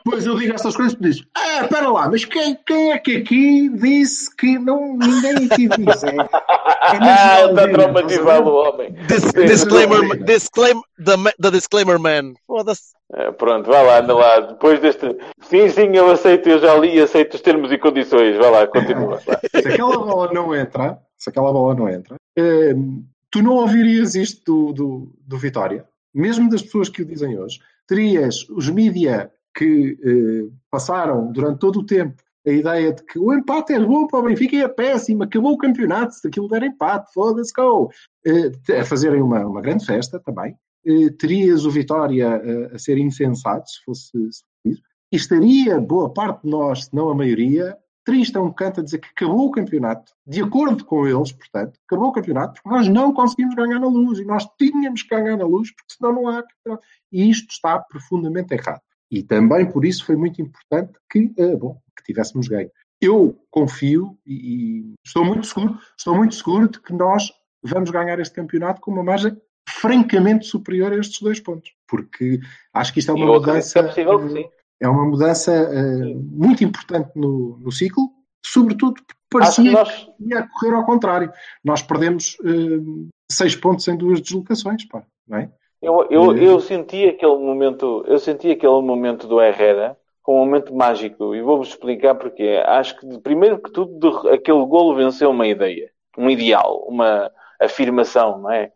Depois 0.05 0.25
eu 0.25 0.37
digo 0.37 0.53
estas 0.53 0.75
coisas 0.75 0.93
e 0.93 1.01
dizes, 1.01 1.23
ah, 1.35 1.63
espera 1.63 1.89
lá, 1.89 2.09
mas 2.09 2.23
quem, 2.25 2.55
quem 2.65 2.91
é 2.91 2.97
que 2.99 3.17
aqui 3.17 3.69
disse 3.69 4.33
que 4.35 4.59
não, 4.59 4.97
ninguém 4.97 5.47
aqui 5.51 5.67
disse? 5.67 6.05
É, 6.05 6.15
é 6.15 6.17
Ah, 6.21 6.99
na 6.99 7.49
está 7.49 7.61
geral, 7.63 7.73
traumatizado 7.73 8.49
o 8.49 8.53
homem. 8.55 8.93
Dis- 9.07 9.31
disclaimer, 9.33 9.99
sim. 10.17 10.23
disclaim, 10.25 10.81
the, 11.03 11.33
the 11.41 11.51
disclaimer 11.51 11.99
man. 11.99 12.33
Foda-se. 12.45 12.93
É, 13.13 13.31
pronto, 13.31 13.69
vá 13.69 13.81
lá, 13.81 13.99
anda 13.99 14.15
lá. 14.15 14.39
Depois 14.41 14.79
deste. 14.79 15.15
Sim, 15.41 15.69
sim, 15.69 15.95
eu 15.95 16.09
aceito, 16.11 16.49
eu 16.49 16.59
já 16.59 16.75
li 16.75 16.95
e 16.97 17.01
aceito 17.01 17.35
os 17.35 17.41
termos 17.41 17.71
e 17.71 17.77
condições. 17.77 18.35
Vá 18.37 18.49
lá, 18.49 18.67
continua. 18.67 19.19
Se 19.19 19.67
aquela 19.67 19.97
bola 19.97 20.31
não 20.33 20.55
entra, 20.55 20.97
se 21.25 21.29
aquela 21.29 21.51
bola 21.51 21.73
não 21.73 21.89
entra, 21.89 22.15
hum, 22.37 23.03
tu 23.31 23.41
não 23.41 23.53
ouvirias 23.55 24.15
isto 24.15 24.43
do, 24.45 24.73
do, 24.73 25.13
do 25.25 25.37
Vitória, 25.37 25.85
mesmo 26.13 26.49
das 26.49 26.61
pessoas 26.61 26.87
que 26.87 27.01
o 27.01 27.05
dizem 27.05 27.37
hoje. 27.37 27.59
Terias 27.87 28.47
os 28.49 28.69
mídia 28.69 29.31
que 29.53 29.97
eh, 30.03 30.53
passaram 30.69 31.31
durante 31.31 31.59
todo 31.59 31.79
o 31.79 31.85
tempo 31.85 32.23
a 32.47 32.51
ideia 32.51 32.93
de 32.93 33.03
que 33.03 33.17
o 33.17 33.33
empate 33.33 33.73
é 33.73 33.79
bom 33.79 34.05
para 34.05 34.19
o 34.19 34.23
Benfica 34.23 34.55
e 34.55 34.61
é 34.61 34.67
péssimo, 34.67 35.23
acabou 35.23 35.53
o 35.53 35.57
campeonato, 35.57 36.13
se 36.13 36.27
aquilo 36.27 36.47
der 36.47 36.63
empate, 36.63 37.11
foda-se, 37.11 37.51
go! 37.51 37.89
Eh, 38.25 38.79
a 38.79 38.85
fazerem 38.85 39.21
uma, 39.21 39.43
uma 39.45 39.61
grande 39.61 39.85
festa 39.85 40.19
também. 40.19 40.55
Eh, 40.85 41.09
terias 41.17 41.65
o 41.65 41.71
Vitória 41.71 42.39
eh, 42.43 42.75
a 42.75 42.77
ser 42.77 42.99
insensato, 42.99 43.67
se 43.67 43.83
fosse 43.83 44.05
se 44.05 44.11
fosse 44.11 44.43
isso. 44.65 44.81
E 45.11 45.15
estaria 45.15 45.79
boa 45.79 46.13
parte 46.13 46.43
de 46.43 46.49
nós, 46.49 46.85
se 46.85 46.95
não 46.95 47.09
a 47.09 47.15
maioria, 47.15 47.75
triste 48.05 48.37
a 48.37 48.41
um 48.41 48.53
canto 48.53 48.79
a 48.79 48.83
dizer 48.83 48.99
que 48.99 49.09
acabou 49.09 49.47
o 49.47 49.51
campeonato, 49.51 50.13
de 50.25 50.41
acordo 50.41 50.85
com 50.85 51.07
eles, 51.07 51.31
portanto, 51.31 51.79
acabou 51.85 52.09
o 52.09 52.11
campeonato, 52.11 52.53
porque 52.53 52.69
nós 52.69 52.87
não 52.87 53.11
conseguimos 53.11 53.55
ganhar 53.55 53.79
na 53.79 53.87
luz 53.87 54.19
e 54.19 54.25
nós 54.25 54.47
tínhamos 54.57 55.01
que 55.01 55.09
ganhar 55.09 55.35
na 55.35 55.45
luz, 55.45 55.71
porque 55.71 55.95
senão 55.97 56.13
não 56.13 56.27
há 56.27 56.43
campeonato. 56.43 56.85
E 57.11 57.29
isto 57.29 57.49
está 57.49 57.79
profundamente 57.79 58.53
errado. 58.53 58.81
E 59.11 59.23
também 59.23 59.69
por 59.69 59.83
isso 59.83 60.05
foi 60.05 60.15
muito 60.15 60.41
importante 60.41 60.93
que, 61.09 61.33
eh, 61.37 61.55
bom, 61.55 61.79
que 61.97 62.03
tivéssemos 62.03 62.47
ganho. 62.47 62.69
Eu 63.01 63.37
confio 63.49 64.17
e, 64.25 64.33
e 64.33 64.93
estou 65.05 65.25
muito 65.25 65.45
seguro, 65.45 65.77
estou 65.97 66.15
muito 66.15 66.35
seguro 66.35 66.69
de 66.69 66.79
que 66.79 66.93
nós 66.93 67.31
vamos 67.63 67.89
ganhar 67.89 68.19
este 68.19 68.35
campeonato 68.35 68.79
com 68.81 68.91
uma 68.91 69.03
margem 69.03 69.35
francamente 69.67 70.45
superior 70.45 70.93
a 70.93 70.97
estes 70.97 71.19
dois 71.21 71.39
pontos, 71.39 71.73
porque 71.87 72.39
acho 72.73 72.93
que 72.93 72.99
isto 72.99 73.11
é 73.11 73.15
uma 73.15 73.25
mudança 73.25 73.79
é 73.79 73.83
possível 73.83 74.19
que 74.19 74.29
sim. 74.29 74.45
É 74.81 74.87
uma 74.87 75.05
mudança 75.05 75.51
eh, 75.53 76.13
muito 76.31 76.63
importante 76.63 77.11
no, 77.15 77.57
no 77.59 77.71
ciclo, 77.71 78.09
sobretudo 78.45 78.93
porque 78.95 79.13
Acho 79.47 79.61
parecia 79.61 79.63
que 79.63 79.71
nós. 79.71 79.93
que 80.17 80.33
ia 80.33 80.47
correr 80.47 80.75
ao 80.75 80.85
contrário. 80.85 81.31
Nós 81.63 81.81
perdemos 81.81 82.37
eh, 82.45 83.03
seis 83.31 83.55
pontos 83.55 83.87
em 83.87 83.97
duas 83.97 84.21
deslocações, 84.21 84.85
pá, 84.87 85.03
não 85.27 85.37
é? 85.39 85.49
Eu, 85.81 86.07
eu, 86.09 86.35
Eh. 86.35 86.43
eu 86.47 86.59
senti 86.59 87.05
aquele 87.05 87.37
momento, 87.37 88.03
eu 88.07 88.17
senti 88.19 88.49
aquele 88.51 88.81
momento 88.81 89.27
do 89.27 89.41
Herrera 89.41 89.97
como 90.23 90.41
um 90.41 90.45
momento 90.45 90.73
mágico 90.73 91.35
e 91.35 91.41
vou-vos 91.41 91.67
explicar 91.69 92.15
porque 92.15 92.59
acho 92.65 92.97
que 92.99 93.19
primeiro 93.19 93.59
que 93.59 93.71
tudo 93.71 93.99
de- 93.99 94.29
aquele 94.29 94.65
golo 94.65 94.95
venceu 94.95 95.29
uma 95.29 95.45
ideia, 95.47 95.91
um 96.17 96.27
ideal, 96.29 96.83
uma 96.87 97.29
afirmação, 97.61 98.39
não 98.39 98.51
é? 98.51 98.71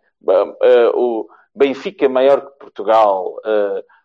O 0.94 1.28
Benfica 1.56 2.06
é 2.06 2.08
maior 2.10 2.42
que 2.42 2.60
Portugal, 2.60 3.36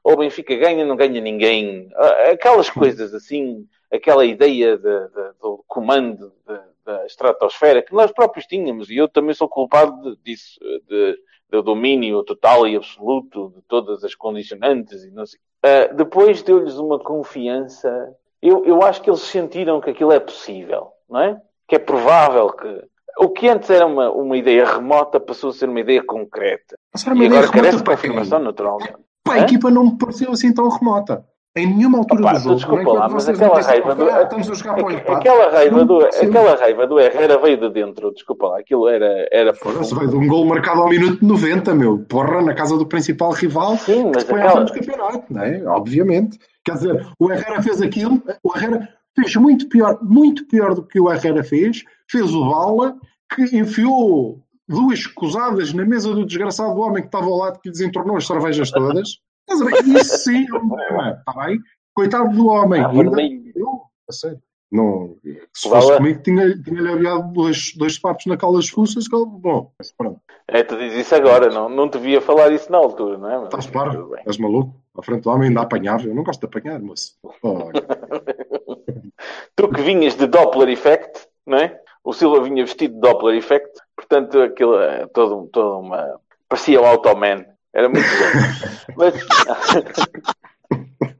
ou 0.04 0.12
o 0.12 0.16
Benfica 0.18 0.54
ganha, 0.54 0.84
não 0.84 0.94
ganha 0.94 1.20
ninguém, 1.20 1.88
Ah, 1.96 2.30
aquelas 2.32 2.68
coisas 2.70 3.12
assim, 3.14 3.66
aquela 3.92 4.24
ideia 4.24 4.76
de- 4.76 4.82
de- 5.08 5.32
do 5.40 5.64
comando 5.66 6.32
de- 6.46 6.74
da 6.84 7.06
estratosfera 7.06 7.82
que 7.82 7.94
nós 7.94 8.12
próprios 8.12 8.46
tínhamos 8.46 8.90
e 8.90 8.96
eu 8.98 9.08
também 9.08 9.34
sou 9.34 9.48
culpado 9.48 10.16
disso, 10.22 10.60
de, 10.86 11.18
do 11.48 11.62
domínio 11.62 12.22
total 12.22 12.68
e 12.68 12.76
absoluto 12.76 13.50
de 13.56 13.62
todas 13.62 14.04
as 14.04 14.14
condicionantes 14.14 15.02
e 15.04 15.10
não 15.10 15.24
sei. 15.24 15.40
Ah, 15.62 15.86
depois 15.94 16.42
deu-lhes 16.42 16.76
uma 16.76 16.98
confiança. 16.98 18.14
Eu, 18.42 18.64
eu 18.66 18.82
acho 18.82 19.00
que 19.00 19.08
eles 19.08 19.22
sentiram 19.22 19.80
que 19.80 19.88
aquilo 19.90 20.12
é 20.12 20.20
possível, 20.20 20.88
não 21.08 21.20
é? 21.20 21.40
Que 21.66 21.76
é 21.76 21.78
provável 21.78 22.50
que. 22.52 22.84
O 23.16 23.28
que 23.30 23.48
antes 23.48 23.70
era 23.70 23.86
uma, 23.86 24.10
uma 24.10 24.36
ideia 24.36 24.66
remota 24.66 25.18
passou 25.20 25.50
a 25.50 25.52
ser 25.52 25.68
uma 25.68 25.80
ideia 25.80 26.02
concreta. 26.04 26.76
Passar 26.92 27.12
E 27.12 27.14
uma 27.14 27.24
ideia 27.24 27.40
agora 27.42 27.52
carece 27.54 27.78
de 27.78 27.84
confirmação, 27.84 28.40
naturalmente. 28.40 28.96
Pá, 29.24 29.34
a 29.34 29.38
Hã? 29.38 29.40
equipa 29.44 29.70
não 29.70 29.84
me 29.86 29.98
pareceu 29.98 30.30
assim 30.32 30.52
tão 30.52 30.68
remota. 30.68 31.24
Em 31.56 31.68
nenhuma 31.72 31.98
altura 31.98 32.20
Opa, 32.22 32.32
do 32.32 32.38
jogo. 32.40 32.54
desculpa 32.56 32.82
é? 32.82 32.92
lá, 32.94 33.08
mas 33.08 33.22
vocês 33.22 33.36
aquela 33.40 33.54
me 33.54 33.60
dizem, 33.60 33.74
raiva 33.74 33.94
do- 33.94 34.10
"Ah, 34.10 34.26
a. 34.26 34.96
Aquela 35.12 35.50
raiva, 35.52 35.84
do, 35.84 36.00
aquela 36.04 36.56
raiva 36.56 36.86
do 36.88 36.98
Herrera 36.98 37.38
veio 37.38 37.56
de 37.60 37.70
dentro, 37.70 38.12
desculpa 38.12 38.48
lá, 38.48 38.58
aquilo 38.58 38.88
era, 38.88 39.28
era 39.30 39.54
Foda-se, 39.54 39.94
profundo. 39.94 39.98
veio 40.00 40.10
de 40.10 40.16
um 40.16 40.28
gol 40.28 40.44
marcado 40.46 40.80
ao 40.82 40.88
minuto 40.88 41.24
90, 41.24 41.72
meu. 41.72 41.98
Porra, 42.08 42.42
na 42.42 42.54
casa 42.54 42.76
do 42.76 42.84
principal 42.84 43.30
rival. 43.30 43.76
Sim, 43.76 44.10
que 44.10 44.16
mas 44.16 44.24
se 44.24 44.32
à 44.32 44.36
aquela, 44.36 44.50
frente 44.66 44.72
do 44.72 44.74
campeonato, 44.80 45.32
não 45.32 45.42
é? 45.42 45.62
Obviamente. 45.68 46.38
Quer 46.64 46.72
dizer, 46.72 47.06
o 47.20 47.30
Herrera 47.30 47.62
fez 47.62 47.80
aquilo, 47.80 48.20
o 48.42 48.56
Herrera 48.56 48.88
fez 49.14 49.36
muito 49.36 49.68
pior, 49.68 49.96
muito 50.02 50.48
pior 50.48 50.74
do 50.74 50.82
que 50.84 50.98
o 50.98 51.08
Herrera 51.12 51.44
fez, 51.44 51.84
fez 52.10 52.34
o 52.34 52.50
Bala, 52.50 52.96
que 53.32 53.56
enfiou 53.56 54.40
duas 54.68 54.98
escusadas 55.00 55.72
na 55.72 55.84
mesa 55.84 56.12
do 56.14 56.24
desgraçado 56.26 56.78
homem 56.78 57.02
que 57.02 57.08
estava 57.08 57.26
ao 57.26 57.36
lado 57.36 57.60
que 57.60 57.70
desentornou 57.70 58.16
as 58.16 58.26
cervejas 58.26 58.70
todas. 58.70 59.18
Estás 59.48 59.60
a 59.60 59.64
ver? 59.82 60.00
Isso 60.00 60.18
sim 60.18 60.46
é 60.50 60.54
um 60.56 60.68
problema, 60.68 61.22
está 61.26 61.44
bem? 61.46 61.58
Coitado 61.94 62.30
do 62.34 62.46
homem. 62.48 62.82
Ah, 62.82 62.88
Ainda- 62.88 63.22
eu, 63.54 63.82
a 64.08 64.12
sério. 64.12 64.38
Não, 64.72 65.16
se 65.54 65.68
fosse 65.68 65.96
comigo, 65.96 66.20
tinha- 66.22 66.60
tinha-lhe 66.60 66.88
aviado 66.88 67.32
dois, 67.32 67.72
dois 67.76 67.96
papos 67.96 68.26
naquelas 68.26 68.68
fuças. 68.68 69.06
Que, 69.06 69.14
bom, 69.24 69.70
pronto. 69.96 70.20
é, 70.48 70.64
tu 70.64 70.76
dizes 70.76 70.98
isso 71.06 71.14
agora, 71.14 71.48
não, 71.48 71.68
não 71.68 71.86
devia 71.86 72.20
falar 72.20 72.50
isso 72.50 72.72
na 72.72 72.78
altura, 72.78 73.16
não 73.16 73.30
é? 73.30 73.38
Mas, 73.52 73.64
Estás 73.64 73.66
bem. 73.68 74.22
És 74.26 74.36
maluco? 74.36 74.74
À 74.98 75.02
frente 75.02 75.22
do 75.22 75.30
homem 75.30 75.48
ainda 75.48 75.60
apanhava. 75.60 76.04
Eu 76.04 76.14
não 76.14 76.24
gosto 76.24 76.40
de 76.40 76.46
apanhar, 76.46 76.80
moço. 76.80 77.12
Oh, 77.42 77.70
Tu 79.56 79.68
que 79.68 79.82
vinhas 79.82 80.16
de 80.16 80.26
Doppler 80.26 80.68
Effect, 80.70 81.26
não 81.46 81.58
é? 81.58 81.78
O 82.02 82.12
Silva 82.12 82.42
vinha 82.42 82.64
vestido 82.64 82.94
de 82.94 83.00
Doppler 83.00 83.36
Effect, 83.36 83.70
portanto 84.08 84.40
aquilo 84.42 84.78
é 84.78 85.06
todo, 85.06 85.48
todo 85.52 85.78
uma. 85.80 86.20
parecia 86.48 86.80
o 86.80 86.84
Automan. 86.86 87.44
Era 87.72 87.88
muito 87.88 88.06
bom. 88.06 88.94
Mas, 88.96 89.14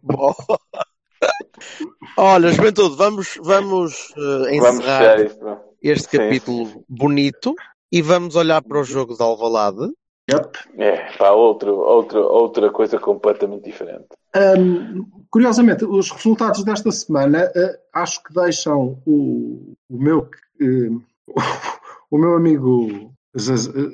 Bom. 0.03 0.35
Olha, 2.17 2.53
Juventude, 2.53 2.97
vamos, 2.97 3.39
vamos 3.43 4.13
vamos 4.17 4.49
encerrar 4.53 5.17
fechar 5.19 5.27
isto. 5.27 5.59
este 5.83 6.11
Sim. 6.11 6.19
capítulo 6.19 6.85
bonito 6.89 7.55
e 7.91 8.03
vamos 8.03 8.37
olhar 8.37 8.63
para 8.63 8.81
o 8.81 8.85
jogo 8.85 9.17
de 9.17 9.23
Alvalade. 9.23 9.91
yep. 10.31 10.51
É, 10.79 11.17
pá, 11.17 11.31
outro, 11.33 11.75
outro, 11.77 12.21
outra 12.21 12.71
coisa 12.71 12.99
completamente 12.99 13.65
diferente. 13.65 14.07
Hum, 14.37 15.07
curiosamente, 15.31 15.85
os 15.85 16.11
resultados 16.11 16.65
desta 16.65 16.91
semana 16.93 17.51
eh, 17.55 17.79
acho 17.93 18.23
que 18.23 18.35
deixam 18.35 18.99
o, 19.07 19.75
o 19.89 19.99
meu 19.99 20.29
eh, 20.61 20.91
o 22.15 22.19
meu 22.19 22.37
amigo 22.37 23.13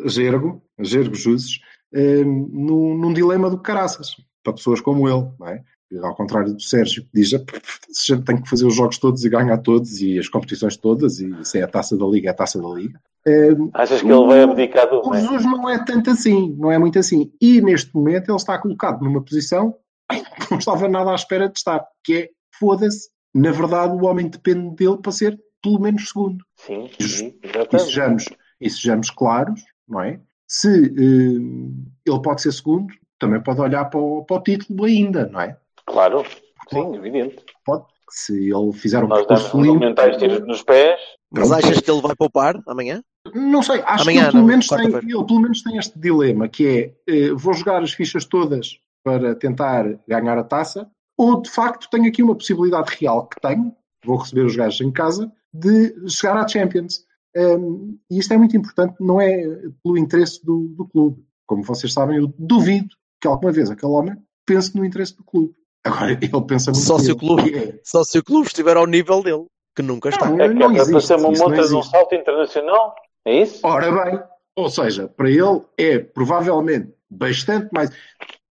Gergo, 0.05 0.63
Gergo 0.79 1.15
Juzes, 1.15 1.59
eh, 1.95 2.23
num, 2.23 2.95
num 2.95 3.15
dilema 3.15 3.49
do 3.49 3.59
caraças, 3.59 4.15
para 4.45 4.53
pessoas 4.53 4.83
como 4.83 5.09
ele, 5.09 5.27
não 5.39 5.49
é? 5.49 5.63
Ao 6.03 6.15
contrário 6.15 6.53
do 6.53 6.63
Sérgio, 6.63 7.03
que 7.03 7.09
diz 7.15 7.31
se 7.31 8.13
a 8.13 8.17
gente 8.17 8.27
tem 8.27 8.41
que 8.41 8.49
fazer 8.49 8.67
os 8.67 8.77
jogos 8.77 8.99
todos 8.99 9.25
e 9.25 9.31
ganhar 9.31 9.57
todos 9.59 10.03
e 10.03 10.19
as 10.19 10.29
competições 10.29 10.77
todas, 10.77 11.19
e 11.19 11.45
se 11.45 11.59
é 11.59 11.63
a 11.63 11.69
taça 11.69 11.97
da 11.97 12.07
Liga, 12.07 12.29
é 12.29 12.31
a 12.31 12.35
taça 12.35 12.61
da 12.61 12.69
Liga. 12.69 13.01
Eh, 13.27 13.57
Achas 13.73 14.03
que 14.03 14.07
ele 14.07 14.27
vai 14.27 14.43
abdicar 14.43 14.89
do. 14.89 15.01
o? 15.01 15.15
Jesus 15.15 15.45
não 15.47 15.69
é 15.69 15.83
tanto 15.83 16.11
assim, 16.11 16.55
não 16.59 16.71
é 16.71 16.79
muito 16.79 16.99
assim. 16.99 17.33
E 17.41 17.63
neste 17.63 17.93
momento 17.95 18.29
ele 18.29 18.37
está 18.37 18.59
colocado 18.59 19.03
numa 19.03 19.25
posição 19.25 19.75
que 20.13 20.51
não 20.51 20.59
estava 20.59 20.89
nada 20.89 21.11
à 21.11 21.15
espera 21.15 21.49
de 21.49 21.57
estar, 21.59 21.85
que 22.05 22.15
é 22.15 22.29
foda-se. 22.59 23.09
Na 23.35 23.51
verdade, 23.51 23.95
o 23.95 24.05
homem 24.05 24.29
depende 24.29 24.75
dele 24.77 24.99
para 24.99 25.11
ser 25.11 25.41
pelo 25.63 25.81
menos 25.81 26.09
segundo. 26.09 26.45
Sim, 26.57 26.89
sim, 27.01 27.35
E 27.43 27.47
exatamente. 27.49 27.85
sejamos, 27.87 28.25
e 28.61 28.71
sejamos 28.71 29.11
claros, 29.11 29.61
não 29.89 30.01
é? 30.03 30.21
Se 30.47 30.69
eh, 30.69 32.11
ele 32.11 32.23
pode 32.23 32.43
ser 32.43 32.53
segundo, 32.53 32.93
também 33.19 33.41
pode 33.43 33.61
olhar 33.61 33.85
para 33.87 34.01
o, 34.01 34.25
para 34.25 34.37
o 34.37 34.43
título 34.43 34.85
ainda, 34.85 35.27
não 35.27 35.41
é? 35.41 35.57
Claro, 35.87 36.25
sim, 36.71 36.95
evidente. 36.97 37.37
Pode. 37.65 37.85
Se 38.13 38.33
ele 38.51 38.73
fizer 38.73 39.05
um 39.05 39.07
Nós 39.07 39.21
percurso 39.21 39.57
limpo. 39.61 39.75
monumentais 39.75 40.17
tiros 40.17 40.41
nos 40.45 40.63
pés. 40.65 40.99
Mas 41.31 41.49
pronto. 41.49 41.65
achas 41.65 41.81
que 41.81 41.89
ele 41.89 42.01
vai 42.01 42.17
poupar 42.17 42.61
amanhã? 42.67 43.01
Não 43.33 43.63
sei, 43.63 43.81
acho 43.85 44.03
Amanhã, 44.03 44.23
que 44.23 44.27
ele 44.27 44.33
pelo, 44.33 44.41
não, 44.41 44.47
menos 44.49 44.67
tem, 44.67 44.87
ele 44.87 45.25
pelo 45.27 45.41
menos 45.41 45.63
tem 45.63 45.77
este 45.77 45.97
dilema, 45.97 46.49
que 46.49 46.67
é 46.67 46.95
eh, 47.07 47.31
vou 47.35 47.55
jogar 47.55 47.81
as 47.83 47.93
fichas 47.93 48.25
todas 48.25 48.81
para 49.05 49.37
tentar 49.37 49.85
ganhar 50.09 50.37
a 50.39 50.43
taça, 50.43 50.91
ou 51.17 51.41
de 51.41 51.49
facto 51.51 51.89
tenho 51.89 52.09
aqui 52.09 52.21
uma 52.21 52.35
possibilidade 52.35 52.97
real 52.99 53.29
que 53.29 53.41
tenho, 53.41 53.73
vou 54.05 54.17
receber 54.17 54.45
os 54.45 54.57
gajos 54.57 54.81
em 54.81 54.91
casa, 54.91 55.31
de 55.53 56.09
chegar 56.09 56.37
à 56.37 56.47
Champions. 56.49 57.05
Um, 57.37 57.97
e 58.11 58.19
isto 58.19 58.33
é 58.35 58.37
muito 58.37 58.57
importante, 58.57 58.97
não 59.01 59.21
é 59.21 59.43
pelo 59.83 59.97
interesse 59.99 60.45
do, 60.45 60.69
do 60.77 60.87
clube. 60.89 61.25
Como 61.47 61.63
vocês 61.63 61.93
sabem, 61.93 62.17
eu 62.19 62.33
duvido 62.39 62.89
que 63.21 63.29
alguma 63.29 63.53
vez 63.53 63.71
aquele 63.71 63.93
homem 63.93 64.17
pense 64.47 64.77
no 64.77 64.85
interesse 64.85 65.17
do 65.17 65.23
clube. 65.25 65.55
Agora, 65.85 66.11
ele 66.21 66.29
pensa 66.47 66.71
muito 66.73 66.85
Só 66.85 66.99
se 66.99 67.13
o 67.13 67.17
clube- 67.17 67.55
É. 67.55 67.81
Só 67.85 68.03
se 68.05 68.19
o 68.19 68.25
clube 68.25 68.47
estiver 68.49 68.77
ao 68.77 68.87
nível 68.87 69.23
dele, 69.23 69.47
que 69.77 69.83
nunca 69.83 70.09
está. 70.09 70.29
Não, 70.29 70.41
É 70.41 70.49
que 70.49 70.55
é 70.55 70.55
não 70.59 70.73
para 70.73 70.83
existe, 70.83 70.93
fazer 70.93 71.15
uma 71.17 71.33
isso 71.33 71.43
não 71.43 71.51
monta 71.51 71.69
de 71.69 71.75
um 71.75 71.83
salto 71.83 72.15
internacional? 72.15 72.95
É 73.25 73.43
isso? 73.43 73.61
Ora 73.65 74.05
bem, 74.05 74.21
ou 74.57 74.69
seja, 74.71 75.09
para 75.09 75.31
ele 75.31 75.63
é 75.79 75.99
provavelmente 75.99 76.93
bastante 77.09 77.69
mais. 77.73 77.91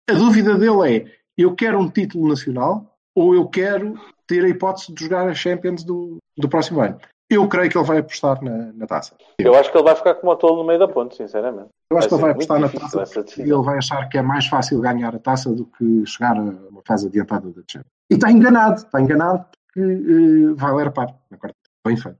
A 0.08 0.12
dúvida 0.12 0.56
dele 0.56 0.96
é: 0.96 1.04
eu 1.38 1.54
quero 1.54 1.78
um 1.78 1.88
título 1.88 2.28
nacional 2.28 2.96
ou 3.14 3.34
eu 3.34 3.48
quero 3.48 3.94
ter 4.26 4.44
a 4.44 4.48
hipótese 4.48 4.92
de 4.92 5.04
jogar 5.04 5.28
a 5.28 5.34
Champions 5.34 5.84
do, 5.84 6.16
do 6.36 6.48
próximo 6.48 6.80
ano? 6.80 6.98
Eu 7.28 7.48
creio 7.48 7.68
que 7.68 7.76
ele 7.76 7.84
vai 7.84 7.98
apostar 7.98 8.40
na, 8.42 8.72
na 8.72 8.86
taça. 8.86 9.14
Eu 9.38 9.54
acho 9.56 9.70
que 9.72 9.76
ele 9.76 9.84
vai 9.84 9.96
ficar 9.96 10.14
como 10.14 10.30
o 10.32 10.36
tolo 10.36 10.58
no 10.58 10.64
meio 10.64 10.78
da 10.78 10.86
ponte, 10.86 11.16
sinceramente. 11.16 11.68
Eu 11.90 11.98
acho 11.98 12.08
que 12.08 12.14
ele 12.14 12.22
vai 12.22 12.30
apostar 12.30 12.60
na 12.60 12.68
taça 12.68 13.22
decisão. 13.22 13.44
ele 13.56 13.64
vai 13.64 13.78
achar 13.78 14.08
que 14.08 14.16
é 14.18 14.22
mais 14.22 14.46
fácil 14.46 14.80
ganhar 14.80 15.14
a 15.14 15.18
taça 15.18 15.50
do 15.52 15.64
que 15.66 16.06
chegar 16.06 16.36
a 16.36 16.40
uma 16.40 16.82
fase 16.86 17.08
adiantada 17.08 17.48
da 17.48 17.62
Champions. 17.68 17.90
E 18.10 18.14
está 18.14 18.30
enganado, 18.30 18.76
está 18.76 19.00
enganado 19.00 19.44
porque 19.66 19.80
eh, 19.80 20.54
vai 20.54 20.72
ler 20.74 20.86
a 20.86 20.90
par 20.92 21.08
na 21.30 21.36
quarta. 21.36 21.56
Bem 21.84 21.96
feito. 21.96 22.16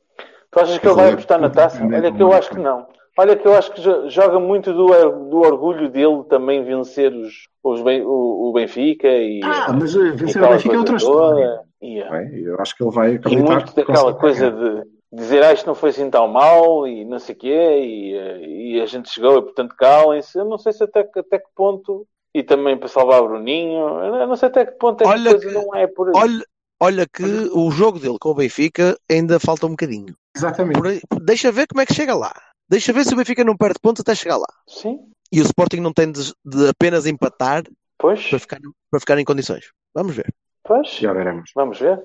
Tu 0.50 0.60
achas 0.60 0.78
que 0.78 0.86
ele 0.88 0.94
vai 0.94 1.12
apostar 1.12 1.40
na 1.40 1.50
taça? 1.50 1.84
Olha 1.84 2.12
que 2.12 2.22
eu 2.22 2.32
acho 2.32 2.50
que 2.50 2.58
não. 2.58 2.86
Olha 3.18 3.34
que 3.36 3.46
eu 3.48 3.54
acho 3.56 3.72
que 3.72 3.80
jo- 3.80 4.10
joga 4.10 4.38
muito 4.40 4.72
do, 4.74 4.86
do 5.30 5.38
orgulho 5.38 5.88
dele 5.88 6.24
também 6.28 6.62
vencer 6.64 7.12
os, 7.14 7.44
os 7.64 7.80
o, 7.80 8.48
o 8.50 8.52
Benfica 8.52 9.08
e, 9.08 9.40
Ah, 9.42 9.72
mas 9.72 9.94
eh, 9.96 10.00
e 10.00 10.10
vencer 10.10 10.42
o 10.42 10.48
Benfica 10.48 10.74
é 10.74 10.78
outra 10.78 10.96
história. 10.96 11.60
E, 11.80 12.00
não 12.02 12.14
é? 12.14 12.30
Eu 12.34 12.60
acho 12.60 12.76
que 12.76 12.82
ele 12.82 12.90
vai 12.92 13.12
e 13.12 13.16
acreditar 13.16 13.42
muito 13.54 13.70
que 13.72 13.76
daquela 13.76 14.14
coisa 14.14 14.50
ganhar. 14.50 14.82
de 14.84 14.90
dizer 15.12 15.42
ah, 15.44 15.52
isto 15.52 15.66
não 15.66 15.74
foi 15.74 15.90
assim 15.90 16.10
tão 16.10 16.26
mal 16.28 16.86
e 16.86 17.04
não 17.04 17.18
sei 17.18 17.34
o 17.34 17.38
quê 17.38 17.48
e, 17.80 18.14
eh, 18.14 18.40
e 18.48 18.80
a 18.80 18.86
gente 18.86 19.10
chegou 19.10 19.38
e 19.38 19.42
portanto 19.42 19.74
calem-se. 19.76 20.38
Eu 20.38 20.44
não 20.44 20.58
sei 20.58 20.72
se 20.72 20.82
até, 20.84 21.04
que- 21.04 21.18
até 21.20 21.38
que 21.38 21.48
ponto 21.54 22.06
e 22.34 22.42
também 22.42 22.76
para 22.78 22.88
salvar 22.88 23.22
o 23.22 23.28
Bruninho. 23.28 23.78
Eu 24.00 24.26
não 24.26 24.36
sei 24.36 24.48
até 24.48 24.64
que 24.66 24.72
ponto 24.72 25.02
é 25.02 25.04
que 25.04 25.10
Olha 25.10 25.38
que- 25.38 25.46
não 25.52 25.74
é 25.74 25.86
por 25.86 26.08
aí. 26.08 26.12
Olha, 26.16 26.44
olha 26.80 27.06
que 27.06 27.22
o 27.52 27.70
jogo 27.70 27.98
dele 27.98 28.16
com 28.20 28.30
o 28.30 28.34
Benfica 28.34 28.96
ainda 29.10 29.38
falta 29.40 29.66
um 29.66 29.70
bocadinho. 29.70 30.14
Exatamente. 30.36 30.76
Por 30.78 30.86
aí- 30.88 31.00
deixa 31.22 31.52
ver 31.52 31.66
como 31.66 31.80
é 31.80 31.86
que 31.86 31.94
chega 31.94 32.14
lá. 32.14 32.32
Deixa 32.68 32.92
ver 32.92 33.04
se 33.04 33.14
o 33.14 33.16
Benfica 33.16 33.44
não 33.44 33.56
perde 33.56 33.78
pontos 33.80 34.00
até 34.00 34.14
chegar 34.14 34.36
lá. 34.38 34.48
Sim, 34.66 34.98
E 35.32 35.40
o 35.40 35.44
Sporting 35.44 35.80
não 35.80 35.92
tem 35.92 36.10
de, 36.10 36.32
de 36.44 36.68
apenas 36.68 37.06
empatar 37.06 37.62
pois, 37.98 38.28
para 38.28 38.38
ficar, 38.38 38.58
para 38.90 39.00
ficar 39.00 39.18
em 39.18 39.24
condições. 39.24 39.70
Vamos 39.94 40.14
ver. 40.14 40.32
Pois. 40.66 40.88
Já 40.96 41.12
veremos. 41.12 41.50
Vamos 41.54 41.78
ver. 41.80 42.02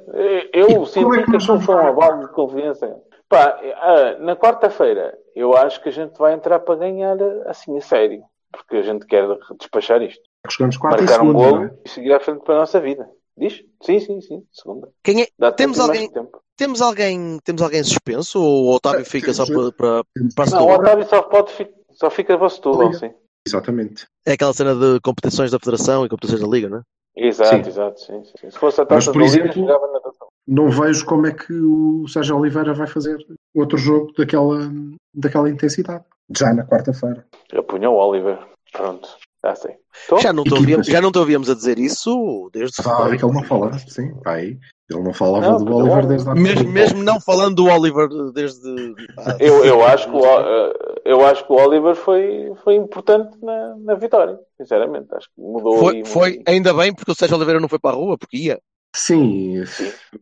Eu 0.53 0.83
E 0.83 0.85
senti 0.87 1.19
é 1.19 1.23
que 1.25 1.39
foi 1.39 1.55
um 1.55 1.61
jogar? 1.61 1.87
abalo 1.89 2.27
de 2.27 2.33
confiança. 2.33 2.95
Pá, 3.29 3.59
ah, 3.75 4.17
na 4.19 4.35
quarta-feira, 4.35 5.17
eu 5.35 5.55
acho 5.55 5.81
que 5.81 5.89
a 5.89 5.91
gente 5.91 6.17
vai 6.17 6.33
entrar 6.33 6.59
para 6.59 6.75
ganhar 6.75 7.17
assim 7.47 7.77
a 7.77 7.81
sério. 7.81 8.21
Porque 8.51 8.75
a 8.77 8.81
gente 8.81 9.05
quer 9.05 9.25
despachar 9.57 10.01
isto. 10.01 10.21
Jogamos 10.49 10.75
4 10.77 10.99
e 10.99 11.01
Marcar 11.07 11.23
um 11.23 11.27
segundo, 11.27 11.49
golo 11.49 11.63
é? 11.65 11.71
e 11.85 11.89
seguir 11.89 12.13
à 12.13 12.19
frente 12.19 12.43
para 12.43 12.55
a 12.55 12.59
nossa 12.59 12.81
vida. 12.81 13.09
Diz? 13.37 13.63
Sim, 13.81 13.99
sim, 14.01 14.19
sim. 14.19 14.43
Segunda. 14.51 14.89
Quem 15.03 15.21
é- 15.21 15.27
Dá 15.39 15.51
Temos 15.51 15.79
alguém- 15.79 16.09
tempo. 16.11 16.41
Temos 16.57 16.81
alguém, 16.81 17.39
temos 17.43 17.61
alguém 17.61 17.83
suspenso 17.83 18.39
ou 18.43 18.65
o 18.65 18.75
Otávio 18.75 19.01
Ah, 19.01 19.05
fica 19.05 19.33
só 19.33 19.45
para, 19.45 19.71
para, 19.71 20.03
para 20.35 20.51
Não, 20.51 20.67
o? 20.67 20.71
Otávio 20.73 21.05
só, 21.07 21.21
pode 21.23 21.51
só 21.93 22.09
fica 22.09 22.37
para 22.37 22.49
Setúbal, 22.49 22.93
sim. 22.93 23.11
Exatamente. 23.47 24.05
É 24.25 24.33
aquela 24.33 24.53
cena 24.53 24.75
de 24.75 24.99
competições 24.99 25.49
da 25.49 25.57
Federação 25.57 26.05
e 26.05 26.09
competições 26.09 26.41
da 26.41 26.47
Liga, 26.47 26.69
não 26.69 26.79
é? 26.79 26.81
Exato, 27.15 27.63
Sim. 27.63 27.69
exato. 27.69 27.99
Sim, 27.99 28.23
sim. 28.23 28.49
Se 28.49 28.57
fosse 28.57 28.81
a 28.81 28.85
Mas, 28.89 29.05
taça 29.05 29.11
por 29.11 29.21
da 29.21 29.29
Liga, 29.29 29.49
exemplo. 29.49 29.67
Não 30.47 30.69
vejo 30.69 31.05
como 31.05 31.27
é 31.27 31.31
que 31.31 31.53
o 31.53 32.07
Sérgio 32.07 32.37
Oliveira 32.37 32.73
vai 32.73 32.87
fazer 32.87 33.17
outro 33.55 33.77
jogo 33.77 34.11
daquela, 34.17 34.71
daquela 35.13 35.49
intensidade. 35.49 36.03
Já 36.35 36.53
na 36.53 36.65
quarta-feira. 36.65 37.25
Eu 37.51 37.63
punha 37.63 37.89
o 37.89 37.95
Oliver. 37.95 38.39
Pronto, 38.71 39.09
já 39.43 39.55
sei. 39.55 39.75
Tô? 40.07 40.17
Já 40.17 40.31
não, 40.31 40.43
te 40.43 40.53
ouvíamos, 40.53 40.87
já 40.87 41.01
não 41.01 41.11
te 41.11 41.19
ouvíamos 41.19 41.49
a 41.49 41.53
dizer 41.53 41.77
isso 41.77 42.49
desde 42.53 42.81
Sabe 42.81 43.17
que 43.17 43.25
ele 43.25 43.33
não 43.33 43.43
falava, 43.43 43.77
sim, 43.79 44.13
aí. 44.25 44.57
Ele 44.93 45.03
não 45.03 45.13
falava 45.13 45.51
Não, 45.51 45.63
do 45.63 45.75
Oliver 45.75 46.05
desde 46.05 46.29
há 46.29 46.35
mesmo, 46.35 46.69
mesmo 46.69 47.03
não 47.03 47.19
falando 47.19 47.55
do 47.55 47.65
Oliver 47.65 48.07
desde. 48.33 48.93
Eu, 49.39 49.63
eu, 49.65 49.83
acho 49.85 50.09
que 50.09 50.15
o, 50.15 50.25
eh, 50.25 50.73
eu 51.05 51.25
acho 51.25 51.45
que 51.45 51.51
o 51.53 51.55
Oliver 51.55 51.95
foi, 51.95 52.51
foi 52.63 52.75
importante 52.75 53.37
na, 53.41 53.75
na 53.77 53.95
vitória, 53.95 54.37
sinceramente. 54.57 55.07
Acho 55.15 55.27
que 55.27 55.41
mudou 55.41 55.77
foi, 55.77 55.95
aí 55.97 56.05
foi 56.05 56.29
muito. 56.35 56.49
ainda 56.49 56.73
bem 56.73 56.93
porque 56.93 57.11
o 57.11 57.15
Sérgio 57.15 57.37
Oliveira 57.37 57.59
não 57.59 57.69
foi 57.69 57.79
para 57.79 57.91
a 57.91 57.95
rua, 57.95 58.17
porque 58.17 58.37
ia. 58.37 58.59
Sim, 58.95 59.63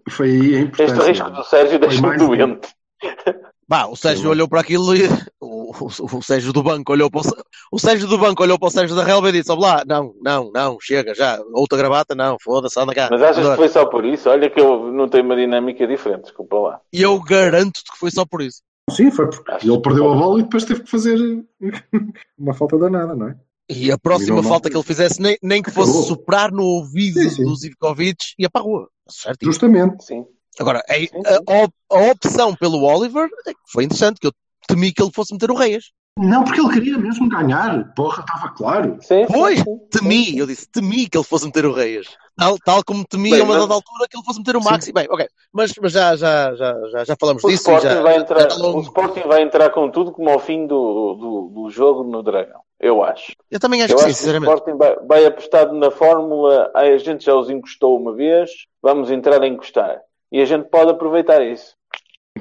foi 0.10 0.30
aí 0.30 0.40
a 0.40 0.60
Este 0.60 0.64
importância. 0.84 1.04
risco 1.04 1.30
do 1.32 1.44
Sérgio 1.44 1.80
deixa-me 1.80 2.08
mais- 2.08 2.22
doente. 2.22 2.68
Bah, 3.70 3.86
o 3.88 3.96
Sérgio 3.96 4.24
Sim. 4.24 4.28
olhou 4.30 4.50
para 4.50 4.62
aquilo 4.62 4.96
e 4.96 5.04
o, 5.40 5.72
o, 5.72 6.18
o 6.18 6.22
Sérgio 6.24 6.52
do 6.52 6.64
banco 6.64 6.92
olhou 6.92 7.08
para 7.12 7.22
o, 7.22 7.24
o 7.72 7.78
Sérgio 7.78 8.08
do 8.08 8.18
banco 8.18 8.42
olhou 8.42 8.58
para 8.58 8.68
o 8.68 8.72
Sérgio 8.72 8.96
da 8.96 9.04
Relva 9.04 9.30
e 9.30 9.34
disse: 9.34 9.52
"Ó 9.52 9.56
lá, 9.56 9.84
não, 9.88 10.12
não, 10.22 10.52
não, 10.52 10.78
chega 10.82 11.14
já, 11.14 11.40
outra 11.54 11.78
gravata, 11.78 12.16
não, 12.16 12.36
foda-se, 12.42 12.80
anda 12.80 12.96
cá. 12.96 13.10
Mas 13.12 13.22
achas 13.22 13.36
que 13.36 13.42
Agora." 13.42 13.58
foi 13.58 13.70
só 13.70 13.86
por 13.86 14.04
isso? 14.06 14.28
Olha 14.28 14.50
que 14.50 14.60
eu 14.60 14.92
não 14.92 15.08
tenho 15.08 15.24
uma 15.24 15.36
dinâmica 15.36 15.86
diferente, 15.86 16.24
desculpa 16.24 16.56
lá. 16.58 16.82
E 16.92 17.00
eu 17.00 17.22
garanto-te 17.22 17.92
que 17.92 18.00
foi 18.00 18.10
só 18.10 18.26
por 18.26 18.42
isso. 18.42 18.64
Sim, 18.90 19.12
foi 19.12 19.30
porque 19.30 19.52
Acho 19.52 19.72
ele 19.72 19.82
perdeu 19.84 20.04
que- 20.10 20.16
a 20.16 20.16
bola 20.18 20.40
e 20.40 20.44
depois 20.44 20.66
teve 20.66 20.82
que 20.82 20.90
fazer 20.90 21.16
uma 22.38 22.56
falta 22.56 22.76
danada, 22.78 23.14
não 23.16 23.28
é? 23.30 23.36
E 23.70 23.92
a 23.92 24.00
próxima 24.00 24.30
Dominou 24.38 24.50
falta 24.52 24.68
que 24.68 24.76
ele 24.76 24.84
fizesse, 24.84 25.22
nem, 25.22 25.38
nem 25.44 25.62
que 25.62 25.70
fosse 25.70 25.92
Acabou. 25.92 26.08
soprar 26.08 26.52
no 26.52 26.64
ouvido 26.64 27.20
Sim, 27.20 27.30
sim. 27.30 27.44
do 27.44 27.56
Zivkovic, 27.56 28.34
ia 28.40 28.50
para 28.50 28.62
a 28.62 28.64
rua. 28.64 28.90
Certo? 29.08 29.46
Justamente. 29.46 30.04
Sim. 30.04 30.26
Agora, 30.60 30.84
a, 30.90 30.94
sim. 30.94 31.08
a, 31.48 31.64
op- 31.64 31.74
a 31.92 32.12
opção 32.12 32.56
pelo 32.56 32.84
Oliver 32.84 33.28
é 33.48 33.52
foi 33.72 33.86
interessante, 33.86 34.20
que 34.20 34.28
eu 34.28 34.32
temi 34.68 34.92
que 34.92 35.02
ele 35.02 35.12
fosse 35.14 35.34
meter 35.34 35.50
o 35.52 35.56
Reis. 35.56 35.86
Não, 36.18 36.44
porque 36.44 36.60
ele 36.60 36.74
queria 36.74 36.98
mesmo 36.98 37.30
ganhar. 37.30 37.94
Porra, 37.96 38.20
estava 38.22 38.50
claro. 38.54 38.98
Sim, 39.00 39.26
Pois, 39.32 39.60
sim, 39.60 39.64
sim. 39.64 39.80
Temi, 39.90 40.38
eu 40.38 40.46
disse, 40.46 40.68
temi 40.70 41.08
que 41.08 41.18
ele 41.18 41.24
fosse 41.24 41.46
meter 41.46 41.66
o 41.66 41.72
Reis. 41.72 42.08
Tal, 42.38 42.58
tal 42.60 42.84
como 42.84 43.06
temi 43.06 43.32
Bem, 43.32 43.40
a 43.40 43.44
uma 43.44 43.54
mas- 43.54 43.62
dada 43.64 43.74
altura 43.76 44.06
que 44.10 44.18
ele 44.18 44.26
fosse 44.26 44.40
meter 44.40 44.58
o 44.58 44.62
Sim. 44.62 44.70
Maxi. 44.70 44.92
Bem, 44.94 45.08
ok. 45.10 45.26
Mas, 45.54 45.72
mas 45.82 45.92
já, 45.94 46.16
já, 46.18 46.54
já, 46.56 46.76
já, 46.92 47.04
já 47.06 47.16
falamos 47.18 47.42
O 47.44 47.48
disso. 47.48 47.62
Sporting, 47.64 47.88
já, 47.88 48.02
vai 48.02 48.16
já 48.16 48.20
entrar, 48.22 48.40
está 48.48 48.56
longo. 48.56 48.80
o 48.80 48.82
Sporting 48.82 49.28
vai 49.28 49.42
entrar 49.44 49.70
com 49.70 49.90
tudo 49.90 50.12
como 50.12 50.30
ao 50.30 50.40
fim 50.40 50.68
do, 50.68 51.14
do, 51.16 51.52
do 51.64 51.70
jogo 51.70 52.04
no 52.04 52.22
Dragão. 52.22 52.60
Eu 52.82 53.02
acho. 53.04 53.34
Eu 53.50 53.60
também 53.60 53.82
acho 53.84 53.94
Eu 53.94 53.98
que 53.98 54.04
sim, 54.04 54.10
acho 54.10 54.18
que 54.18 54.24
o 54.24 54.26
sinceramente. 54.26 54.54
Sporting 54.54 54.78
vai, 54.78 54.96
vai 55.08 55.26
apostar 55.26 55.72
na 55.74 55.90
fórmula. 55.92 56.70
"Ai, 56.76 56.94
a 56.94 56.98
gente 56.98 57.26
já 57.26 57.36
os 57.36 57.50
encostou 57.50 57.98
uma 57.98 58.14
vez, 58.14 58.50
vamos 58.82 59.10
entrar 59.12 59.42
a 59.42 59.48
encostar. 59.48 60.00
E 60.32 60.42
a 60.42 60.46
gente 60.46 60.66
pode 60.70 60.92
aproveitar 60.92 61.42
isso. 61.46 61.76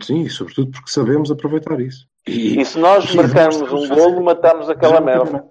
Sim, 0.00 0.22
e 0.22 0.30
sobretudo 0.30 0.70
porque 0.72 0.90
sabemos 0.90 1.30
aproveitar 1.30 1.80
isso. 1.80 2.06
E 2.26 2.62
se 2.64 2.78
nós 2.78 3.12
marcarmos 3.14 3.60
um 3.72 3.86
fazer- 3.88 3.94
golo, 3.94 4.22
matamos 4.22 4.68
aquela 4.68 5.00
merda. 5.00 5.44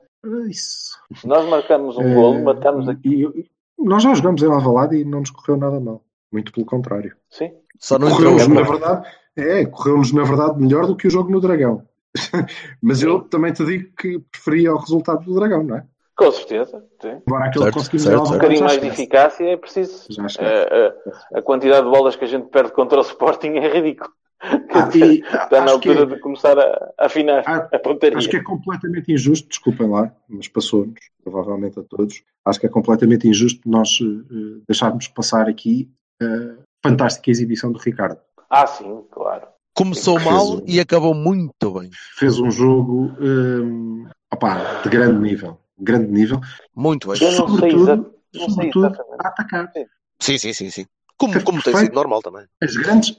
Isso. 0.50 0.98
Se 1.16 1.28
nós 1.28 1.48
marcarmos 1.50 1.98
um 1.98 2.02
É, 2.04 2.14
golo, 2.14 2.44
matamos 2.44 2.88
aquilo. 2.88 3.34
e- 3.36 3.42
e- 3.42 3.50
nós 3.80 4.04
já 4.04 4.14
jogamos 4.14 4.42
em 4.44 4.48
Alvalade 4.52 4.96
e 4.98 5.04
não 5.06 5.20
nos 5.22 5.32
correu 5.32 5.58
nada 5.58 5.80
mal. 5.80 6.04
Muito 6.32 6.52
pelo 6.52 6.66
contrário. 6.66 7.16
Sim. 7.30 7.52
Só 7.80 7.98
não. 7.98 8.10
Correu-nos, 8.10 8.48
na 8.48 8.62
verdade, 8.62 9.08
é, 9.36 9.66
correu-nos, 9.66 10.12
na 10.12 10.24
verdade, 10.24 10.60
melhor 10.62 10.86
do 10.86 10.96
que 10.96 11.08
o 11.08 11.12
jogo 11.12 11.30
no 11.32 11.40
Dragão. 11.42 11.84
Mas 12.82 13.02
eu 13.02 13.22
também 13.22 13.54
te 13.54 13.64
digo 13.66 13.90
que 13.96 14.20
preferia 14.32 14.74
o 14.74 14.78
resultado 14.78 15.24
do 15.24 15.34
Dragão, 15.36 15.64
não 15.64 15.78
é? 15.78 15.86
Com 16.18 16.32
certeza. 16.32 16.84
Sim. 17.02 17.22
Agora 17.28 17.46
aquele 17.46 17.66
Certo, 17.66 17.74
que 17.74 17.80
conseguimos 17.80 18.04
certo, 18.04 18.18
em 18.18 18.22
Um 18.22 18.26
certo. 18.26 18.42
Bocadinho 18.42 18.64
mais 18.66 18.82
de 18.82 18.88
eficácia 18.88 19.46
é 19.46 19.58
preciso. 19.58 20.06
Já 20.10 20.26
esquece. 20.26 20.50
Eh, 20.52 20.94
eh, 21.32 21.38
a 21.38 21.42
quantidade 21.44 21.86
de 21.86 21.92
bolas 21.92 22.16
que 22.16 22.26
a 22.26 22.28
gente 22.28 22.48
perde 22.50 22.72
contra 22.72 22.98
o 22.98 23.02
Sporting 23.02 23.50
é 23.58 23.68
ridículo. 23.72 24.12
Ah, 24.40 24.90
e 24.96 25.20
Está 25.20 25.64
na 25.64 25.72
altura 25.72 26.02
é, 26.02 26.06
de 26.06 26.20
começar 26.20 26.58
a 26.60 26.92
a 26.98 27.06
afinar 27.08 27.44
Ah, 27.48 27.68
a 27.74 27.80
pontaria. 27.80 28.18
acho 28.18 28.30
que 28.30 28.38
é 28.38 28.44
completamente 28.44 29.12
injusto, 29.12 29.48
desculpem 29.48 29.90
lá, 29.90 30.12
mas 30.30 30.48
passou-nos, 30.48 31.00
provavelmente 31.24 31.80
a 31.80 31.84
todos, 31.84 32.22
acho 32.46 32.60
que 32.60 32.66
é 32.68 32.70
completamente 32.70 33.28
injusto 33.28 33.62
nós 33.68 33.98
eh, 34.02 34.62
deixarmos 34.68 35.08
passar 35.08 35.48
aqui 35.50 35.90
a 36.22 36.56
fantástica 36.88 37.30
exibição 37.32 37.72
do 37.72 37.80
Ricardo. 37.80 38.20
Ah, 38.50 38.66
sim, 38.68 39.04
claro. 39.12 39.48
Começou 39.76 40.20
mal 40.20 40.58
um- 40.58 40.64
e 40.68 40.80
acabou 40.80 41.14
muito 41.16 41.72
bem. 41.80 41.90
Fez 42.18 42.40
um 42.40 42.50
jogo 42.52 43.12
hum, 43.20 44.08
opá, 44.34 44.82
de 44.84 44.90
grande 44.90 45.20
nível. 45.20 45.60
Grande 45.80 46.12
nível. 46.12 46.40
Muito 46.76 47.08
bem. 47.08 47.18
Sobretudo- 47.32 48.14
Sobretudo 48.36 48.86
a 48.88 49.28
atacar. 49.28 49.72
Sim, 50.20 50.38
sim, 50.38 50.54
sim, 50.54 50.70
sim. 50.70 50.86
Como, 51.18 51.42
como 51.44 51.62
tem 51.64 51.76
sido 51.76 51.94
normal 51.96 52.22
também. 52.22 52.46
As 52.62 52.76
grandes, 52.76 53.18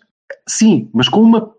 sim, 0.49 0.91
mas 0.93 1.09
com 1.09 1.21
uma 1.21 1.55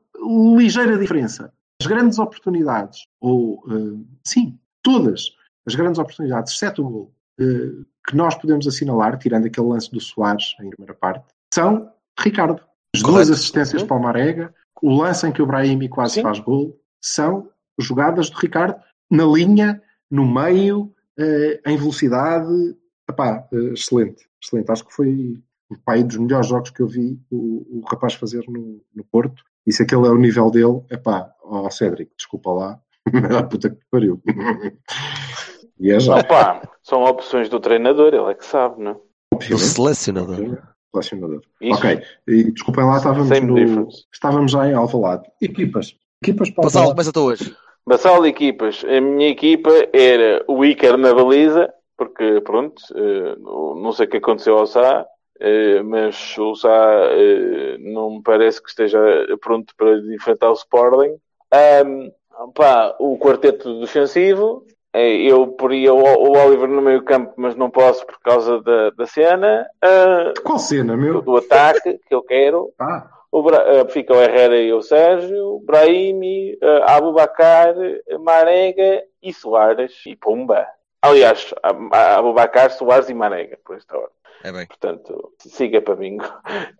ligeira 0.58 0.98
diferença. 0.98 1.52
As 1.82 1.88
grandes 1.88 2.20
oportunidades, 2.20 3.06
ou 3.20 3.64
eh, 3.70 4.04
sim, 4.26 4.58
todas 4.84 5.30
as 5.66 5.76
grandes 5.76 6.00
oportunidades, 6.00 6.54
exceto 6.54 6.86
o 6.86 6.90
gol, 6.90 7.14
eh, 7.40 7.84
que 8.08 8.16
nós 8.16 8.36
podemos 8.36 8.68
assinalar, 8.68 9.18
tirando 9.18 9.46
aquele 9.48 9.68
lance 9.68 9.90
do 9.92 10.00
Soares 10.00 10.56
em 10.62 10.70
primeira 10.70 10.94
parte, 10.94 11.26
são 11.54 11.86
de 12.18 12.24
Ricardo. 12.24 12.62
As 12.96 13.02
duas 13.02 13.14
Correto. 13.14 13.32
assistências 13.34 13.82
Uhum. 13.82 13.88
para 13.88 13.98
o 13.98 14.02
Marega, 14.02 14.54
o 14.82 14.96
lance 15.02 15.28
em 15.28 15.32
que 15.32 15.42
o 15.42 15.46
Brahimi 15.46 15.88
quase 15.90 16.16
Sim. 16.16 16.22
faz 16.24 16.40
gol, 16.40 16.78
são 17.02 17.50
jogadas 17.80 18.30
de 18.30 18.36
Ricardo 18.38 18.80
na 19.12 19.24
linha, 19.26 19.82
no 20.10 20.26
meio, 20.26 20.94
eh, 21.18 21.62
em 21.66 21.78
velocidade. 21.78 22.76
Epá, 23.10 23.48
eh, 23.52 23.74
excelente, 23.74 24.28
excelente. 24.42 24.72
Acho 24.72 24.86
que 24.86 24.94
foi 24.94 25.38
um 25.72 26.08
dos 26.08 26.18
melhores 26.18 26.48
jogos 26.48 26.72
que 26.72 26.82
eu 26.82 26.88
vi 26.88 27.20
o, 27.30 27.80
o 27.80 27.84
rapaz 27.88 28.14
fazer 28.14 28.44
no, 28.48 28.82
no 28.96 29.04
Porto. 29.04 29.44
E 29.66 29.72
se 29.72 29.84
aquele 29.84 30.08
é 30.08 30.10
o 30.10 30.18
nível 30.18 30.50
dele, 30.50 30.82
é 30.90 30.98
pá, 30.98 31.32
ó 31.44 31.70
Cédric, 31.70 32.12
desculpa 32.18 32.52
lá, 32.52 32.80
a 33.38 33.44
puta 33.44 33.70
que 33.70 33.76
te 33.76 33.86
pariu. 33.92 34.22
e 35.80 35.92
é 35.92 36.00
já. 36.00 36.18
Opa, 36.18 36.68
são 36.82 37.04
opções 37.04 37.50
do 37.50 37.60
treinador, 37.60 38.14
ele 38.14 38.32
é 38.32 38.34
que 38.34 38.46
sabe, 38.46 38.82
não 38.82 38.92
é? 38.92 38.98
Obviamente. 39.34 39.68
selecionador. 39.68 40.58
Selecionador. 40.92 41.42
Isso. 41.62 41.78
Ok. 41.78 42.02
E, 42.28 42.52
desculpem 42.52 42.86
lá, 42.86 42.98
estávamos, 42.98 43.28
Same 43.28 43.48
no, 43.48 43.56
difference. 43.56 44.06
estávamos 44.12 44.52
já 44.52 44.68
em 44.68 44.74
Alvalade. 44.74 45.30
Equipas. 45.40 45.96
Equipas 46.24 46.50
para 46.50 46.64
Passal, 46.64 46.90
começa 46.90 47.14
tu 47.14 47.22
hoje. 47.22 47.56
Basal 47.90 48.22
de 48.22 48.30
equipas. 48.30 48.86
A 48.86 49.02
minha 49.02 49.30
equipa 49.30 49.72
era 49.92 50.46
o 50.48 50.64
Iker 50.64 50.96
na 50.96 51.12
baliza, 51.12 51.74
porque, 51.98 52.40
pronto, 52.42 52.80
eh, 52.96 53.36
não 53.40 53.92
sei 53.92 54.06
o 54.06 54.10
que 54.12 54.18
aconteceu 54.18 54.60
ao 54.60 54.68
Sá, 54.68 55.08
eh, 55.40 55.82
mas 55.82 56.38
o 56.38 56.54
Sá 56.54 56.70
eh, 56.70 57.78
não 57.80 58.18
me 58.18 58.22
parece 58.22 58.62
que 58.62 58.70
esteja 58.70 59.00
pronto 59.42 59.74
para 59.76 59.98
enfrentar 60.14 60.52
o 60.52 60.54
Sporting. 60.54 61.18
Ahm, 61.52 62.12
pá, 62.54 62.96
o 63.00 63.18
quarteto 63.18 63.80
defensivo, 63.80 64.64
eu 64.94 65.48
poria 65.48 65.92
o, 65.92 66.38
Oliver 66.38 66.70
no 66.70 66.84
meio 66.84 67.04
campo, 67.04 67.34
mas 67.38 67.56
não 67.56 67.72
posso 67.72 68.06
por 68.06 68.20
causa 68.20 68.62
da, 68.62 68.92
da 68.92 69.08
cena. 69.08 69.66
Ah, 69.82 70.32
Qual 70.46 70.60
cena, 70.60 70.96
do, 70.96 71.02
meu? 71.02 71.22
do 71.24 71.38
ataque 71.38 72.00
que 72.08 72.14
eu 72.14 72.22
quero. 72.22 72.72
Ah, 72.80 73.10
Bra- 73.32 73.64
eh, 73.66 73.88
fica 73.90 74.14
o 74.14 74.22
Herrera 74.22 74.58
e 74.60 74.74
o 74.74 74.82
Sérgio, 74.82 75.56
o 75.56 75.60
Brahimi, 75.60 76.54
uh, 76.56 76.84
Abubacar, 76.88 77.76
Marega 78.24 79.04
e 79.22 79.34
Soares 79.34 79.94
e 80.06 80.16
Pumba. 80.16 80.66
Aliás, 81.02 81.54
Abubacar, 81.92 82.72
Soares 82.72 83.10
e 83.10 83.14
Marega, 83.14 83.58
por 83.64 83.78
esta 83.78 83.98
hora. 83.98 84.10
É 84.44 84.52
bem. 84.52 84.66
Portanto, 84.68 85.32
siga 85.40 85.82
para 85.82 85.96
bingo. 85.96 86.24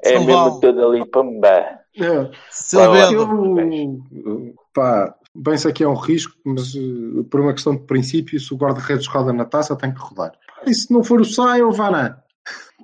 É 0.04 0.18
Silval. 0.18 0.46
mesmo 0.46 0.60
tudo 0.62 0.88
ali 0.88 1.06
Pumba. 1.06 1.48
é. 1.48 1.80
Eu, 1.96 2.32
pá, 4.74 5.16
bem 5.36 5.58
sei 5.58 5.72
que 5.74 5.84
é 5.84 5.88
um 5.88 5.94
risco, 5.94 6.34
mas 6.46 6.74
eh, 6.76 7.24
por 7.30 7.42
uma 7.42 7.54
questão 7.54 7.76
de 7.76 7.84
princípio, 7.84 8.40
se 8.40 8.54
o 8.54 8.58
guarda-redes 8.58 9.08
roda 9.08 9.34
na 9.34 9.46
taça, 9.46 9.76
tem 9.76 9.94
que 9.94 10.00
rodar. 10.00 10.32
E 10.66 10.74
se 10.74 10.92
não 10.92 11.04
for 11.04 11.22
o 11.22 11.26
Sá, 11.26 11.58
é 11.58 11.64
o 11.64 11.72
Varane. 11.72 12.16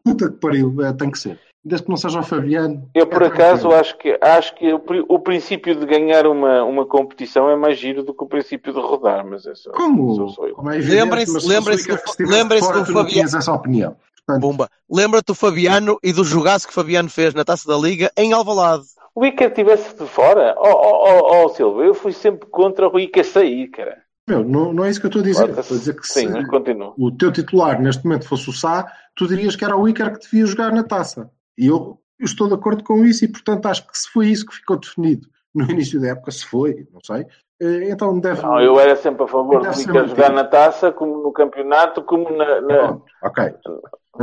Puta 0.04 0.30
que 0.30 0.38
pariu, 0.38 0.74
é, 0.86 0.94
tem 0.94 1.10
que 1.10 1.18
ser. 1.20 1.40
Desde 1.68 1.86
que 1.86 1.90
não 1.90 1.98
seja 1.98 2.20
o 2.20 2.24
Fabiano. 2.24 2.88
Eu, 2.94 3.08
por 3.08 3.24
é 3.24 3.26
acaso, 3.26 3.72
acho 3.72 3.98
que, 3.98 4.16
acho 4.22 4.54
que 4.54 4.72
o, 4.72 4.80
o 5.10 5.18
princípio 5.20 5.74
de 5.76 5.84
ganhar 5.88 6.28
uma, 6.28 6.64
uma 6.64 6.86
competição 6.86 7.50
é 7.50 7.56
mais 7.56 7.80
giro 7.80 8.04
do 8.04 8.14
que 8.14 8.24
o 8.24 8.28
princípio 8.28 8.72
de 8.72 8.80
rodar, 8.80 9.26
mas 9.26 9.48
é 9.48 9.56
só, 9.56 9.72
Como? 9.72 10.32
Como 10.54 10.70
é 10.70 10.78
Lembrem-se- 10.78 11.36
o 11.36 11.52
Iker 11.52 11.96
do- 11.96 12.60
fora, 12.60 12.80
do 12.82 12.94
Fabiano. 12.94 13.38
essa 13.38 13.52
opinião. 13.52 13.96
Portanto, 14.28 14.42
Pumba. 14.42 14.70
Lembra-te 14.88 15.26
do 15.26 15.36
Fabiano 15.36 15.98
e 16.04 16.14
do 16.14 16.24
jogaço 16.24 16.68
que 16.68 16.72
o 16.72 16.76
Fabiano 16.76 17.10
fez 17.10 17.34
na 17.34 17.44
Taça 17.44 17.68
da 17.68 17.78
Liga 17.78 18.12
em 18.16 18.32
Alvalade. 18.32 18.84
O 19.16 19.26
Iker 19.26 19.48
estivesse 19.48 19.96
de 19.98 20.06
fora, 20.06 20.54
ó 20.58 20.70
oh, 20.70 21.08
oh, 21.08 21.46
oh, 21.46 21.50
Silva, 21.50 21.84
eu 21.84 21.96
fui 21.96 22.12
sempre 22.12 22.48
contra 22.50 22.88
o 22.88 23.00
Iker 23.00 23.26
sair, 23.26 23.70
cara. 23.70 23.98
meu, 24.28 24.44
não, 24.44 24.72
não 24.74 24.84
é 24.86 24.90
isso 24.92 25.00
que 25.00 25.06
eu 25.06 25.10
estou 25.10 25.22
a 25.22 25.26
dizer. 25.26 25.50
Estou 25.50 25.78
a 25.78 25.80
dizer 25.80 25.96
que 25.96 26.06
Sim, 26.08 26.32
se 26.32 26.48
continua. 26.48 26.94
o 26.98 27.12
teu 27.12 27.32
titular 27.32 27.82
neste 27.82 28.04
momento 28.04 28.28
fosse 28.28 28.50
o 28.50 28.54
Sá, 28.54 28.86
tu 29.16 29.28
dirias 29.28 29.56
que 29.56 29.64
era 29.66 29.76
o 29.78 29.88
Iker 29.88 30.12
que 30.14 30.20
devia 30.20 30.46
jogar 30.46 30.72
na 30.72 30.84
taça. 30.84 31.32
E 31.58 31.68
eu, 31.68 32.00
eu 32.20 32.26
estou 32.26 32.48
de 32.48 32.54
acordo 32.54 32.84
com 32.84 33.04
isso 33.06 33.24
e, 33.26 33.28
portanto, 33.28 33.66
acho 33.68 33.86
que 33.88 33.98
se 33.98 34.10
foi 34.10 34.28
isso 34.28 34.46
que 34.46 34.56
ficou 34.56 34.78
definido 34.78 35.28
no 35.54 35.64
início 35.72 36.00
da 36.02 36.10
época, 36.10 36.32
se 36.32 36.46
foi, 36.46 36.88
não 36.94 37.00
sei, 37.02 37.26
eh, 37.62 37.90
então 37.90 38.20
deve. 38.20 38.42
Não, 38.42 38.60
eu 38.60 38.80
era 38.80 38.96
sempre 38.96 39.24
a 39.24 39.28
favor 39.28 39.62
Iker 39.62 39.94
mantido. 39.94 40.08
jogar 40.10 40.32
na 40.32 40.44
taça, 40.44 40.92
como 40.92 41.22
no 41.24 41.32
campeonato, 41.32 42.04
como 42.04 42.30
na. 42.30 42.60
na- 42.62 42.68
Pronto, 42.68 43.06
ok. 43.24 43.44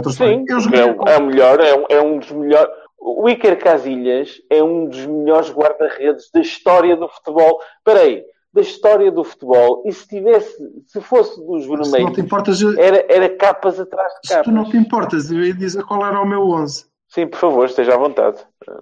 História. 0.06 0.36
Sim, 0.36 0.44
é, 0.74 0.84
o- 0.86 1.08
é 1.08 1.20
melhor, 1.20 1.60
é 1.60 1.74
um, 1.74 1.84
é 1.88 2.00
um 2.02 2.18
dos 2.18 2.30
melhores. 2.32 2.70
O 2.98 3.28
Iker 3.28 3.58
Casilhas 3.58 4.40
é 4.48 4.62
um 4.62 4.86
dos 4.86 5.04
melhores 5.06 5.50
guarda-redes 5.50 6.30
da 6.32 6.40
história 6.40 6.96
do 6.96 7.08
futebol. 7.08 7.60
Espera 7.78 8.00
aí, 8.06 8.24
da 8.52 8.60
história 8.60 9.10
do 9.10 9.24
futebol. 9.24 9.82
E 9.84 9.92
se 9.92 10.06
tivesse, 10.06 10.56
se 10.86 11.00
fosse 11.00 11.36
dos 11.44 11.64
se 11.64 11.68
não 11.68 11.82
te 11.82 11.90
vermelhos, 11.90 12.18
importas, 12.18 12.62
era, 12.78 13.04
era 13.08 13.28
capas 13.36 13.80
atrás 13.80 14.12
de 14.22 14.28
se 14.28 14.34
tu 14.34 14.36
capas. 14.38 14.54
não 14.54 14.64
te 14.70 14.76
importas, 14.76 15.30
eu 15.32 15.42
ia 15.44 15.52
dizer 15.54 15.82
qual 15.84 16.06
era 16.06 16.20
o 16.20 16.26
meu 16.26 16.48
11. 16.50 16.86
Sim, 17.12 17.26
por 17.26 17.38
favor, 17.38 17.66
esteja 17.66 17.94
à 17.94 17.98
vontade. 17.98 18.38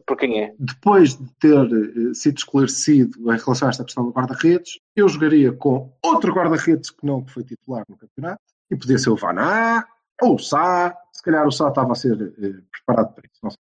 Por 0.06 0.16
quem 0.16 0.40
é? 0.40 0.54
Depois 0.56 1.16
de 1.16 1.28
ter 1.40 1.56
eh, 1.56 2.14
sido 2.14 2.38
esclarecido 2.38 3.18
em 3.32 3.36
relação 3.36 3.66
a 3.66 3.70
esta 3.70 3.84
questão 3.84 4.04
do 4.04 4.12
guarda-redes, 4.12 4.78
eu 4.94 5.08
jogaria 5.08 5.52
com 5.52 5.92
outro 6.00 6.32
guarda-redes 6.32 6.90
que 6.90 7.04
não 7.04 7.26
foi 7.26 7.42
titular 7.42 7.84
no 7.88 7.96
campeonato, 7.96 8.40
e 8.70 8.76
podia 8.76 8.98
ser 8.98 9.10
o 9.10 9.16
Vaná 9.16 9.84
ou 10.22 10.36
o 10.36 10.38
Sá, 10.38 10.96
se 11.12 11.20
calhar 11.24 11.44
o 11.44 11.50
Sá 11.50 11.70
estava 11.70 11.90
a 11.90 11.96
ser 11.96 12.12
eh, 12.22 12.62
preparado 12.70 13.14
para 13.14 13.24
isso, 13.26 13.40
não 13.42 13.50
sei. 13.50 13.58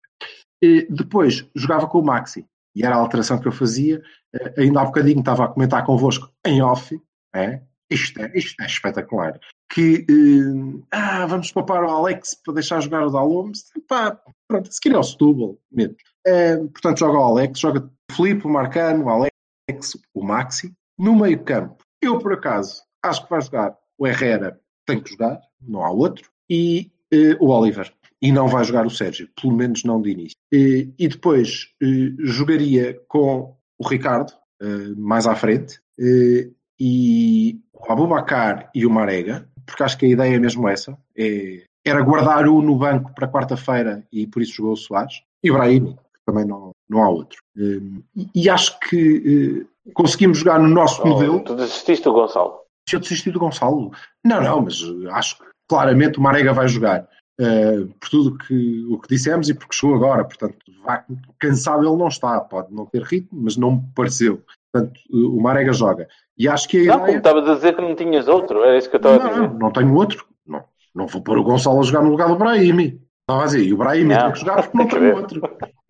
E 0.62 0.88
depois 0.88 1.50
jogava 1.56 1.88
com 1.88 2.00
o 2.00 2.06
Maxi, 2.06 2.46
e 2.76 2.86
era 2.86 2.96
a 2.96 3.00
alteração 3.00 3.40
que 3.40 3.48
eu 3.48 3.52
fazia, 3.52 4.00
eh, 4.36 4.54
ainda 4.56 4.82
há 4.82 4.86
bocadinho 4.86 5.22
estava 5.22 5.46
a 5.46 5.48
comentar 5.48 5.84
convosco 5.84 6.32
em 6.46 6.62
off, 6.62 6.96
é? 7.34 7.60
Isto, 7.90 8.22
é, 8.22 8.32
isto 8.38 8.62
é 8.62 8.68
espetacular. 8.68 9.40
Que 9.72 10.06
eh, 10.10 10.84
ah, 10.92 11.26
vamos 11.28 11.52
poupar 11.52 11.84
o 11.84 11.90
Alex 11.90 12.36
para 12.44 12.56
deixar 12.56 12.82
jogar 12.82 13.06
o 13.06 13.12
Dalomos. 13.12 13.66
Pá, 13.88 14.20
pronto, 14.48 14.72
se 14.72 14.82
queria 14.82 15.00
o 15.00 15.04
Setúbal 15.04 15.58
mesmo. 15.72 15.96
Eh, 16.26 16.58
portanto, 16.58 17.00
joga 17.00 17.20
o 17.20 17.24
Alex, 17.24 17.60
joga 17.60 17.80
o 17.80 18.16
Filipe, 18.16 18.46
o 18.46 18.50
Marcano, 18.50 19.06
o 19.06 19.10
Alex, 19.10 19.98
o 20.14 20.24
Maxi. 20.24 20.74
No 20.98 21.16
meio 21.16 21.44
campo, 21.44 21.84
eu 22.02 22.18
por 22.20 22.34
acaso 22.34 22.82
acho 23.04 23.24
que 23.24 23.30
vai 23.30 23.42
jogar 23.42 23.78
o 23.98 24.08
Herrera, 24.08 24.60
tem 24.86 25.02
que 25.02 25.12
jogar, 25.12 25.40
não 25.62 25.84
há 25.84 25.92
outro, 25.92 26.30
e 26.50 26.92
eh, 27.14 27.38
o 27.40 27.50
Oliver. 27.50 27.94
E 28.22 28.32
não 28.32 28.48
vai 28.48 28.64
jogar 28.64 28.86
o 28.86 28.90
Sérgio, 28.90 29.30
pelo 29.40 29.56
menos 29.56 29.84
não 29.84 30.02
de 30.02 30.12
início. 30.12 30.38
Eh, 30.54 30.88
e 30.98 31.08
depois 31.08 31.70
eh, 31.82 32.12
jogaria 32.20 33.00
com 33.08 33.56
o 33.78 33.88
Ricardo, 33.88 34.34
eh, 34.62 34.94
mais 34.98 35.26
à 35.26 35.36
frente, 35.36 35.80
e 36.80 37.60
o 37.74 37.92
Abubacar 37.92 38.70
e 38.74 38.86
o 38.86 38.90
Marega, 38.90 39.50
porque 39.70 39.84
acho 39.84 39.98
que 39.98 40.06
a 40.06 40.10
ideia 40.10 40.36
é 40.36 40.40
mesmo 40.40 40.68
essa. 40.68 40.98
É, 41.18 41.64
era 41.86 42.02
guardar 42.02 42.48
um 42.48 42.62
no 42.62 42.76
banco 42.76 43.14
para 43.14 43.28
quarta-feira 43.28 44.04
e 44.12 44.28
por 44.28 44.42
isso 44.42 44.54
jogou 44.54 44.74
o 44.74 44.78
Soares. 44.78 45.22
E 45.44 45.50
o 45.50 45.54
Brahimi, 45.54 45.94
que 45.94 46.22
também 46.26 46.46
não, 46.46 46.72
não 46.90 47.04
há 47.04 47.10
outro. 47.10 47.40
Eh, 47.58 47.80
e, 48.16 48.30
e 48.44 48.50
acho 48.50 48.78
que 48.82 49.64
eh, 49.86 49.92
conseguimos 49.94 50.40
jogar 50.40 50.60
no 50.60 50.68
nosso 50.68 51.06
modelo. 51.08 51.38
Oh, 51.38 51.44
tu 51.44 51.56
desististe 51.56 52.04
do 52.04 52.14
Gonçalo. 52.14 52.60
Se 52.88 52.96
eu 52.96 53.00
desisti 53.00 53.32
do 53.32 53.40
Gonçalo? 53.40 53.92
Não, 54.26 54.42
não, 54.42 54.62
mas 54.62 54.82
eh, 54.82 55.10
acho 55.12 55.38
que 55.38 55.46
claramente 55.70 56.20
o 56.20 56.22
Marega 56.22 56.52
vai 56.54 56.68
jogar. 56.68 57.08
eh, 57.40 57.86
por 58.00 58.10
tudo 58.10 58.38
que, 58.38 58.86
o 58.90 59.00
que 59.00 59.08
dissemos 59.08 59.48
e 59.50 59.54
porque 59.54 59.76
chegou 59.76 59.96
agora. 59.96 60.26
Portanto, 60.26 60.58
vá, 60.84 61.06
cansado 61.40 61.88
ele 61.88 61.96
não 61.98 62.10
está. 62.10 62.40
Pode 62.42 62.74
não 62.74 62.86
ter 62.86 63.02
ritmo, 63.04 63.40
mas 63.42 63.56
não 63.56 63.78
me 63.78 63.84
pareceu. 63.96 64.44
Portanto, 64.72 65.00
o 65.10 65.42
Marega 65.42 65.72
joga. 65.74 66.08
E 66.40 66.48
acho 66.48 66.68
que 66.70 66.88
a 66.90 66.94
Não, 66.94 66.94
como 66.94 67.04
ideia... 67.08 67.18
estavas 67.18 67.50
a 67.50 67.56
dizer 67.56 67.76
que 67.76 67.82
não 67.82 67.96
tinhas 67.96 68.28
outro, 68.28 68.64
era 68.64 68.78
isso 68.78 68.90
que 68.90 68.96
eu 68.96 69.00
estava 69.00 69.16
a 69.16 69.20
Não, 69.20 69.30
dizer. 69.30 69.42
não, 69.50 69.60
não 69.60 69.72
tenho 69.72 69.94
outro. 69.94 70.26
Não, 70.48 70.64
não 70.96 71.06
vou 71.08 71.22
pôr 71.22 71.38
o 71.38 71.44
Gonçalo 71.44 71.80
a 71.80 71.84
jogar 71.84 72.02
no 72.04 72.12
lugar 72.12 72.30
do 72.30 72.36
Brahimi. 72.38 73.02
Estava 73.22 73.44
a 73.44 73.46
dizer, 73.46 73.64
e 73.64 73.74
o 73.74 73.78
Brahimi 73.78 74.14
Não, 74.16 74.24
tem 74.24 74.32
que 74.32 74.40
jogar 74.40 74.64
porque 74.64 74.78
não 74.78 74.88
tem 74.88 75.12
outro. 75.12 75.42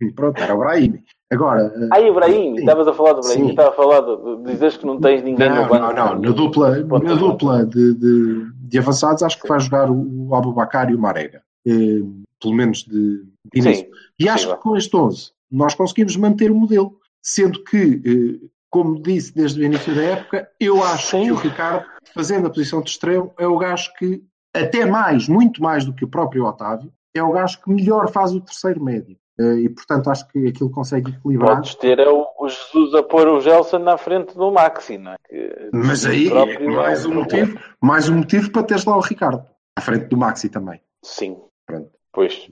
E 0.02 0.12
pronto, 0.12 0.42
era 0.42 0.54
o 0.54 0.58
Brahimi. 0.58 1.02
Agora, 1.32 1.72
eh, 1.74 1.88
Ah, 1.92 2.00
Ibrahim, 2.00 2.54
Sim. 2.56 2.60
estavas 2.60 2.88
a 2.88 2.92
falar 2.92 3.12
do 3.12 3.20
Ibrahim, 3.20 3.44
Sim. 3.44 3.50
estava 3.50 3.68
a 3.68 3.72
falar 3.72 4.00
de, 4.00 4.36
de 4.42 4.52
dizeres 4.52 4.76
que 4.76 4.84
não 4.84 5.00
tens 5.00 5.22
ninguém 5.22 5.48
não, 5.48 5.62
no 5.62 5.68
banco. 5.68 5.94
não, 5.94 6.14
não, 6.14 6.20
na 6.20 6.30
dupla, 6.32 6.76
na 6.80 7.14
dupla 7.14 7.64
de, 7.64 7.94
de, 7.94 8.52
de 8.54 8.78
avançados 8.78 9.22
acho 9.22 9.40
que 9.40 9.48
vai 9.48 9.60
jogar 9.60 9.88
o, 9.90 10.28
o 10.28 10.34
Abubacar 10.34 10.90
e 10.90 10.94
o 10.94 10.98
Marega. 10.98 11.40
Eh, 11.66 12.00
pelo 12.42 12.54
menos 12.54 12.78
de, 12.84 13.22
de 13.54 13.60
início. 13.60 13.84
Sim, 13.84 13.90
E 14.18 14.28
acho 14.28 14.46
possível. 14.48 14.56
que 14.56 14.62
com 14.62 14.76
este 14.76 14.96
11 14.96 15.30
nós 15.50 15.74
conseguimos 15.74 16.16
manter 16.16 16.50
o 16.50 16.54
modelo. 16.54 16.96
Sendo 17.22 17.62
que, 17.64 18.00
eh, 18.04 18.46
como 18.70 19.02
disse 19.02 19.34
desde 19.34 19.60
o 19.60 19.64
início 19.64 19.94
da 19.94 20.02
época, 20.02 20.48
eu 20.58 20.82
acho 20.82 21.16
Sim. 21.16 21.24
que 21.24 21.32
o 21.32 21.36
Ricardo, 21.36 21.84
fazendo 22.14 22.46
a 22.46 22.50
posição 22.50 22.80
de 22.80 22.90
extremo, 22.90 23.32
é 23.38 23.46
o 23.46 23.58
gajo 23.58 23.92
que, 23.98 24.22
até 24.54 24.86
mais, 24.86 25.28
muito 25.28 25.62
mais 25.62 25.84
do 25.84 25.92
que 25.92 26.04
o 26.04 26.08
próprio 26.08 26.44
Otávio, 26.44 26.92
é 27.14 27.22
o 27.22 27.32
gajo 27.32 27.60
que 27.60 27.70
melhor 27.70 28.10
faz 28.10 28.32
o 28.32 28.40
terceiro 28.40 28.82
médio. 28.82 29.16
Eh, 29.40 29.62
e, 29.62 29.68
portanto, 29.68 30.10
acho 30.10 30.28
que 30.28 30.48
aquilo 30.48 30.70
consegue 30.70 31.10
equilibrar. 31.10 31.56
podes 31.56 31.74
ter 31.74 31.98
é 31.98 32.08
o, 32.08 32.26
o 32.38 32.48
Jesus 32.48 32.94
a 32.94 33.02
pôr 33.02 33.26
o 33.26 33.40
Gelson 33.40 33.78
na 33.78 33.96
frente 33.96 34.36
do 34.36 34.50
Maxi, 34.52 34.98
não 34.98 35.12
é? 35.12 35.16
Que 35.26 35.70
Mas 35.72 36.04
aí 36.04 36.28
é 36.28 36.68
mais 36.68 37.04
é 37.04 37.08
um 37.08 37.14
motivo, 37.14 37.58
mais 37.80 38.08
um 38.08 38.18
motivo 38.18 38.52
para 38.52 38.62
teres 38.62 38.84
lá 38.84 38.96
o 38.96 39.00
Ricardo, 39.00 39.44
à 39.76 39.80
frente 39.80 40.06
do 40.06 40.16
Maxi 40.16 40.48
também. 40.48 40.80
Sim. 41.02 41.38
Pronto. 41.66 41.90
Pois. 42.12 42.50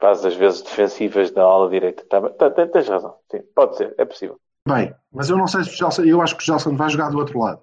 Faz 0.00 0.24
as 0.24 0.34
vezes 0.34 0.62
defensivas 0.62 1.30
da 1.30 1.42
ala 1.42 1.70
direita. 1.70 2.04
Tá, 2.08 2.20
tá, 2.28 2.50
tens 2.50 2.88
razão. 2.88 3.16
Sim, 3.30 3.42
pode 3.54 3.76
ser, 3.76 3.94
é 3.96 4.04
possível. 4.04 4.38
Bem, 4.68 4.94
mas 5.10 5.30
eu 5.30 5.38
não 5.38 5.46
sei 5.46 5.64
se 5.64 5.70
o 5.70 5.72
Gelson, 5.76 6.02
eu 6.04 6.20
acho 6.20 6.36
que 6.36 6.42
o 6.42 6.46
Gelson 6.46 6.76
vai 6.76 6.90
jogar 6.90 7.08
do 7.10 7.18
outro 7.18 7.38
lado. 7.38 7.60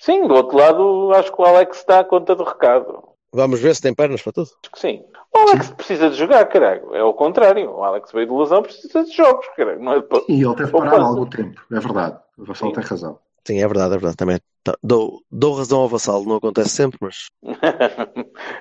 Sim, 0.00 0.28
do 0.28 0.34
outro 0.34 0.56
lado, 0.56 1.12
acho 1.14 1.32
que 1.34 1.42
o 1.42 1.44
Alex 1.44 1.78
está 1.78 1.98
à 2.00 2.04
conta 2.04 2.36
do 2.36 2.44
recado. 2.44 3.02
Vamos 3.32 3.58
ver 3.58 3.74
se 3.74 3.82
tem 3.82 3.92
pernas 3.92 4.22
para 4.22 4.32
tudo. 4.32 4.50
Acho 4.62 4.70
que 4.70 4.78
sim. 4.78 5.02
O 5.34 5.38
Alex 5.38 5.70
precisa 5.70 6.08
de 6.08 6.16
jogar, 6.16 6.46
caralho. 6.46 6.94
É 6.94 7.02
o 7.02 7.12
contrário. 7.12 7.68
O 7.68 7.82
Alex 7.82 8.12
veio 8.12 8.28
de 8.28 8.32
lesão, 8.32 8.62
precisa 8.62 9.02
de 9.02 9.10
jogos, 9.10 9.44
caralho. 9.56 9.82
Não 9.82 9.94
é 9.94 10.00
de... 10.00 10.06
E 10.28 10.44
ele 10.44 10.54
teve 10.54 10.70
parado 10.70 10.96
há 11.02 11.06
algum 11.06 11.26
tempo, 11.26 11.60
é 11.72 11.80
verdade. 11.80 12.16
O 12.38 12.44
Vassal 12.44 12.68
Sim. 12.68 12.74
tem 12.74 12.84
razão. 12.84 13.18
Sim, 13.44 13.58
é 13.60 13.66
verdade, 13.66 13.88
é 13.94 13.98
verdade. 13.98 14.16
Também 14.16 14.38
tá- 14.62 14.76
dou, 14.80 15.20
dou 15.30 15.54
razão 15.54 15.80
ao 15.80 15.88
vassalo, 15.88 16.24
não 16.24 16.36
acontece 16.36 16.70
sempre, 16.70 16.98
mas. 17.00 17.26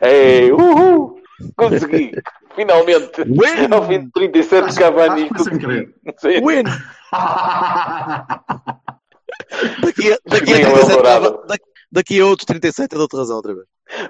Ei, 0.02 0.52
uhul! 0.52 1.22
Consegui! 1.58 2.12
Finalmente! 2.56 3.22
Win! 3.24 3.74
Ao 3.74 3.88
fim 3.88 4.06
de 4.06 4.12
37 4.12 4.66
Acho- 4.66 4.80
Cavani. 4.80 5.30
acho 5.34 5.44
sem 5.44 5.58
querer. 5.58 5.94
Win! 6.44 6.64
Daqui 9.82 10.12
a, 10.12 10.18
daqui 10.26 10.54
a 10.54 10.56
Cheguei 10.56 10.66
ao 10.66 10.74
37 10.74 10.92
Eldorado. 10.92 11.26
Cava- 11.32 11.48
da- 11.48 11.56
daqui 11.92 12.20
a 12.20 12.26
outros 12.26 12.46
37 12.46 12.94
eu 12.94 13.00
dou-te 13.00 13.16
razão 13.18 13.36
outra 13.38 13.54
vez. 13.54 13.66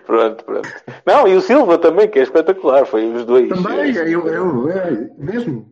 Pronto, 0.05 0.45
pronto. 0.45 0.69
Não, 1.05 1.27
e 1.27 1.35
o 1.35 1.41
Silva 1.41 1.77
também, 1.77 2.07
que 2.09 2.19
é 2.19 2.23
espetacular. 2.23 2.85
Foi 2.85 3.05
os 3.11 3.25
dois. 3.25 3.49
Também, 3.49 3.93
eu, 3.95 4.27
eu, 4.27 4.69
é, 4.69 5.09
mesmo. 5.17 5.69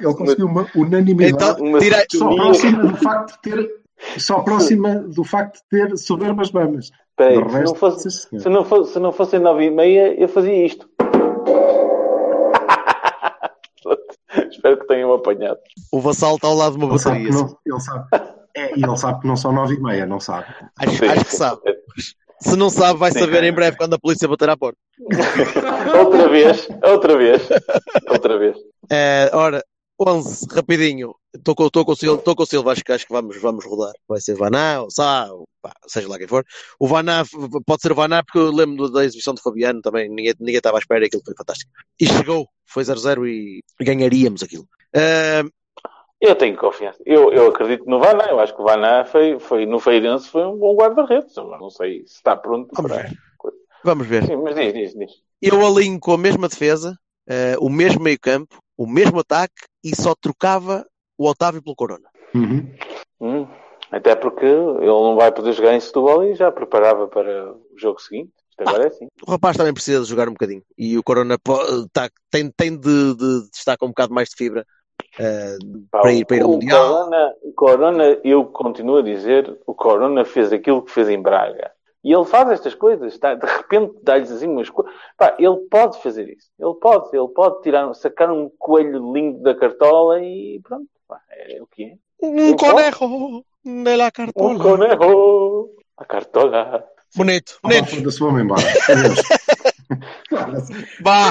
Ele 0.00 0.14
conseguiu 0.14 0.46
uma 0.46 0.66
unanimidade. 0.74 1.62
Então, 1.62 1.78
tira, 1.78 2.04
Só 2.10 2.34
próxima 2.34 2.82
do 2.82 2.96
facto 2.96 3.32
de 3.32 3.40
ter. 3.42 3.70
Só 4.18 4.40
próxima 4.40 4.94
do 4.96 5.24
facto 5.24 5.54
de 5.56 5.62
ter 5.70 5.96
soberbas 5.96 6.50
mamas. 6.52 6.90
Peraí, 7.16 7.36
se, 7.36 7.62
não 7.62 7.74
fosse, 7.76 8.10
se, 8.10 8.48
não 8.48 8.64
fosse, 8.64 8.92
se 8.92 8.98
não 8.98 9.12
fossem 9.12 9.38
nove 9.38 9.64
e 9.66 9.70
meia, 9.70 10.12
eu 10.20 10.28
fazia 10.28 10.66
isto. 10.66 10.88
Espero 14.64 14.78
que 14.80 14.86
tenham 14.86 15.12
apanhado. 15.12 15.58
o 15.92 16.00
Vassal 16.00 16.36
está 16.36 16.48
ao 16.48 16.54
lado 16.54 16.78
de 16.78 16.82
uma 16.82 16.94
Ele 16.94 17.04
bateria. 17.04 17.30
não, 17.30 17.58
ele, 17.66 17.80
sabe, 17.80 18.08
é, 18.56 18.78
e 18.78 18.82
ele 18.82 18.96
sabe 18.96 19.20
que 19.20 19.26
não 19.26 19.36
são 19.36 19.52
nove 19.52 19.74
e 19.74 19.80
meia, 19.80 20.06
não 20.06 20.18
sabe. 20.18 20.46
Acho, 20.78 20.96
Sim, 20.96 21.04
acho 21.06 21.24
que 21.26 21.36
sabe. 21.36 21.60
Se 22.40 22.56
não 22.56 22.70
sabe, 22.70 22.98
vai 22.98 23.12
Sim. 23.12 23.18
saber 23.20 23.44
em 23.44 23.52
breve 23.52 23.76
quando 23.76 23.92
a 23.92 23.98
polícia 23.98 24.26
bater 24.26 24.48
à 24.48 24.56
porta. 24.56 24.78
outra 26.02 26.28
vez, 26.30 26.66
outra 26.82 27.18
vez, 27.18 27.42
outra 28.08 28.38
vez. 28.38 28.56
Eh, 28.90 29.30
ora, 29.34 29.62
11, 30.00 30.46
rapidinho. 30.50 31.14
Estou 31.34 31.54
com, 31.54 31.68
tô 31.68 31.84
com, 31.84 31.92
o 31.92 31.96
Silva, 31.96 32.22
tô 32.22 32.36
com 32.36 32.44
o 32.44 32.46
Silva, 32.46 32.72
acho 32.72 32.84
que, 32.84 32.92
acho 32.92 33.06
que 33.06 33.12
vamos, 33.12 33.40
vamos 33.40 33.64
rodar. 33.64 33.92
Vai 34.08 34.20
ser 34.20 34.36
Vaná, 34.36 34.82
ou 34.82 34.90
Sá, 34.90 35.26
ou 35.32 35.48
pá, 35.60 35.72
seja 35.86 36.08
lá 36.08 36.16
quem 36.16 36.28
for. 36.28 36.44
O 36.78 36.86
Vaná, 36.86 37.24
pode 37.66 37.82
ser 37.82 37.90
o 37.90 37.94
Vaná, 37.96 38.22
porque 38.22 38.38
eu 38.38 38.52
lembro 38.52 38.88
da 38.90 39.04
exibição 39.04 39.34
de 39.34 39.42
Fabiano 39.42 39.80
também, 39.82 40.08
ninguém, 40.08 40.32
ninguém 40.38 40.56
estava 40.58 40.78
à 40.78 40.80
espera 40.80 41.02
e 41.04 41.06
aquilo 41.08 41.22
foi 41.24 41.34
fantástico. 41.36 41.72
E 42.00 42.06
chegou, 42.06 42.48
foi 42.64 42.84
0-0 42.84 43.26
e 43.26 43.62
ganharíamos 43.80 44.42
aquilo. 44.44 44.64
Eh, 44.94 45.42
Eu 46.20 46.36
tenho 46.36 46.56
confiança. 46.56 47.02
Eu, 47.04 47.32
eu 47.32 47.48
acredito 47.48 47.84
no 47.86 47.98
Vaná. 47.98 48.26
Eu 48.26 48.38
acho 48.38 48.54
que 48.54 48.62
o 48.62 48.64
Vaná 48.64 49.04
foi, 49.04 49.38
foi, 49.40 49.66
no 49.66 49.80
Feirense 49.80 50.28
foi 50.28 50.44
um 50.44 50.56
bom 50.56 50.76
guarda-redes. 50.76 51.34
Não 51.36 51.68
sei 51.68 52.06
se 52.06 52.14
está 52.14 52.36
pronto 52.36 52.70
Vamos 52.74 52.92
para... 52.92 53.02
ver. 53.02 53.18
vamos 53.84 54.06
ver. 54.06 54.24
Sim, 54.26 54.36
mas 54.36 54.54
diz, 54.54 54.72
diz, 54.72 54.94
diz. 54.94 55.10
Eu 55.42 55.66
alinho 55.66 55.98
com 55.98 56.12
a 56.12 56.18
mesma 56.18 56.48
defesa, 56.48 56.96
eh, 57.28 57.56
o 57.58 57.68
mesmo 57.68 58.02
meio 58.02 58.18
campo, 58.20 58.56
o 58.78 58.86
mesmo 58.86 59.18
ataque 59.18 59.64
e 59.82 59.94
só 59.94 60.14
trocava 60.14 60.86
o 61.16 61.28
Otávio 61.28 61.62
pelo 61.62 61.76
Corona. 61.76 62.08
Uhum. 62.34 62.70
Hum, 63.20 63.46
até 63.90 64.14
porque 64.14 64.44
ele 64.44 64.86
não 64.86 65.16
vai 65.16 65.30
poder 65.32 65.52
jogar 65.52 65.74
em 65.74 65.80
Setúbal 65.80 66.24
e 66.24 66.34
já 66.34 66.50
preparava 66.50 67.06
para 67.06 67.52
o 67.52 67.60
jogo 67.76 68.00
seguinte. 68.00 68.32
Isto 68.50 68.68
agora 68.68 68.84
é 68.84 68.86
assim. 68.86 69.08
O 69.26 69.30
rapaz 69.30 69.56
também 69.56 69.74
precisa 69.74 70.02
de 70.02 70.08
jogar 70.08 70.28
um 70.28 70.32
bocadinho. 70.32 70.62
E 70.78 70.96
o 70.96 71.02
Corona 71.02 71.36
tá- 71.92 72.10
tem, 72.30 72.50
tem 72.56 72.78
de, 72.78 73.14
de 73.14 73.50
destacar 73.50 73.78
com 73.78 73.86
um 73.86 73.90
bocado 73.90 74.14
mais 74.14 74.28
de 74.28 74.36
fibra 74.36 74.64
eh, 75.18 75.56
Pá, 75.90 76.00
para 76.00 76.12
ir, 76.12 76.24
para 76.24 76.36
ir 76.36 76.42
ao 76.42 76.50
o 76.50 76.52
Mundial. 76.52 76.88
Corona, 76.88 77.34
o 77.42 77.52
Corona, 77.52 78.04
eu 78.24 78.44
continuo 78.46 78.98
a 78.98 79.02
dizer, 79.02 79.58
o 79.66 79.74
Corona 79.74 80.24
fez 80.24 80.52
aquilo 80.52 80.82
que 80.82 80.92
fez 80.92 81.08
em 81.08 81.20
Braga. 81.20 81.72
E 82.04 82.12
ele 82.12 82.24
faz 82.26 82.50
estas 82.50 82.74
coisas, 82.74 83.16
tá? 83.18 83.34
de 83.34 83.46
repente 83.46 83.94
dá-lhes 84.02 84.30
assim 84.30 84.46
umas 84.46 84.68
coisas. 84.68 84.92
Ele 85.38 85.56
pode 85.70 86.02
fazer 86.02 86.28
isso. 86.28 86.48
Ele 86.60 86.74
pode, 86.74 87.08
ele 87.16 87.28
pode 87.28 87.62
tirar, 87.62 87.92
sacar 87.94 88.30
um 88.30 88.50
coelho 88.58 89.12
lindo 89.14 89.42
da 89.42 89.54
cartola 89.54 90.20
e 90.22 90.60
pronto. 90.62 90.86
Pá, 91.08 91.18
é 91.30 91.62
o 91.62 91.66
que 91.66 91.84
é. 91.84 91.94
Um 92.22 92.54
conejo 92.56 93.42
de 93.64 93.96
la 93.96 94.06
Um 94.08 94.10
cartola. 94.10 94.58
conejo, 94.58 95.70
a 95.96 96.04
cartola. 96.04 96.84
Bonito, 97.16 97.58
Ah, 97.62 97.68
bonito. 97.68 97.86
foda-se, 97.96 98.18
vamos 98.18 98.40
embora. 98.42 98.62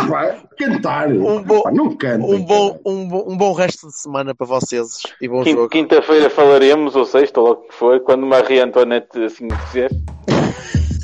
Vai 0.07 0.41
cantar. 0.57 1.09
Um 1.11 1.43
bom- 1.43 1.63
não 1.71 1.95
canta. 1.95 2.25
um 2.25 2.41
bom, 2.43 2.79
um, 2.85 3.07
bom, 3.07 3.25
um 3.27 3.37
bom 3.37 3.53
resto 3.53 3.87
de 3.87 3.95
semana 3.97 4.33
para 4.33 4.47
vocês 4.47 4.99
e 5.21 5.27
bom 5.27 5.43
Quin- 5.43 5.51
jogo. 5.53 5.69
Quinta-feira 5.69 6.29
falaremos, 6.29 6.95
ou 6.95 7.05
sexta, 7.05 7.39
ou 7.39 7.47
logo 7.47 7.61
que 7.67 7.73
for, 7.73 7.99
quando 8.01 8.25
Maria 8.25 8.63
Antoinette 8.65 9.23
assim 9.23 9.47
quiser. 9.47 9.89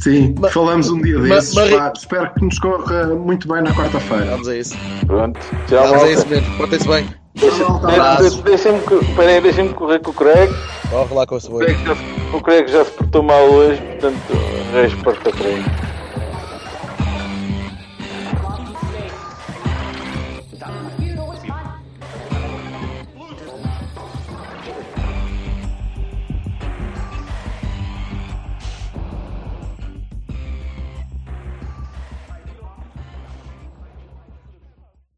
Sim, 0.02 0.34
falamos 0.52 0.90
um 0.90 1.02
dia 1.02 1.20
desses. 1.20 1.54
Mari- 1.54 1.76
pá. 1.76 1.92
Espero 1.96 2.34
que 2.34 2.46
nos 2.46 2.58
corra 2.60 3.08
muito 3.08 3.48
bem 3.48 3.62
na 3.62 3.74
quarta-feira. 3.74 4.26
Vamos 4.26 4.48
a 4.48 4.56
isso. 4.56 4.78
Pronto. 5.06 5.40
Tchau, 5.68 5.88
Vamos 5.88 6.04
a 6.04 6.12
isso 6.12 6.28
mesmo. 6.28 6.58
Portem-se 6.58 6.88
bem. 6.88 7.06
Deixem-me 8.44 8.80
peraí, 9.16 9.42
deixem-me 9.42 9.74
correr 9.74 10.00
com 10.00 10.12
o 10.12 10.14
Craig. 10.14 10.50
Corre 10.90 11.14
lá 11.16 11.26
com 11.26 11.36
a 11.36 11.38
O 11.38 11.42
sua. 11.42 11.60
Craig 11.60 11.78
O 12.34 12.42
Craig 12.42 12.68
já 12.70 12.86
se 12.86 12.92
portou 12.92 13.24
mal 13.24 13.44
hoje, 13.50 13.82
portanto, 13.82 14.16
reis 14.74 14.94
porta 14.96 15.32
Craig. 15.32 15.64